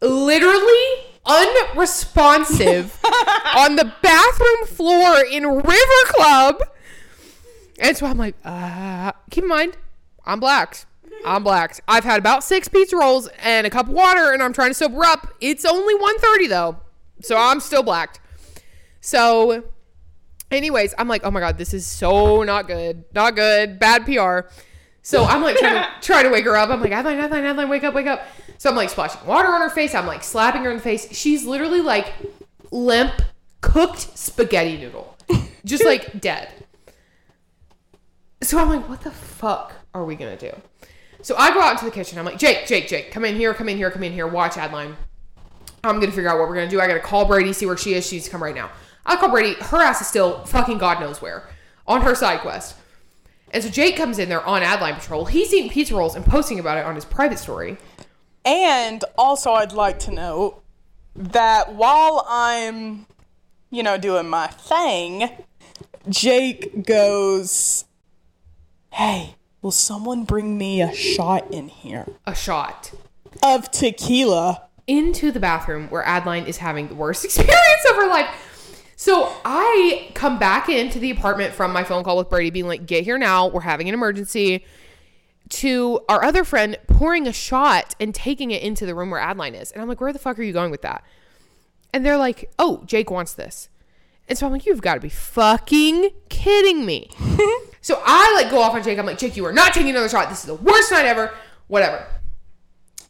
literally 0.00 0.86
unresponsive 1.26 2.96
on 3.56 3.74
the 3.74 3.92
bathroom 4.00 4.66
floor 4.68 5.24
in 5.28 5.44
River 5.44 6.04
Club. 6.04 6.62
And 7.80 7.96
so 7.96 8.06
I'm 8.06 8.16
like, 8.16 8.36
uh, 8.44 9.10
keep 9.32 9.42
in 9.42 9.48
mind, 9.48 9.76
I'm 10.24 10.38
black. 10.38 10.86
I'm 11.26 11.42
blacked. 11.42 11.80
I've 11.88 12.04
had 12.04 12.20
about 12.20 12.44
six 12.44 12.68
pizza 12.68 12.96
rolls 12.96 13.28
and 13.42 13.66
a 13.66 13.70
cup 13.70 13.88
of 13.88 13.92
water, 13.92 14.32
and 14.32 14.42
I'm 14.42 14.52
trying 14.52 14.70
to 14.70 14.74
sober 14.74 15.04
up. 15.04 15.34
It's 15.40 15.64
only 15.64 15.94
1.30 15.94 16.48
though, 16.48 16.76
so 17.20 17.36
I'm 17.36 17.58
still 17.58 17.82
blacked. 17.82 18.20
So, 19.00 19.64
anyways, 20.50 20.94
I'm 20.98 21.08
like, 21.08 21.22
oh 21.24 21.30
my 21.30 21.40
god, 21.40 21.58
this 21.58 21.74
is 21.74 21.84
so 21.84 22.44
not 22.44 22.68
good, 22.68 23.04
not 23.12 23.34
good, 23.34 23.78
bad 23.80 24.04
PR. 24.06 24.48
So 25.02 25.24
I'm 25.24 25.42
like 25.42 25.56
trying 25.56 25.74
to 25.74 25.88
try 26.00 26.22
to 26.22 26.28
wake 26.30 26.44
her 26.44 26.56
up. 26.56 26.70
I'm 26.70 26.80
like, 26.80 26.92
Adeline, 26.92 27.18
Adeline, 27.18 27.44
Adeline, 27.44 27.68
wake 27.68 27.84
up, 27.84 27.94
wake 27.94 28.06
up. 28.06 28.26
So 28.58 28.70
I'm 28.70 28.76
like 28.76 28.90
splashing 28.90 29.26
water 29.26 29.48
on 29.48 29.60
her 29.60 29.70
face. 29.70 29.94
I'm 29.94 30.06
like 30.06 30.22
slapping 30.22 30.62
her 30.62 30.70
in 30.70 30.76
the 30.76 30.82
face. 30.82 31.12
She's 31.16 31.44
literally 31.44 31.80
like 31.80 32.12
limp, 32.70 33.22
cooked 33.60 34.16
spaghetti 34.16 34.78
noodle, 34.78 35.16
just 35.64 35.84
like 35.84 36.20
dead. 36.20 36.52
So 38.42 38.58
I'm 38.58 38.68
like, 38.68 38.88
what 38.88 39.02
the 39.02 39.10
fuck 39.10 39.74
are 39.94 40.04
we 40.04 40.14
gonna 40.14 40.36
do? 40.36 40.52
So 41.26 41.34
I 41.36 41.52
go 41.52 41.60
out 41.60 41.72
into 41.72 41.86
the 41.86 41.90
kitchen. 41.90 42.20
I'm 42.20 42.24
like, 42.24 42.38
Jake, 42.38 42.68
Jake, 42.68 42.86
Jake, 42.86 43.10
come 43.10 43.24
in 43.24 43.34
here, 43.34 43.52
come 43.52 43.68
in 43.68 43.76
here, 43.76 43.90
come 43.90 44.04
in 44.04 44.12
here. 44.12 44.28
Watch 44.28 44.56
Adeline. 44.56 44.96
I'm 45.82 45.98
gonna 45.98 46.12
figure 46.12 46.28
out 46.28 46.38
what 46.38 46.48
we're 46.48 46.54
gonna 46.54 46.70
do. 46.70 46.80
I 46.80 46.86
gotta 46.86 47.00
call 47.00 47.24
Brady, 47.24 47.52
see 47.52 47.66
where 47.66 47.76
she 47.76 47.94
is. 47.94 48.06
She 48.06 48.14
needs 48.14 48.26
to 48.26 48.30
come 48.30 48.40
right 48.40 48.54
now. 48.54 48.70
I 49.04 49.16
call 49.16 49.30
Brady. 49.30 49.54
Her 49.54 49.78
ass 49.78 50.00
is 50.00 50.06
still 50.06 50.44
fucking 50.44 50.78
God 50.78 51.00
knows 51.00 51.20
where 51.20 51.48
on 51.84 52.02
her 52.02 52.14
side 52.14 52.42
quest. 52.42 52.76
And 53.50 53.60
so 53.60 53.68
Jake 53.68 53.96
comes 53.96 54.20
in 54.20 54.28
there 54.28 54.46
on 54.46 54.62
Adeline 54.62 54.94
Patrol. 54.94 55.24
He's 55.24 55.52
eating 55.52 55.68
pizza 55.68 55.96
rolls 55.96 56.14
and 56.14 56.24
posting 56.24 56.60
about 56.60 56.78
it 56.78 56.84
on 56.84 56.94
his 56.94 57.04
private 57.04 57.40
story. 57.40 57.76
And 58.44 59.04
also, 59.18 59.50
I'd 59.50 59.72
like 59.72 59.98
to 60.00 60.12
note 60.12 60.62
that 61.16 61.74
while 61.74 62.24
I'm, 62.28 63.04
you 63.72 63.82
know, 63.82 63.98
doing 63.98 64.28
my 64.28 64.46
thing, 64.46 65.28
Jake 66.08 66.86
goes, 66.86 67.84
Hey, 68.92 69.34
will 69.66 69.72
someone 69.72 70.22
bring 70.22 70.56
me 70.56 70.80
a 70.80 70.94
shot 70.94 71.50
in 71.50 71.66
here 71.66 72.06
A 72.24 72.36
shot 72.36 72.92
of 73.42 73.68
tequila? 73.72 74.62
into 74.86 75.32
the 75.32 75.40
bathroom 75.40 75.88
where 75.88 76.04
Adeline 76.04 76.44
is 76.46 76.58
having 76.58 76.86
the 76.86 76.94
worst 76.94 77.24
experience 77.24 77.84
of 77.90 77.96
her 77.96 78.06
life. 78.06 78.92
So 78.94 79.34
I 79.44 80.12
come 80.14 80.38
back 80.38 80.68
into 80.68 81.00
the 81.00 81.10
apartment 81.10 81.52
from 81.52 81.72
my 81.72 81.82
phone 81.82 82.04
call 82.04 82.16
with 82.16 82.30
Brady, 82.30 82.50
being 82.50 82.68
like, 82.68 82.86
get 82.86 83.02
here 83.02 83.18
now. 83.18 83.48
We're 83.48 83.62
having 83.62 83.88
an 83.88 83.94
emergency. 83.94 84.64
To 85.48 85.98
our 86.08 86.22
other 86.22 86.44
friend 86.44 86.78
pouring 86.86 87.26
a 87.26 87.32
shot 87.32 87.96
and 87.98 88.14
taking 88.14 88.52
it 88.52 88.62
into 88.62 88.86
the 88.86 88.94
room 88.94 89.10
where 89.10 89.18
Adeline 89.20 89.56
is. 89.56 89.72
And 89.72 89.82
I'm 89.82 89.88
like, 89.88 90.00
where 90.00 90.12
the 90.12 90.20
fuck 90.20 90.38
are 90.38 90.44
you 90.44 90.52
going 90.52 90.70
with 90.70 90.82
that? 90.82 91.02
And 91.92 92.06
they're 92.06 92.16
like, 92.16 92.52
oh, 92.60 92.84
Jake 92.86 93.10
wants 93.10 93.32
this. 93.34 93.68
And 94.28 94.38
so 94.38 94.46
I'm 94.46 94.52
like, 94.52 94.66
you've 94.66 94.80
got 94.80 94.94
to 94.94 95.00
be 95.00 95.08
fucking 95.08 96.10
kidding 96.28 96.86
me. 96.86 97.10
so 97.86 98.02
I 98.04 98.34
like 98.34 98.50
go 98.50 98.60
off 98.60 98.74
on 98.74 98.82
Jake. 98.82 98.98
I'm 98.98 99.06
like, 99.06 99.16
Jake, 99.16 99.36
you 99.36 99.46
are 99.46 99.52
not 99.52 99.72
taking 99.72 99.90
another 99.90 100.08
shot. 100.08 100.28
This 100.28 100.40
is 100.40 100.46
the 100.46 100.56
worst 100.56 100.90
night 100.90 101.06
ever. 101.06 101.32
Whatever. 101.68 102.04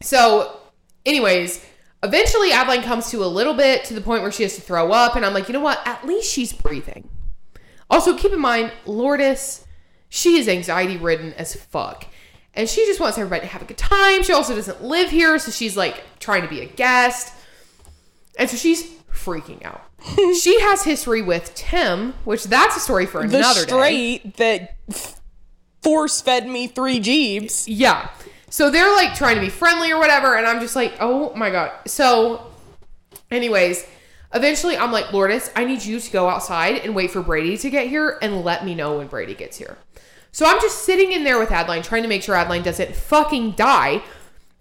So, 0.02 0.60
anyways, 1.06 1.64
eventually 2.02 2.52
Adeline 2.52 2.82
comes 2.82 3.10
to 3.10 3.24
a 3.24 3.26
little 3.26 3.54
bit 3.54 3.84
to 3.84 3.94
the 3.94 4.02
point 4.02 4.20
where 4.20 4.30
she 4.30 4.42
has 4.42 4.54
to 4.56 4.60
throw 4.60 4.92
up. 4.92 5.16
And 5.16 5.24
I'm 5.24 5.32
like, 5.32 5.48
you 5.48 5.54
know 5.54 5.60
what? 5.60 5.80
At 5.86 6.06
least 6.06 6.30
she's 6.30 6.52
breathing. 6.52 7.08
Also, 7.88 8.18
keep 8.18 8.32
in 8.32 8.38
mind, 8.38 8.70
Lourdes, 8.84 9.66
she 10.10 10.36
is 10.36 10.46
anxiety 10.46 10.98
ridden 10.98 11.32
as 11.38 11.54
fuck. 11.56 12.06
And 12.52 12.68
she 12.68 12.84
just 12.84 13.00
wants 13.00 13.16
everybody 13.16 13.46
to 13.46 13.46
have 13.46 13.62
a 13.62 13.64
good 13.64 13.78
time. 13.78 14.24
She 14.24 14.34
also 14.34 14.54
doesn't 14.54 14.82
live 14.82 15.08
here, 15.08 15.38
so 15.38 15.52
she's 15.52 15.78
like 15.78 16.04
trying 16.18 16.42
to 16.42 16.48
be 16.48 16.60
a 16.60 16.66
guest. 16.66 17.32
And 18.38 18.50
so 18.50 18.58
she's 18.58 18.84
freaking 19.10 19.64
out. 19.64 19.85
She 20.40 20.60
has 20.60 20.84
history 20.84 21.22
with 21.22 21.54
Tim, 21.54 22.14
which 22.24 22.44
that's 22.44 22.76
a 22.76 22.80
story 22.80 23.06
for 23.06 23.26
The 23.26 23.38
another 23.38 23.64
day. 23.64 23.72
straight 23.72 24.36
that 24.36 24.76
force 25.82 26.20
fed 26.20 26.48
me 26.48 26.66
three 26.66 27.00
Geebs. 27.00 27.64
Yeah. 27.66 28.10
So 28.48 28.70
they're 28.70 28.92
like 28.94 29.14
trying 29.14 29.34
to 29.34 29.40
be 29.40 29.48
friendly 29.48 29.90
or 29.92 29.98
whatever, 29.98 30.36
and 30.36 30.46
I'm 30.46 30.60
just 30.60 30.76
like, 30.76 30.94
oh 31.00 31.34
my 31.34 31.50
god. 31.50 31.72
So, 31.86 32.46
anyways, 33.30 33.84
eventually 34.32 34.76
I'm 34.76 34.92
like, 34.92 35.12
Lourdes, 35.12 35.50
I 35.56 35.64
need 35.64 35.84
you 35.84 35.98
to 36.00 36.10
go 36.12 36.28
outside 36.28 36.76
and 36.78 36.94
wait 36.94 37.10
for 37.10 37.22
Brady 37.22 37.56
to 37.58 37.70
get 37.70 37.88
here 37.88 38.18
and 38.22 38.42
let 38.44 38.64
me 38.64 38.74
know 38.74 38.98
when 38.98 39.08
Brady 39.08 39.34
gets 39.34 39.58
here. 39.58 39.76
So 40.32 40.46
I'm 40.46 40.60
just 40.60 40.84
sitting 40.84 41.12
in 41.12 41.24
there 41.24 41.38
with 41.38 41.50
Adeline, 41.50 41.82
trying 41.82 42.02
to 42.02 42.08
make 42.08 42.22
sure 42.22 42.34
Adeline 42.34 42.62
doesn't 42.62 42.94
fucking 42.94 43.52
die. 43.52 44.02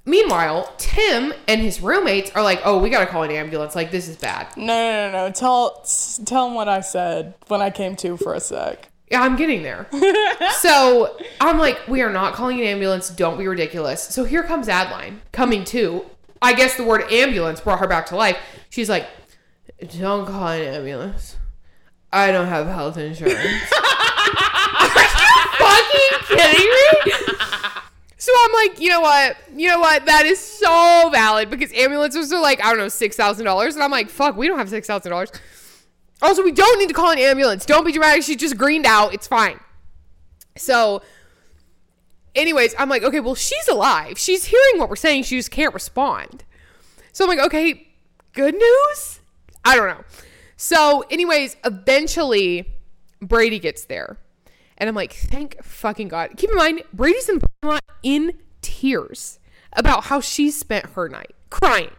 Meanwhile, 0.07 0.71
Tim 0.77 1.33
and 1.47 1.61
his 1.61 1.81
roommates 1.81 2.29
are 2.35 2.43
like, 2.43 2.61
oh, 2.63 2.79
we 2.79 2.91
gotta 2.91 3.07
call 3.07 3.23
an 3.23 3.31
ambulance. 3.31 3.75
Like, 3.75 3.89
this 3.89 4.07
is 4.07 4.17
bad. 4.17 4.55
No, 4.55 4.65
no, 4.65 5.11
no, 5.11 5.27
no. 5.27 5.31
Tell, 5.31 5.83
tell 6.25 6.47
him 6.47 6.53
what 6.53 6.67
I 6.67 6.81
said 6.81 7.33
when 7.47 7.61
I 7.61 7.71
came 7.71 7.95
to 7.97 8.15
for 8.15 8.35
a 8.35 8.39
sec. 8.39 8.89
Yeah, 9.09 9.21
I'm 9.21 9.35
getting 9.35 9.63
there. 9.63 9.87
so 10.59 11.17
I'm 11.41 11.57
like, 11.57 11.87
we 11.87 12.01
are 12.01 12.11
not 12.11 12.33
calling 12.33 12.59
an 12.59 12.67
ambulance. 12.67 13.09
Don't 13.09 13.37
be 13.37 13.47
ridiculous. 13.47 14.01
So 14.03 14.23
here 14.25 14.43
comes 14.43 14.67
Adeline 14.67 15.21
coming 15.31 15.63
to. 15.65 16.05
I 16.41 16.53
guess 16.53 16.75
the 16.75 16.83
word 16.83 17.11
ambulance 17.11 17.61
brought 17.61 17.79
her 17.79 17.87
back 17.87 18.05
to 18.07 18.15
life. 18.15 18.37
She's 18.69 18.89
like, 18.89 19.07
don't 19.99 20.27
call 20.27 20.47
an 20.49 20.61
ambulance. 20.61 21.37
I 22.13 22.31
don't 22.31 22.47
have 22.47 22.67
health 22.67 22.97
insurance. 22.97 23.35
are 23.37 24.91
you 24.97 25.39
fucking 25.57 26.37
kidding 26.37 26.69
me? 26.69 27.24
So 28.26 28.32
I'm 28.43 28.53
like, 28.53 28.80
you 28.80 28.89
know 28.89 29.01
what? 29.01 29.38
You 29.55 29.69
know 29.69 29.80
what? 29.80 30.07
That 30.07 30.26
is 30.26 30.39
so 30.39 31.11
valid 31.11 31.51
because 31.51 31.71
ambulances 31.73 32.34
are 32.34 32.41
like, 32.41 32.59
I 32.59 32.69
don't 32.69 32.80
know, 32.80 32.88
$6,000. 32.88 33.73
And 33.76 33.84
I'm 33.84 33.91
like, 33.91 34.09
fuck, 34.09 34.36
we 34.36 34.47
don't 34.47 34.57
have 34.57 34.67
$6,000. 34.67 35.39
Also, 36.23 36.43
we 36.43 36.51
don't 36.51 36.80
need 36.80 36.88
to 36.88 36.95
call 36.95 37.11
an 37.11 37.19
ambulance. 37.19 37.67
Don't 37.67 37.86
be 37.86 37.91
dramatic. 37.91 38.23
She 38.23 38.36
just 38.36 38.57
greened 38.57 38.88
out. 38.88 39.13
It's 39.13 39.28
fine. 39.28 39.59
So, 40.57 41.03
anyways, 42.34 42.73
I'm 42.80 42.89
like, 42.89 43.03
okay, 43.03 43.19
well, 43.19 43.36
she's 43.36 43.67
alive. 43.67 44.17
She's 44.17 44.45
hearing 44.45 44.80
what 44.80 44.89
we're 44.89 44.95
saying. 44.95 45.21
She 45.21 45.38
just 45.38 45.51
can't 45.51 45.76
respond. 45.76 46.45
So 47.11 47.26
I'm 47.26 47.30
like, 47.30 47.45
okay, 47.45 47.89
good 48.34 48.55
news? 48.55 49.19
I 49.63 49.76
don't 49.76 49.88
know. 49.88 50.03
So, 50.57 51.03
anyways, 51.11 51.57
eventually 51.63 52.73
Brady 53.21 53.59
gets 53.59 53.86
there. 53.86 54.17
And 54.78 54.89
I'm 54.89 54.95
like, 54.95 55.13
thank 55.13 55.63
fucking 55.63 56.09
God. 56.09 56.32
Keep 56.38 56.51
in 56.51 56.57
mind, 56.57 56.84
Brady's 56.93 57.30
in 57.30 57.41
lot 57.63 57.84
in 58.03 58.34
tears 58.61 59.39
about 59.73 60.05
how 60.05 60.19
she 60.19 60.51
spent 60.51 60.86
her 60.91 61.07
night 61.07 61.34
crying. 61.49 61.91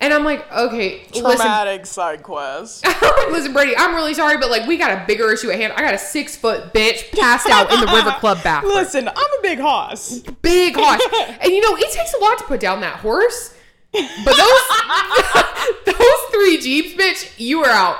And 0.00 0.14
I'm 0.14 0.22
like, 0.22 0.50
okay, 0.52 1.02
listen, 1.08 1.22
Traumatic 1.22 1.84
side 1.84 2.22
quest. 2.22 2.86
listen, 3.30 3.52
Brady, 3.52 3.76
I'm 3.76 3.96
really 3.96 4.14
sorry, 4.14 4.38
but 4.38 4.48
like, 4.48 4.66
we 4.68 4.76
got 4.76 4.92
a 4.92 5.04
bigger 5.06 5.32
issue 5.32 5.50
at 5.50 5.58
hand. 5.58 5.72
I 5.76 5.80
got 5.80 5.92
a 5.92 5.98
six 5.98 6.36
foot 6.36 6.72
bitch 6.72 7.10
passed 7.18 7.48
out 7.48 7.72
in 7.72 7.80
the 7.80 7.86
River 7.86 8.12
Club 8.20 8.40
bathroom. 8.44 8.74
Listen, 8.74 9.08
I'm 9.08 9.16
a 9.16 9.42
big 9.42 9.58
hoss. 9.58 10.20
Big 10.20 10.76
horse. 10.76 11.02
and 11.40 11.50
you 11.50 11.60
know, 11.60 11.76
it 11.76 11.90
takes 11.92 12.14
a 12.14 12.18
lot 12.18 12.38
to 12.38 12.44
put 12.44 12.60
down 12.60 12.80
that 12.82 13.00
horse. 13.00 13.56
But 13.92 14.36
those 14.36 15.96
those 15.96 16.20
three 16.30 16.58
Geebs, 16.58 16.94
bitch, 16.94 17.32
you 17.38 17.60
were 17.60 17.66
out. 17.66 17.98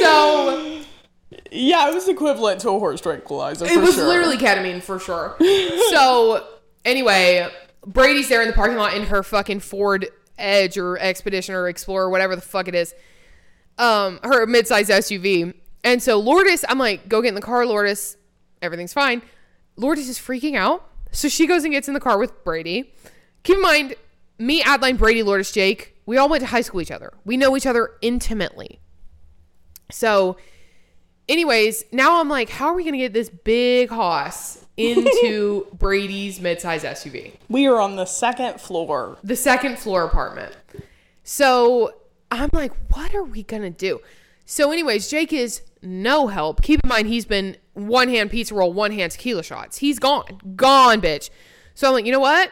So 0.00 0.82
Yeah, 1.50 1.88
it 1.90 1.94
was 1.94 2.08
equivalent 2.08 2.60
to 2.62 2.70
a 2.70 2.78
horse 2.78 3.00
tranquilizer. 3.00 3.64
it 3.66 3.72
for 3.74 3.80
was 3.80 3.94
sure. 3.94 4.06
literally 4.06 4.36
ketamine 4.36 4.82
for 4.82 4.98
sure. 4.98 5.36
So 5.90 6.46
anyway, 6.84 7.48
Brady's 7.86 8.28
there 8.28 8.42
in 8.42 8.48
the 8.48 8.54
parking 8.54 8.76
lot 8.76 8.94
in 8.94 9.04
her 9.06 9.22
fucking 9.22 9.60
Ford 9.60 10.06
Edge 10.38 10.76
or 10.78 10.98
Expedition 10.98 11.54
or 11.54 11.68
Explorer, 11.68 12.10
whatever 12.10 12.36
the 12.36 12.42
fuck 12.42 12.68
it 12.68 12.74
is. 12.74 12.94
Um, 13.78 14.20
her 14.22 14.46
midsize 14.46 14.88
SUV. 14.90 15.54
And 15.84 16.02
so 16.02 16.18
Lourdes, 16.18 16.64
I'm 16.68 16.78
like, 16.78 17.08
go 17.08 17.22
get 17.22 17.28
in 17.28 17.34
the 17.34 17.40
car, 17.40 17.64
Lourdes. 17.64 18.16
Everything's 18.60 18.92
fine. 18.92 19.22
Lourdes 19.76 20.08
is 20.08 20.18
freaking 20.18 20.56
out. 20.56 20.84
So 21.12 21.28
she 21.28 21.46
goes 21.46 21.64
and 21.64 21.72
gets 21.72 21.88
in 21.88 21.94
the 21.94 22.00
car 22.00 22.18
with 22.18 22.44
Brady. 22.44 22.92
Keep 23.44 23.56
in 23.56 23.62
mind, 23.62 23.94
me, 24.38 24.62
Adeline, 24.62 24.96
Brady, 24.96 25.22
Lourdes, 25.22 25.52
Jake, 25.52 25.96
we 26.04 26.16
all 26.18 26.28
went 26.28 26.40
to 26.42 26.46
high 26.46 26.60
school 26.60 26.80
each 26.80 26.90
other. 26.90 27.14
We 27.24 27.36
know 27.36 27.56
each 27.56 27.66
other 27.66 27.92
intimately. 28.02 28.80
So, 29.90 30.36
anyways, 31.28 31.84
now 31.92 32.20
I'm 32.20 32.28
like, 32.28 32.48
how 32.48 32.66
are 32.66 32.74
we 32.74 32.82
going 32.82 32.94
to 32.94 32.98
get 32.98 33.12
this 33.12 33.28
big 33.30 33.90
hoss 33.90 34.64
into 34.76 35.66
Brady's 35.78 36.38
midsize 36.38 36.80
SUV? 36.80 37.32
We 37.48 37.66
are 37.66 37.80
on 37.80 37.96
the 37.96 38.06
second 38.06 38.60
floor. 38.60 39.18
the 39.22 39.36
second 39.36 39.78
floor 39.78 40.04
apartment. 40.04 40.56
So 41.24 41.92
I'm 42.30 42.50
like, 42.52 42.72
what 42.94 43.14
are 43.14 43.22
we 43.24 43.42
gonna 43.42 43.70
do? 43.70 44.00
So, 44.46 44.70
anyways, 44.72 45.08
Jake 45.08 45.32
is 45.32 45.62
no 45.82 46.28
help. 46.28 46.62
Keep 46.62 46.80
in 46.84 46.88
mind, 46.88 47.08
he's 47.08 47.26
been 47.26 47.56
one 47.74 48.08
hand 48.08 48.30
pizza 48.30 48.54
roll, 48.54 48.72
one 48.72 48.92
hand 48.92 49.12
tequila 49.12 49.42
shots. 49.42 49.78
He's 49.78 49.98
gone, 49.98 50.40
gone, 50.56 51.00
bitch. 51.00 51.30
So 51.74 51.86
I'm 51.86 51.94
like, 51.94 52.06
you 52.06 52.12
know 52.12 52.20
what? 52.20 52.50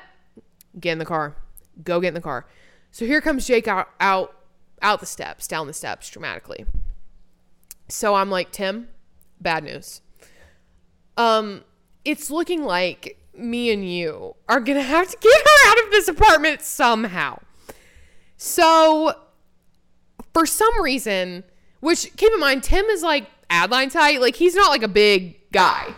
Get 0.78 0.92
in 0.92 0.98
the 0.98 1.04
car. 1.06 1.36
Go 1.82 2.00
get 2.00 2.08
in 2.08 2.14
the 2.14 2.20
car. 2.20 2.46
So 2.90 3.04
here 3.06 3.20
comes 3.20 3.46
Jake 3.46 3.66
out, 3.66 3.88
out, 3.98 4.34
out 4.82 5.00
the 5.00 5.06
steps, 5.06 5.48
down 5.48 5.66
the 5.66 5.72
steps 5.72 6.08
dramatically. 6.08 6.66
So 7.88 8.14
I'm 8.14 8.30
like, 8.30 8.50
Tim, 8.50 8.88
bad 9.40 9.64
news. 9.64 10.00
Um, 11.16 11.64
it's 12.04 12.30
looking 12.30 12.64
like 12.64 13.18
me 13.34 13.70
and 13.70 13.88
you 13.88 14.34
are 14.48 14.60
gonna 14.60 14.82
have 14.82 15.10
to 15.10 15.16
get 15.20 15.32
her 15.32 15.70
out 15.70 15.84
of 15.84 15.90
this 15.90 16.08
apartment 16.08 16.62
somehow. 16.62 17.38
So, 18.36 19.14
for 20.34 20.46
some 20.46 20.82
reason, 20.82 21.44
which 21.80 22.14
keep 22.16 22.32
in 22.32 22.40
mind, 22.40 22.62
Tim 22.62 22.84
is 22.86 23.02
like 23.02 23.28
Adeline's 23.50 23.94
height, 23.94 24.20
like 24.20 24.36
he's 24.36 24.54
not 24.54 24.68
like 24.68 24.82
a 24.82 24.88
big 24.88 25.50
guy. 25.52 25.94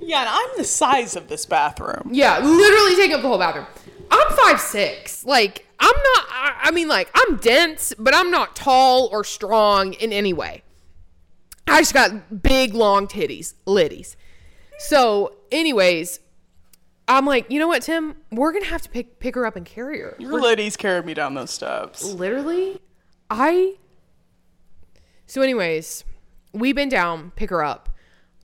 Yeah, 0.00 0.20
and 0.20 0.28
I'm 0.28 0.48
the 0.56 0.64
size 0.64 1.16
of 1.16 1.28
this 1.28 1.46
bathroom. 1.46 2.10
Yeah, 2.12 2.38
literally 2.38 2.96
taking 2.96 3.14
up 3.14 3.22
the 3.22 3.28
whole 3.28 3.38
bathroom. 3.38 3.66
I'm 4.10 4.36
five 4.36 4.60
six. 4.60 5.24
Like 5.24 5.66
I'm 5.80 5.96
not. 5.96 6.26
I, 6.30 6.54
I 6.64 6.70
mean, 6.70 6.88
like 6.88 7.10
I'm 7.14 7.36
dense, 7.36 7.94
but 7.98 8.14
I'm 8.14 8.30
not 8.30 8.54
tall 8.54 9.08
or 9.10 9.24
strong 9.24 9.94
in 9.94 10.12
any 10.12 10.32
way. 10.32 10.62
I 11.66 11.80
just 11.80 11.94
got 11.94 12.42
big, 12.42 12.74
long 12.74 13.06
titties, 13.06 13.54
liddies. 13.66 14.16
So, 14.78 15.34
anyways, 15.50 16.20
I'm 17.08 17.26
like, 17.26 17.50
you 17.50 17.58
know 17.58 17.68
what, 17.68 17.82
Tim? 17.82 18.16
We're 18.30 18.52
gonna 18.52 18.66
have 18.66 18.82
to 18.82 18.88
pick 18.88 19.18
pick 19.18 19.34
her 19.34 19.46
up 19.46 19.56
and 19.56 19.64
carry 19.64 20.00
her. 20.00 20.16
Your 20.18 20.40
ladies 20.40 20.76
carried 20.76 21.04
me 21.04 21.14
down 21.14 21.34
those 21.34 21.50
steps. 21.50 22.04
Literally, 22.04 22.80
I. 23.30 23.76
So, 25.26 25.42
anyways, 25.42 26.04
we 26.52 26.72
been 26.72 26.88
down, 26.88 27.32
pick 27.36 27.50
her 27.50 27.64
up. 27.64 27.88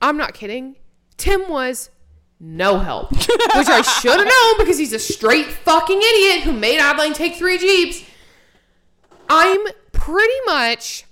I'm 0.01 0.17
not 0.17 0.33
kidding. 0.33 0.77
Tim 1.17 1.47
was 1.49 1.91
no 2.39 2.79
help, 2.79 3.11
which 3.11 3.67
I 3.67 3.81
should 3.81 4.17
have 4.17 4.27
known 4.27 4.57
because 4.57 4.77
he's 4.77 4.93
a 4.93 4.99
straight 4.99 5.45
fucking 5.45 6.01
idiot 6.01 6.43
who 6.43 6.53
made 6.53 6.79
Adeline 6.79 7.13
take 7.13 7.35
three 7.35 7.57
Geebs. 7.57 8.03
I'm 9.29 9.61
pretty 9.91 10.39
much 10.45 11.05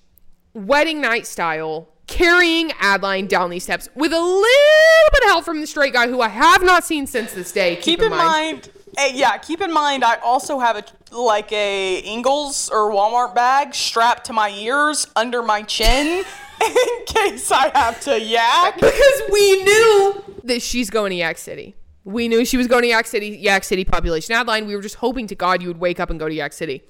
wedding 0.54 1.02
night 1.02 1.28
style 1.28 1.88
carrying 2.10 2.72
Adeline 2.80 3.28
down 3.28 3.50
these 3.50 3.64
steps 3.64 3.88
with 3.96 4.12
a 4.12 4.20
little 4.20 5.10
bit 5.14 5.24
of 5.24 5.30
help 5.30 5.46
from 5.46 5.62
the 5.62 5.68
straight 5.68 5.94
guy 5.94 6.08
who 6.08 6.22
I 6.22 6.30
have 6.30 6.64
not 6.64 6.84
seen 6.84 7.08
since 7.08 7.34
this 7.34 7.52
day. 7.52 7.76
Keep 7.78 8.02
in 8.02 8.10
mind, 8.10 8.70
eh, 8.98 9.12
yeah, 9.14 9.38
keep 9.38 9.62
in 9.62 9.72
mind 9.72 10.04
I 10.04 10.16
also 10.16 10.60
have 10.60 10.76
a 10.78 10.84
like 11.16 11.52
a 11.52 12.00
Ingles 12.00 12.70
or 12.70 12.92
Walmart 12.92 13.36
bag 13.36 13.74
strapped 13.74 14.26
to 14.26 14.34
my 14.34 14.50
ears 14.50 15.08
under 15.16 15.42
my 15.42 15.62
chin 15.62 16.24
in 16.62 17.06
case 17.06 17.52
I 17.52 17.72
have 17.74 18.02
to 18.02 18.20
yak. 18.20 18.76
because 18.76 19.22
we 19.32 19.64
knew 19.64 20.24
that 20.44 20.62
she's 20.62 20.90
going 20.90 21.12
to 21.12 21.16
Yak 21.16 21.38
City. 21.38 21.76
We 22.04 22.28
knew 22.28 22.44
she 22.44 22.58
was 22.58 22.68
going 22.68 22.82
to 22.82 22.88
Yak 22.88 23.06
City, 23.06 23.38
Yak 23.40 23.64
City 23.64 23.86
population 23.86 24.34
Adeline. 24.34 24.68
We 24.68 24.76
were 24.76 24.82
just 24.82 24.96
hoping 24.96 25.28
to 25.28 25.36
God 25.36 25.62
you 25.62 25.68
would 25.68 25.80
wake 25.80 26.00
up 26.00 26.10
and 26.10 26.20
go 26.20 26.28
to 26.28 26.34
Yak 26.34 26.54
City. 26.54 26.84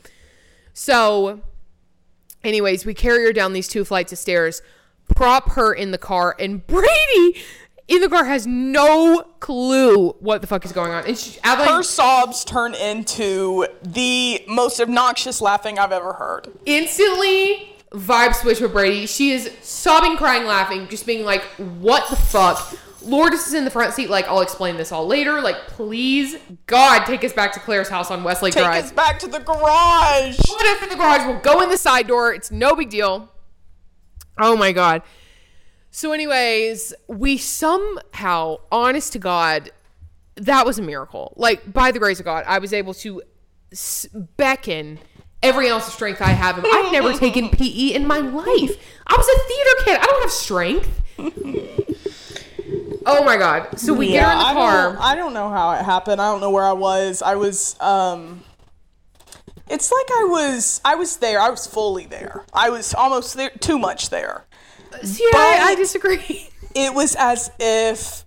So, 0.74 1.42
anyways, 2.44 2.86
we 2.86 2.94
carry 2.94 3.26
her 3.26 3.34
down 3.34 3.54
these 3.54 3.68
two 3.68 3.84
flights 3.84 4.14
of 4.14 4.18
stairs, 4.18 4.62
prop 5.16 5.52
her 5.52 5.74
in 5.74 5.92
the 5.92 5.98
car, 5.98 6.36
and 6.40 6.66
Brady 6.66 7.42
in 7.88 8.02
the 8.02 8.10
car 8.10 8.26
has 8.26 8.46
no 8.46 9.24
clue 9.40 10.10
what 10.20 10.42
the 10.42 10.48
fuck 10.48 10.64
is 10.64 10.72
going 10.72 10.92
on. 10.92 11.06
And 11.06 11.18
she, 11.18 11.40
Adeline 11.44 11.70
Her 11.76 11.84
sobs 11.84 12.46
turn 12.46 12.76
into 12.76 13.66
the 13.82 14.44
most 14.48 14.80
obnoxious 14.80 15.42
laughing 15.42 15.80
I've 15.80 15.92
ever 15.92 16.14
heard. 16.14 16.48
instantly 16.66 17.76
vibe 17.92 18.36
switch 18.36 18.60
with 18.62 18.72
Brady. 18.72 19.08
She 19.08 19.32
is 19.32 19.50
sobbing, 19.64 20.16
crying, 20.18 20.46
laughing, 20.46 20.88
just 20.90 21.08
being 21.08 21.26
like, 21.26 21.42
"What 21.80 22.08
the 22.10 22.16
fuck?" 22.16 22.74
Lourdes 23.02 23.48
is 23.48 23.54
in 23.54 23.64
the 23.64 23.72
front 23.72 23.94
seat. 23.94 24.10
Like, 24.10 24.28
I'll 24.28 24.42
explain 24.42 24.76
this 24.76 24.92
all 24.92 25.08
later. 25.08 25.42
Like, 25.42 25.56
please, 25.68 26.36
God, 26.68 27.06
take 27.06 27.24
us 27.24 27.32
back 27.32 27.54
to 27.54 27.60
Claire's 27.62 27.88
house 27.88 28.12
on 28.12 28.24
Westlake 28.24 28.54
Take 28.54 28.64
Drive. 28.66 28.76
Take 28.76 28.84
us 28.84 28.92
back 28.92 29.20
to 29.20 29.28
the 29.28 29.40
garage. 29.40 30.38
Put 30.38 30.66
us 30.68 30.84
in 30.84 30.90
the 30.90 30.96
garage. 30.98 31.26
We'll 31.26 31.40
go 31.40 31.62
in 31.62 31.70
the 31.70 31.78
side 31.78 32.08
door. 32.08 32.34
It's 32.34 32.52
no 32.52 32.76
big 32.76 32.90
deal. 32.90 33.32
Oh 34.40 34.56
my 34.56 34.72
God. 34.72 35.02
So, 35.92 36.12
anyways, 36.12 36.94
we 37.08 37.38
somehow, 37.38 38.58
honest 38.72 39.14
to 39.14 39.20
God, 39.20 39.72
that 40.36 40.66
was 40.66 40.78
a 40.80 40.82
miracle. 40.82 41.34
Like, 41.36 41.72
by 41.74 41.92
the 41.92 42.00
grace 42.00 42.20
of 42.20 42.26
God, 42.26 42.44
I 42.48 42.60
was 42.60 42.74
able 42.74 42.94
to 42.96 43.22
s- 43.72 44.08
beckon 44.38 45.00
every 45.42 45.70
ounce 45.70 45.88
of 45.88 45.94
strength 45.94 46.22
I 46.22 46.30
have. 46.30 46.64
I've 46.64 46.92
never 46.92 47.14
taken 47.14 47.50
PE 47.52 47.94
in 47.94 48.06
my 48.06 48.20
life. 48.20 48.78
I 49.08 49.16
was 49.18 49.28
a 49.28 49.40
theater 49.48 49.84
kid. 49.86 50.00
I 50.00 50.06
don't 50.06 50.22
have 50.22 50.32
strength. 50.32 51.02
Oh 53.06 53.24
my 53.24 53.38
God. 53.38 53.80
So 53.80 53.94
we 53.94 54.08
get 54.10 54.24
her 54.24 54.32
in 54.32 54.38
the 54.38 54.44
I 54.46 54.54
car. 54.54 54.94
Don't, 54.94 54.98
I 55.02 55.16
don't 55.16 55.34
know 55.34 55.50
how 55.50 55.72
it 55.72 55.84
happened. 55.84 56.22
I 56.22 56.32
don't 56.32 56.42
know 56.42 56.52
where 56.52 56.66
I 56.66 56.74
was. 56.74 57.24
I 57.24 57.36
was 57.36 57.80
um 57.80 58.44
it's 59.70 59.92
like 59.92 60.08
I 60.12 60.24
was 60.30 60.82
I 60.84 60.96
was 60.96 61.18
there. 61.18 61.40
I 61.40 61.50
was 61.50 61.68
fully 61.68 62.06
there. 62.06 62.46
I 62.54 62.70
was 62.70 62.94
almost 62.94 63.36
there 63.36 63.52
too 63.52 63.78
much 63.78 64.10
there. 64.10 64.46
See, 65.04 65.30
I, 65.34 65.68
I 65.70 65.76
disagree. 65.76 66.50
It 66.76 66.94
was 66.94 67.16
as 67.18 67.52
if 67.60 68.26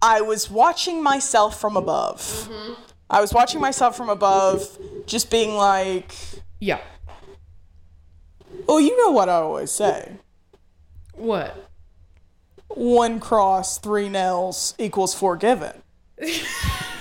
I 0.00 0.20
was 0.20 0.50
watching 0.50 1.02
myself 1.02 1.60
from 1.60 1.76
above. 1.76 2.20
Mm-hmm. 2.20 2.74
I 3.10 3.20
was 3.20 3.32
watching 3.32 3.60
myself 3.60 3.96
from 3.96 4.08
above, 4.08 4.78
just 5.06 5.30
being 5.30 5.54
like, 5.54 6.14
yeah. 6.58 6.80
"Oh, 8.68 8.78
you 8.78 8.96
know 8.96 9.10
what 9.10 9.28
I 9.28 9.34
always 9.34 9.70
say: 9.70 10.12
What? 11.14 11.68
one 12.68 13.20
cross, 13.20 13.78
three 13.78 14.08
nails 14.08 14.74
equals 14.78 15.14
forgiven." 15.14 15.82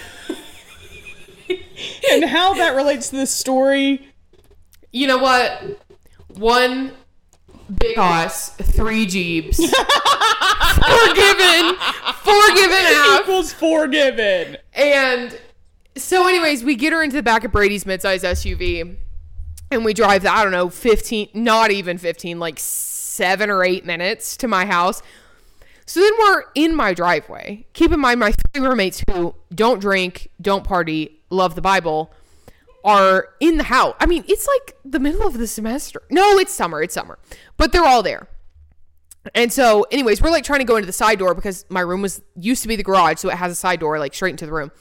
and 2.11 2.25
how 2.25 2.53
that 2.55 2.75
relates 2.75 3.09
to 3.09 3.15
this 3.17 3.31
story 3.35 4.07
You 4.91 5.07
know 5.07 5.17
what? 5.19 5.61
One 6.29 6.91
big 7.79 7.95
hoss, 7.95 8.49
three 8.55 9.05
geebs. 9.05 9.57
forgiven, 10.75 11.75
forgiven 12.23 12.77
half. 12.85 13.21
equals 13.21 13.53
forgiven. 13.53 14.57
And 14.73 15.39
so, 15.95 16.27
anyways, 16.27 16.63
we 16.63 16.75
get 16.75 16.93
her 16.93 17.03
into 17.03 17.15
the 17.15 17.23
back 17.23 17.43
of 17.43 17.51
Brady's 17.51 17.83
midsize 17.83 18.23
SUV, 18.23 18.95
and 19.71 19.85
we 19.85 19.93
drive. 19.93 20.25
I 20.25 20.43
don't 20.43 20.51
know, 20.51 20.69
fifteen, 20.69 21.29
not 21.33 21.71
even 21.71 21.97
fifteen, 21.97 22.39
like 22.39 22.59
seven 22.59 23.49
or 23.49 23.63
eight 23.63 23.85
minutes 23.85 24.37
to 24.37 24.47
my 24.47 24.65
house. 24.65 25.01
So 25.85 25.99
then 25.99 26.11
we're 26.19 26.43
in 26.55 26.75
my 26.75 26.93
driveway. 26.93 27.65
Keep 27.73 27.91
in 27.91 27.99
mind, 27.99 28.19
my 28.19 28.31
three 28.53 28.65
roommates 28.65 29.03
who 29.09 29.35
don't 29.53 29.79
drink, 29.81 30.29
don't 30.41 30.63
party, 30.63 31.20
love 31.31 31.55
the 31.55 31.61
Bible, 31.61 32.11
are 32.83 33.29
in 33.39 33.57
the 33.57 33.63
house. 33.63 33.95
I 33.99 34.05
mean, 34.05 34.23
it's 34.27 34.47
like 34.47 34.77
the 34.83 34.99
middle 34.99 35.25
of 35.25 35.37
the 35.37 35.47
semester. 35.47 36.01
No, 36.09 36.37
it's 36.37 36.53
summer. 36.53 36.81
It's 36.81 36.93
summer, 36.93 37.19
but 37.57 37.71
they're 37.71 37.85
all 37.85 38.03
there. 38.03 38.27
And 39.35 39.53
so, 39.53 39.85
anyways, 39.91 40.21
we're 40.21 40.31
like 40.31 40.43
trying 40.43 40.59
to 40.59 40.65
go 40.65 40.77
into 40.77 40.87
the 40.87 40.93
side 40.93 41.19
door 41.19 41.35
because 41.35 41.65
my 41.69 41.81
room 41.81 42.01
was 42.01 42.21
used 42.35 42.63
to 42.63 42.67
be 42.67 42.75
the 42.75 42.83
garage, 42.83 43.19
so 43.19 43.29
it 43.29 43.35
has 43.35 43.51
a 43.51 43.55
side 43.55 43.79
door 43.79 43.99
like 43.99 44.13
straight 44.13 44.31
into 44.31 44.45
the 44.45 44.51
room. 44.51 44.71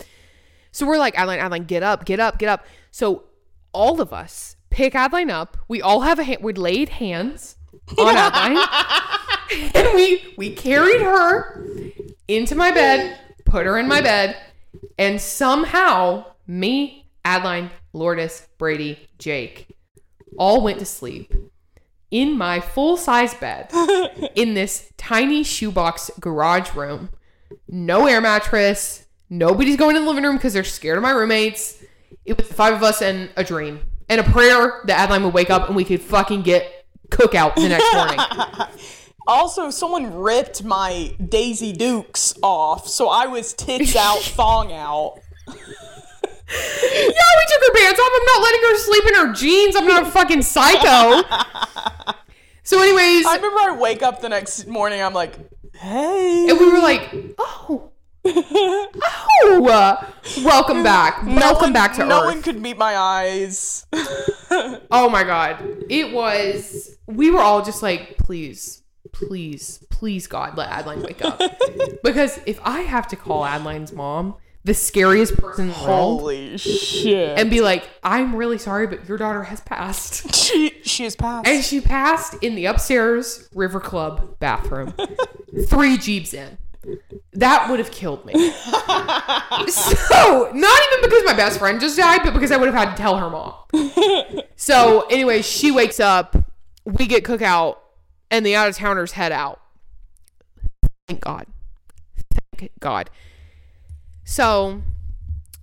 So 0.72 0.86
we're 0.86 0.98
like, 0.98 1.18
Adeline, 1.18 1.40
Adeline, 1.40 1.64
get 1.64 1.82
up, 1.82 2.04
get 2.04 2.20
up, 2.20 2.38
get 2.38 2.48
up. 2.48 2.66
So 2.90 3.24
all 3.72 4.00
of 4.00 4.12
us 4.12 4.56
pick 4.70 4.94
Adeline 4.94 5.30
up. 5.30 5.58
We 5.68 5.82
all 5.82 6.00
have 6.00 6.18
a 6.18 6.24
hand. 6.24 6.42
We 6.42 6.54
laid 6.54 6.88
hands 6.88 7.56
on 7.98 8.16
Adeline, 8.16 8.66
and 9.74 9.88
we 9.94 10.34
we 10.38 10.54
carried 10.54 11.02
her 11.02 11.66
into 12.26 12.54
my 12.54 12.70
bed, 12.70 13.18
put 13.44 13.66
her 13.66 13.78
in 13.78 13.88
my 13.88 14.00
bed, 14.00 14.36
and 14.98 15.20
somehow 15.20 16.24
me, 16.50 17.06
Adeline, 17.24 17.70
Lourdes, 17.92 18.48
Brady, 18.58 19.08
Jake, 19.18 19.68
all 20.36 20.62
went 20.62 20.78
to 20.80 20.84
sleep 20.84 21.32
in 22.10 22.36
my 22.36 22.58
full 22.60 22.96
size 22.96 23.34
bed 23.34 23.70
in 24.34 24.54
this 24.54 24.92
tiny 24.96 25.44
shoebox 25.44 26.10
garage 26.18 26.74
room. 26.74 27.10
No 27.68 28.06
air 28.06 28.20
mattress. 28.20 29.06
Nobody's 29.28 29.76
going 29.76 29.94
to 29.94 30.00
the 30.00 30.06
living 30.06 30.24
room 30.24 30.36
because 30.36 30.52
they're 30.52 30.64
scared 30.64 30.96
of 30.96 31.02
my 31.02 31.10
roommates. 31.12 31.82
It 32.24 32.36
was 32.36 32.48
the 32.48 32.54
five 32.54 32.74
of 32.74 32.82
us 32.82 33.00
and 33.00 33.30
a 33.36 33.44
dream. 33.44 33.80
and 34.08 34.20
a 34.20 34.24
prayer 34.24 34.80
that 34.86 34.98
Adeline 34.98 35.22
would 35.22 35.34
wake 35.34 35.50
up 35.50 35.68
and 35.68 35.76
we 35.76 35.84
could 35.84 36.00
fucking 36.00 36.42
get 36.42 36.84
cookout 37.10 37.54
the 37.54 37.68
next 37.68 37.94
morning. 37.94 38.18
Also, 39.26 39.70
someone 39.70 40.12
ripped 40.14 40.64
my 40.64 41.14
Daisy 41.24 41.72
Dukes 41.72 42.34
off, 42.42 42.88
so 42.88 43.08
I 43.08 43.26
was 43.26 43.52
tits 43.52 43.94
out, 43.94 44.18
thong 44.20 44.72
out. 44.72 45.20
Yeah, 46.50 47.06
we 47.38 47.46
took 47.48 47.62
her 47.66 47.74
pants 47.78 48.00
off. 48.00 48.12
I'm 48.14 48.26
not 48.26 48.42
letting 48.42 48.60
her 48.62 48.76
sleep 48.78 49.04
in 49.06 49.14
her 49.14 49.32
jeans. 49.32 49.76
I'm 49.76 49.86
not 49.86 50.02
a 50.06 50.10
fucking 50.10 50.42
psycho. 50.42 51.22
So, 52.62 52.80
anyways, 52.82 53.26
I 53.26 53.36
remember 53.36 53.58
I 53.60 53.76
wake 53.80 54.02
up 54.02 54.20
the 54.20 54.28
next 54.28 54.66
morning, 54.66 55.02
I'm 55.02 55.14
like, 55.14 55.34
hey. 55.74 56.46
and 56.48 56.58
we 56.60 56.70
were 56.70 56.78
like, 56.78 57.12
oh, 57.38 57.90
oh, 58.24 59.68
uh, 59.68 60.06
welcome 60.44 60.82
back, 60.82 61.24
No 61.24 61.34
welcome 61.36 61.60
one- 61.62 61.72
back 61.72 61.94
to 61.94 62.04
No 62.04 62.04
Earth. 62.04 62.20
No 62.20 62.24
one 62.26 62.42
could 62.42 62.60
meet 62.60 62.76
my 62.78 62.96
eyes. 62.96 63.86
Oh 64.92 65.08
my 65.08 65.22
god. 65.22 65.64
It 65.88 66.12
was 66.12 66.98
we 67.06 67.30
were 67.30 67.38
all 67.40 67.64
just 67.64 67.82
like, 67.84 68.18
please, 68.18 68.82
please, 69.12 69.84
please 69.90 70.26
God, 70.26 70.56
let 70.56 70.68
Adeline 70.68 71.02
wake 71.02 71.24
up. 71.24 71.40
because 72.02 72.40
if 72.46 72.58
I 72.64 72.80
have 72.80 73.06
to 73.08 73.16
call 73.16 73.46
Adeline's 73.46 73.92
mom, 73.92 74.34
the 74.64 74.74
scariest 74.74 75.36
person 75.38 75.68
in 75.68 75.72
the 75.72 75.84
world, 75.84 76.20
Holy 76.20 76.58
shit. 76.58 77.38
and 77.38 77.50
be 77.50 77.60
like, 77.60 77.88
I'm 78.02 78.36
really 78.36 78.58
sorry, 78.58 78.86
but 78.86 79.08
your 79.08 79.16
daughter 79.16 79.42
has 79.44 79.60
passed. 79.60 80.34
she 80.40 80.80
she 80.82 81.04
is 81.04 81.16
passed. 81.16 81.48
And 81.48 81.64
she 81.64 81.80
passed 81.80 82.34
in 82.42 82.54
the 82.54 82.66
upstairs 82.66 83.48
River 83.54 83.80
Club 83.80 84.38
bathroom. 84.38 84.92
Three 85.66 85.96
Geebs 85.96 86.34
in. 86.34 86.58
That 87.34 87.68
would 87.70 87.78
have 87.78 87.90
killed 87.90 88.24
me. 88.24 88.32
so, 88.52 90.50
not 90.54 90.80
even 90.92 91.02
because 91.02 91.24
my 91.24 91.34
best 91.36 91.58
friend 91.58 91.80
just 91.80 91.96
died, 91.96 92.20
but 92.24 92.32
because 92.32 92.50
I 92.50 92.56
would 92.56 92.72
have 92.72 92.74
had 92.74 92.96
to 92.96 93.00
tell 93.00 93.18
her 93.18 93.28
mom. 93.30 93.54
So, 94.56 95.06
anyway, 95.10 95.42
she 95.42 95.70
wakes 95.70 96.00
up, 96.00 96.36
we 96.84 97.06
get 97.06 97.22
cookout, 97.22 97.76
and 98.30 98.44
the 98.46 98.56
out 98.56 98.68
of 98.68 98.76
towners 98.76 99.12
head 99.12 99.30
out. 99.30 99.60
Thank 101.06 101.20
God. 101.20 101.46
Thank 102.56 102.72
God. 102.80 103.10
So, 104.30 104.80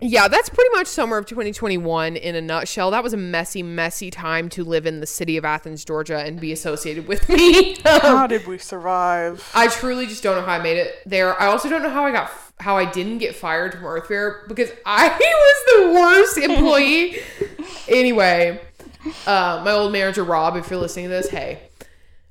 yeah, 0.01 0.28
that's 0.28 0.49
pretty 0.49 0.70
much 0.72 0.88
summer 0.88 1.18
of 1.18 1.26
2021 1.26 2.18
in 2.18 2.36
a 2.36 2.41
nutshell. 2.41 2.91
That 2.91 3.01
was 3.01 3.13
a 3.13 3.18
messy, 3.18 3.63
messy 3.63 4.11
time 4.11 4.49
to 4.49 4.65
live 4.65 4.86
in 4.86 4.99
the 4.99 5.07
city 5.07 5.38
of 5.38 5.45
Athens, 5.45 5.86
Georgia, 5.86 6.18
and 6.18 6.38
be 6.38 6.51
associated 6.51 7.07
with 7.07 7.30
me. 7.30 7.78
How 7.86 8.28
did 8.28 8.45
we 8.45 8.57
survive? 8.57 9.49
I 9.55 9.70
truly 9.70 10.05
just 10.05 10.22
don't 10.22 10.36
know 10.36 10.41
how 10.41 10.51
I 10.51 10.61
made 10.61 10.76
it 10.76 10.95
there. 11.05 11.41
I 11.41 11.45
also 11.45 11.70
don't 11.70 11.82
know 11.82 11.89
how 11.89 12.03
I 12.03 12.11
got 12.11 12.30
how 12.59 12.76
I 12.76 12.84
didn't 12.91 13.20
get 13.20 13.38
fired 13.38 13.74
from 13.74 13.86
Earth 13.86 14.09
Fare 14.09 14.43
because 14.49 14.70
I 14.86 15.07
was 15.18 15.65
the 15.74 15.93
worst 15.93 16.38
employee. 16.39 17.20
anyway, 17.88 18.59
uh, 19.26 19.61
my 19.63 19.72
old 19.72 19.93
manager 19.93 20.26
Rob, 20.26 20.57
if 20.57 20.70
you're 20.70 20.80
listening 20.82 21.05
to 21.05 21.09
this, 21.11 21.30
hey. 21.30 21.66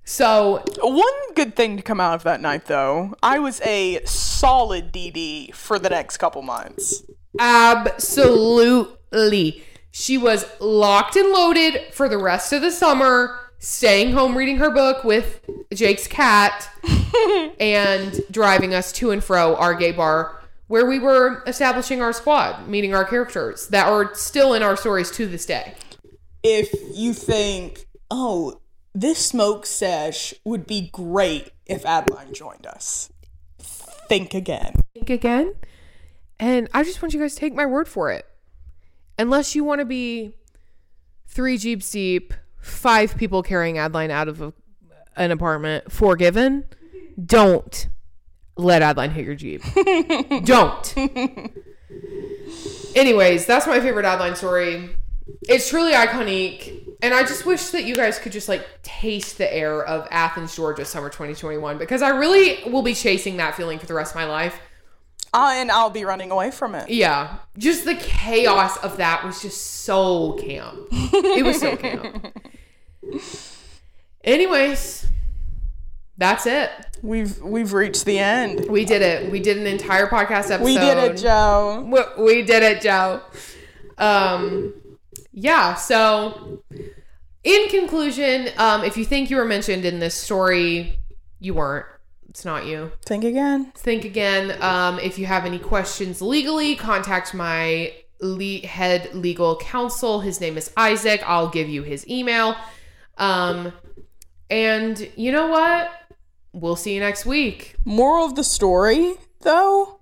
So 0.07 0.62
One 0.80 1.34
good 1.34 1.57
thing 1.57 1.76
to 1.76 1.82
come 1.82 2.00
out 2.00 2.14
of 2.14 2.22
that 2.22 2.40
night, 2.40 2.66
though, 2.66 3.16
I 3.22 3.40
was 3.40 3.61
a 3.62 4.00
solid 4.04 4.92
DD 4.92 5.52
for 5.52 5.80
the 5.80 5.90
next 5.90 6.18
couple 6.18 6.42
months. 6.42 7.02
Absolutely. 7.38 8.94
She 9.90 10.16
was 10.16 10.46
locked 10.61 11.16
and 11.16 11.32
loaded 11.32 11.92
for 11.92 12.09
the 12.09 12.18
rest 12.18 12.52
of 12.52 12.62
the 12.62 12.70
summer, 12.70 13.36
staying 13.59 14.12
home 14.12 14.36
reading 14.38 14.59
her 14.59 14.70
book 14.70 15.02
with 15.02 15.40
Jake's 15.74 16.07
cat 16.07 16.70
and 17.61 18.20
driving 18.30 18.74
us 18.74 18.92
to 18.92 19.11
and 19.11 19.24
fro 19.24 19.57
our 19.57 19.74
gay 19.74 19.90
bar 19.90 20.40
where 20.68 20.86
we 20.86 21.00
were 21.00 21.42
establishing 21.46 22.00
our 22.00 22.12
squad, 22.12 22.68
meeting 22.68 22.94
our 22.94 23.04
characters 23.04 23.66
that 23.68 23.88
are 23.88 24.14
still 24.14 24.54
in 24.54 24.62
our 24.62 24.76
stories 24.76 25.11
to 25.12 25.26
this 25.26 25.46
day. 25.46 25.74
If 26.42 26.72
you 26.94 27.12
think, 27.12 27.86
oh, 28.11 28.61
this 28.97 29.24
smoke 29.24 29.66
sesh 29.66 30.32
would 30.42 30.66
be 30.66 30.88
great 30.90 31.53
if 31.66 31.84
Adeline 31.84 32.32
joined 32.32 32.66
us, 32.66 33.12
think 33.59 34.32
again. 34.32 34.80
Think 34.94 35.11
again. 35.11 35.55
And 36.40 36.68
I 36.72 36.82
just 36.82 37.03
want 37.03 37.12
you 37.12 37.20
guys 37.20 37.34
to 37.34 37.40
take 37.40 37.55
my 37.55 37.66
word 37.66 37.88
for 37.88 38.11
it. 38.11 38.24
Unless 39.18 39.55
you 39.55 39.64
want 39.64 39.80
to 39.80 39.84
be 39.84 40.34
three 41.26 41.59
Geebs 41.59 41.90
deep, 41.90 42.32
five 42.59 43.16
people 43.18 43.42
carrying 43.42 43.76
Adeline 43.76 44.11
out 44.11 44.28
of 44.28 44.40
a, 44.40 44.55
an 45.14 45.30
apartment, 45.30 45.92
forgiven, 45.92 46.64
don't 47.22 47.88
let 48.57 48.80
Adeline 48.80 49.11
hit 49.11 49.26
your 49.26 49.36
Geeb. 49.36 50.44
don't. 50.47 50.97
Anyways, 52.97 53.44
that's 53.44 53.66
my 53.66 53.78
favorite 53.80 54.07
Adeline 54.07 54.36
story. 54.36 54.97
It's 55.49 55.68
truly 55.68 55.93
iconic. 55.93 56.83
And 57.03 57.12
I 57.12 57.22
just 57.22 57.45
wish 57.45 57.68
that 57.70 57.85
you 57.85 57.95
guys 57.95 58.18
could 58.18 58.33
just 58.33 58.49
like 58.49 58.66
taste 58.83 59.39
the 59.39 59.53
air 59.53 59.85
of 59.85 60.09
Athens, 60.11 60.57
Georgia, 60.57 60.85
summer 60.85 61.09
2021, 61.09 61.79
because 61.79 62.03
I 62.03 62.11
really 62.11 62.70
will 62.70 62.83
be 62.83 62.95
chasing 62.95 63.37
that 63.37 63.55
feeling 63.55 63.79
for 63.79 63.87
the 63.87 63.95
rest 63.95 64.12
of 64.12 64.16
my 64.16 64.24
life. 64.24 64.59
Uh, 65.35 65.53
and 65.55 65.70
I'll 65.70 65.91
be 65.91 66.05
running 66.05 66.31
away 66.31 66.51
from 66.51 66.74
it. 66.74 66.89
Yeah, 66.89 67.37
just 67.59 67.85
the 67.85 67.95
chaos 67.97 68.79
of 68.79 68.97
that 68.97 69.24
was 69.24 69.43
just 69.43 69.83
so 69.83 70.33
camp. 70.35 70.89
It 70.91 71.45
was 71.45 71.61
so 71.61 71.77
camp. 71.77 72.35
Anyways, 74.24 75.07
that's 76.16 76.47
it. 76.47 76.70
We've 77.03 77.39
we've 77.43 77.74
reached 77.74 78.07
the 78.07 78.18
end. 78.18 78.66
We 78.70 78.87
did 78.87 79.03
it. 79.03 79.31
We 79.31 79.41
did 79.41 79.59
an 79.59 79.66
entire 79.66 80.07
podcast 80.07 80.51
episode. 80.51 80.64
We 80.64 80.79
did 80.79 80.97
it, 80.97 81.16
Joe. 81.18 81.87
We, 82.16 82.24
we 82.24 82.43
did 82.43 82.62
it, 82.62 82.81
Joe. 82.81 83.20
Um, 83.99 84.72
yeah. 85.37 85.74
So, 85.74 86.62
in 87.45 87.68
conclusion, 87.68 88.49
um, 88.57 88.82
if 88.82 88.97
you 88.97 89.05
think 89.05 89.30
you 89.30 89.37
were 89.37 89.45
mentioned 89.45 89.84
in 89.84 90.01
this 90.01 90.14
story, 90.14 90.99
you 91.39 91.55
weren't. 91.55 91.87
It's 92.30 92.45
not 92.45 92.66
you. 92.66 92.91
Think 93.05 93.24
again. 93.24 93.72
think 93.76 94.05
again. 94.05 94.61
Um, 94.62 94.99
if 94.99 95.18
you 95.18 95.26
have 95.26 95.45
any 95.45 95.59
questions 95.59 96.20
legally, 96.20 96.74
contact 96.74 97.34
my 97.34 97.95
le- 98.20 98.66
head 98.66 99.14
legal 99.14 99.57
counsel. 99.57 100.20
His 100.20 100.41
name 100.41 100.57
is 100.57 100.72
Isaac. 100.76 101.22
I'll 101.24 101.49
give 101.49 101.68
you 101.68 101.82
his 101.82 102.09
email. 102.09 102.57
Um, 103.18 103.72
and 104.51 105.09
you 105.16 105.32
know 105.32 105.49
what? 105.49 105.91
We'll 106.53 106.76
see 106.76 106.95
you 106.95 107.01
next 107.01 107.26
week. 107.26 107.76
Moral 107.84 108.24
of 108.24 108.34
the 108.34 108.45
story, 108.45 109.14
though, 109.41 110.01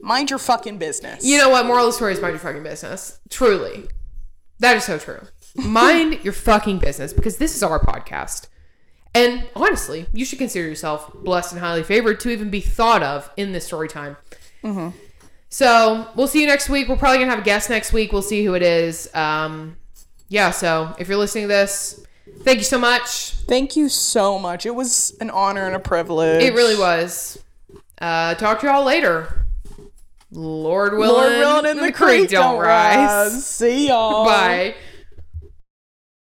mind 0.00 0.30
your 0.30 0.38
fucking 0.38 0.78
business. 0.78 1.24
You 1.24 1.38
know 1.38 1.50
what? 1.50 1.66
Moral 1.66 1.86
of 1.86 1.92
the 1.92 1.96
story 1.96 2.14
is 2.14 2.20
mind 2.20 2.32
your 2.32 2.40
fucking 2.40 2.62
business. 2.62 3.20
Truly. 3.30 3.88
That 4.62 4.76
is 4.76 4.84
so 4.84 4.96
true. 4.96 5.20
Mind 5.56 6.20
your 6.22 6.32
fucking 6.32 6.78
business 6.78 7.12
because 7.12 7.36
this 7.36 7.56
is 7.56 7.64
our 7.64 7.80
podcast. 7.80 8.46
And 9.12 9.46
honestly, 9.56 10.06
you 10.14 10.24
should 10.24 10.38
consider 10.38 10.68
yourself 10.68 11.12
blessed 11.12 11.52
and 11.52 11.60
highly 11.60 11.82
favored 11.82 12.20
to 12.20 12.30
even 12.30 12.48
be 12.48 12.60
thought 12.60 13.02
of 13.02 13.28
in 13.36 13.50
this 13.50 13.66
story 13.66 13.88
time. 13.88 14.16
So 15.48 16.08
we'll 16.14 16.28
see 16.28 16.40
you 16.40 16.46
next 16.46 16.68
week. 16.68 16.88
We're 16.88 16.96
probably 16.96 17.18
gonna 17.18 17.30
have 17.30 17.40
a 17.40 17.44
guest 17.44 17.70
next 17.70 17.92
week. 17.92 18.12
We'll 18.12 18.22
see 18.22 18.44
who 18.44 18.54
it 18.54 18.62
is. 18.62 19.12
Um, 19.14 19.76
yeah. 20.28 20.52
So 20.52 20.94
if 20.96 21.08
you're 21.08 21.18
listening 21.18 21.44
to 21.44 21.48
this, 21.48 22.06
thank 22.42 22.58
you 22.58 22.64
so 22.64 22.78
much. 22.78 23.32
Thank 23.48 23.74
you 23.74 23.88
so 23.88 24.38
much. 24.38 24.64
It 24.64 24.76
was 24.76 25.16
an 25.20 25.28
honor 25.30 25.66
and 25.66 25.74
a 25.74 25.80
privilege. 25.80 26.40
It 26.40 26.54
really 26.54 26.78
was. 26.78 27.42
Uh, 28.00 28.36
talk 28.36 28.60
to 28.60 28.68
y'all 28.68 28.84
later. 28.84 29.44
Lord 30.32 30.94
willing, 30.94 31.14
Lord 31.14 31.32
willing, 31.32 31.66
and 31.66 31.80
the, 31.80 31.92
creek, 31.92 32.30
don't 32.30 32.58
rise. 32.58 33.46
See 33.46 33.88
y'all. 33.88 34.24
Bye. 34.24 34.74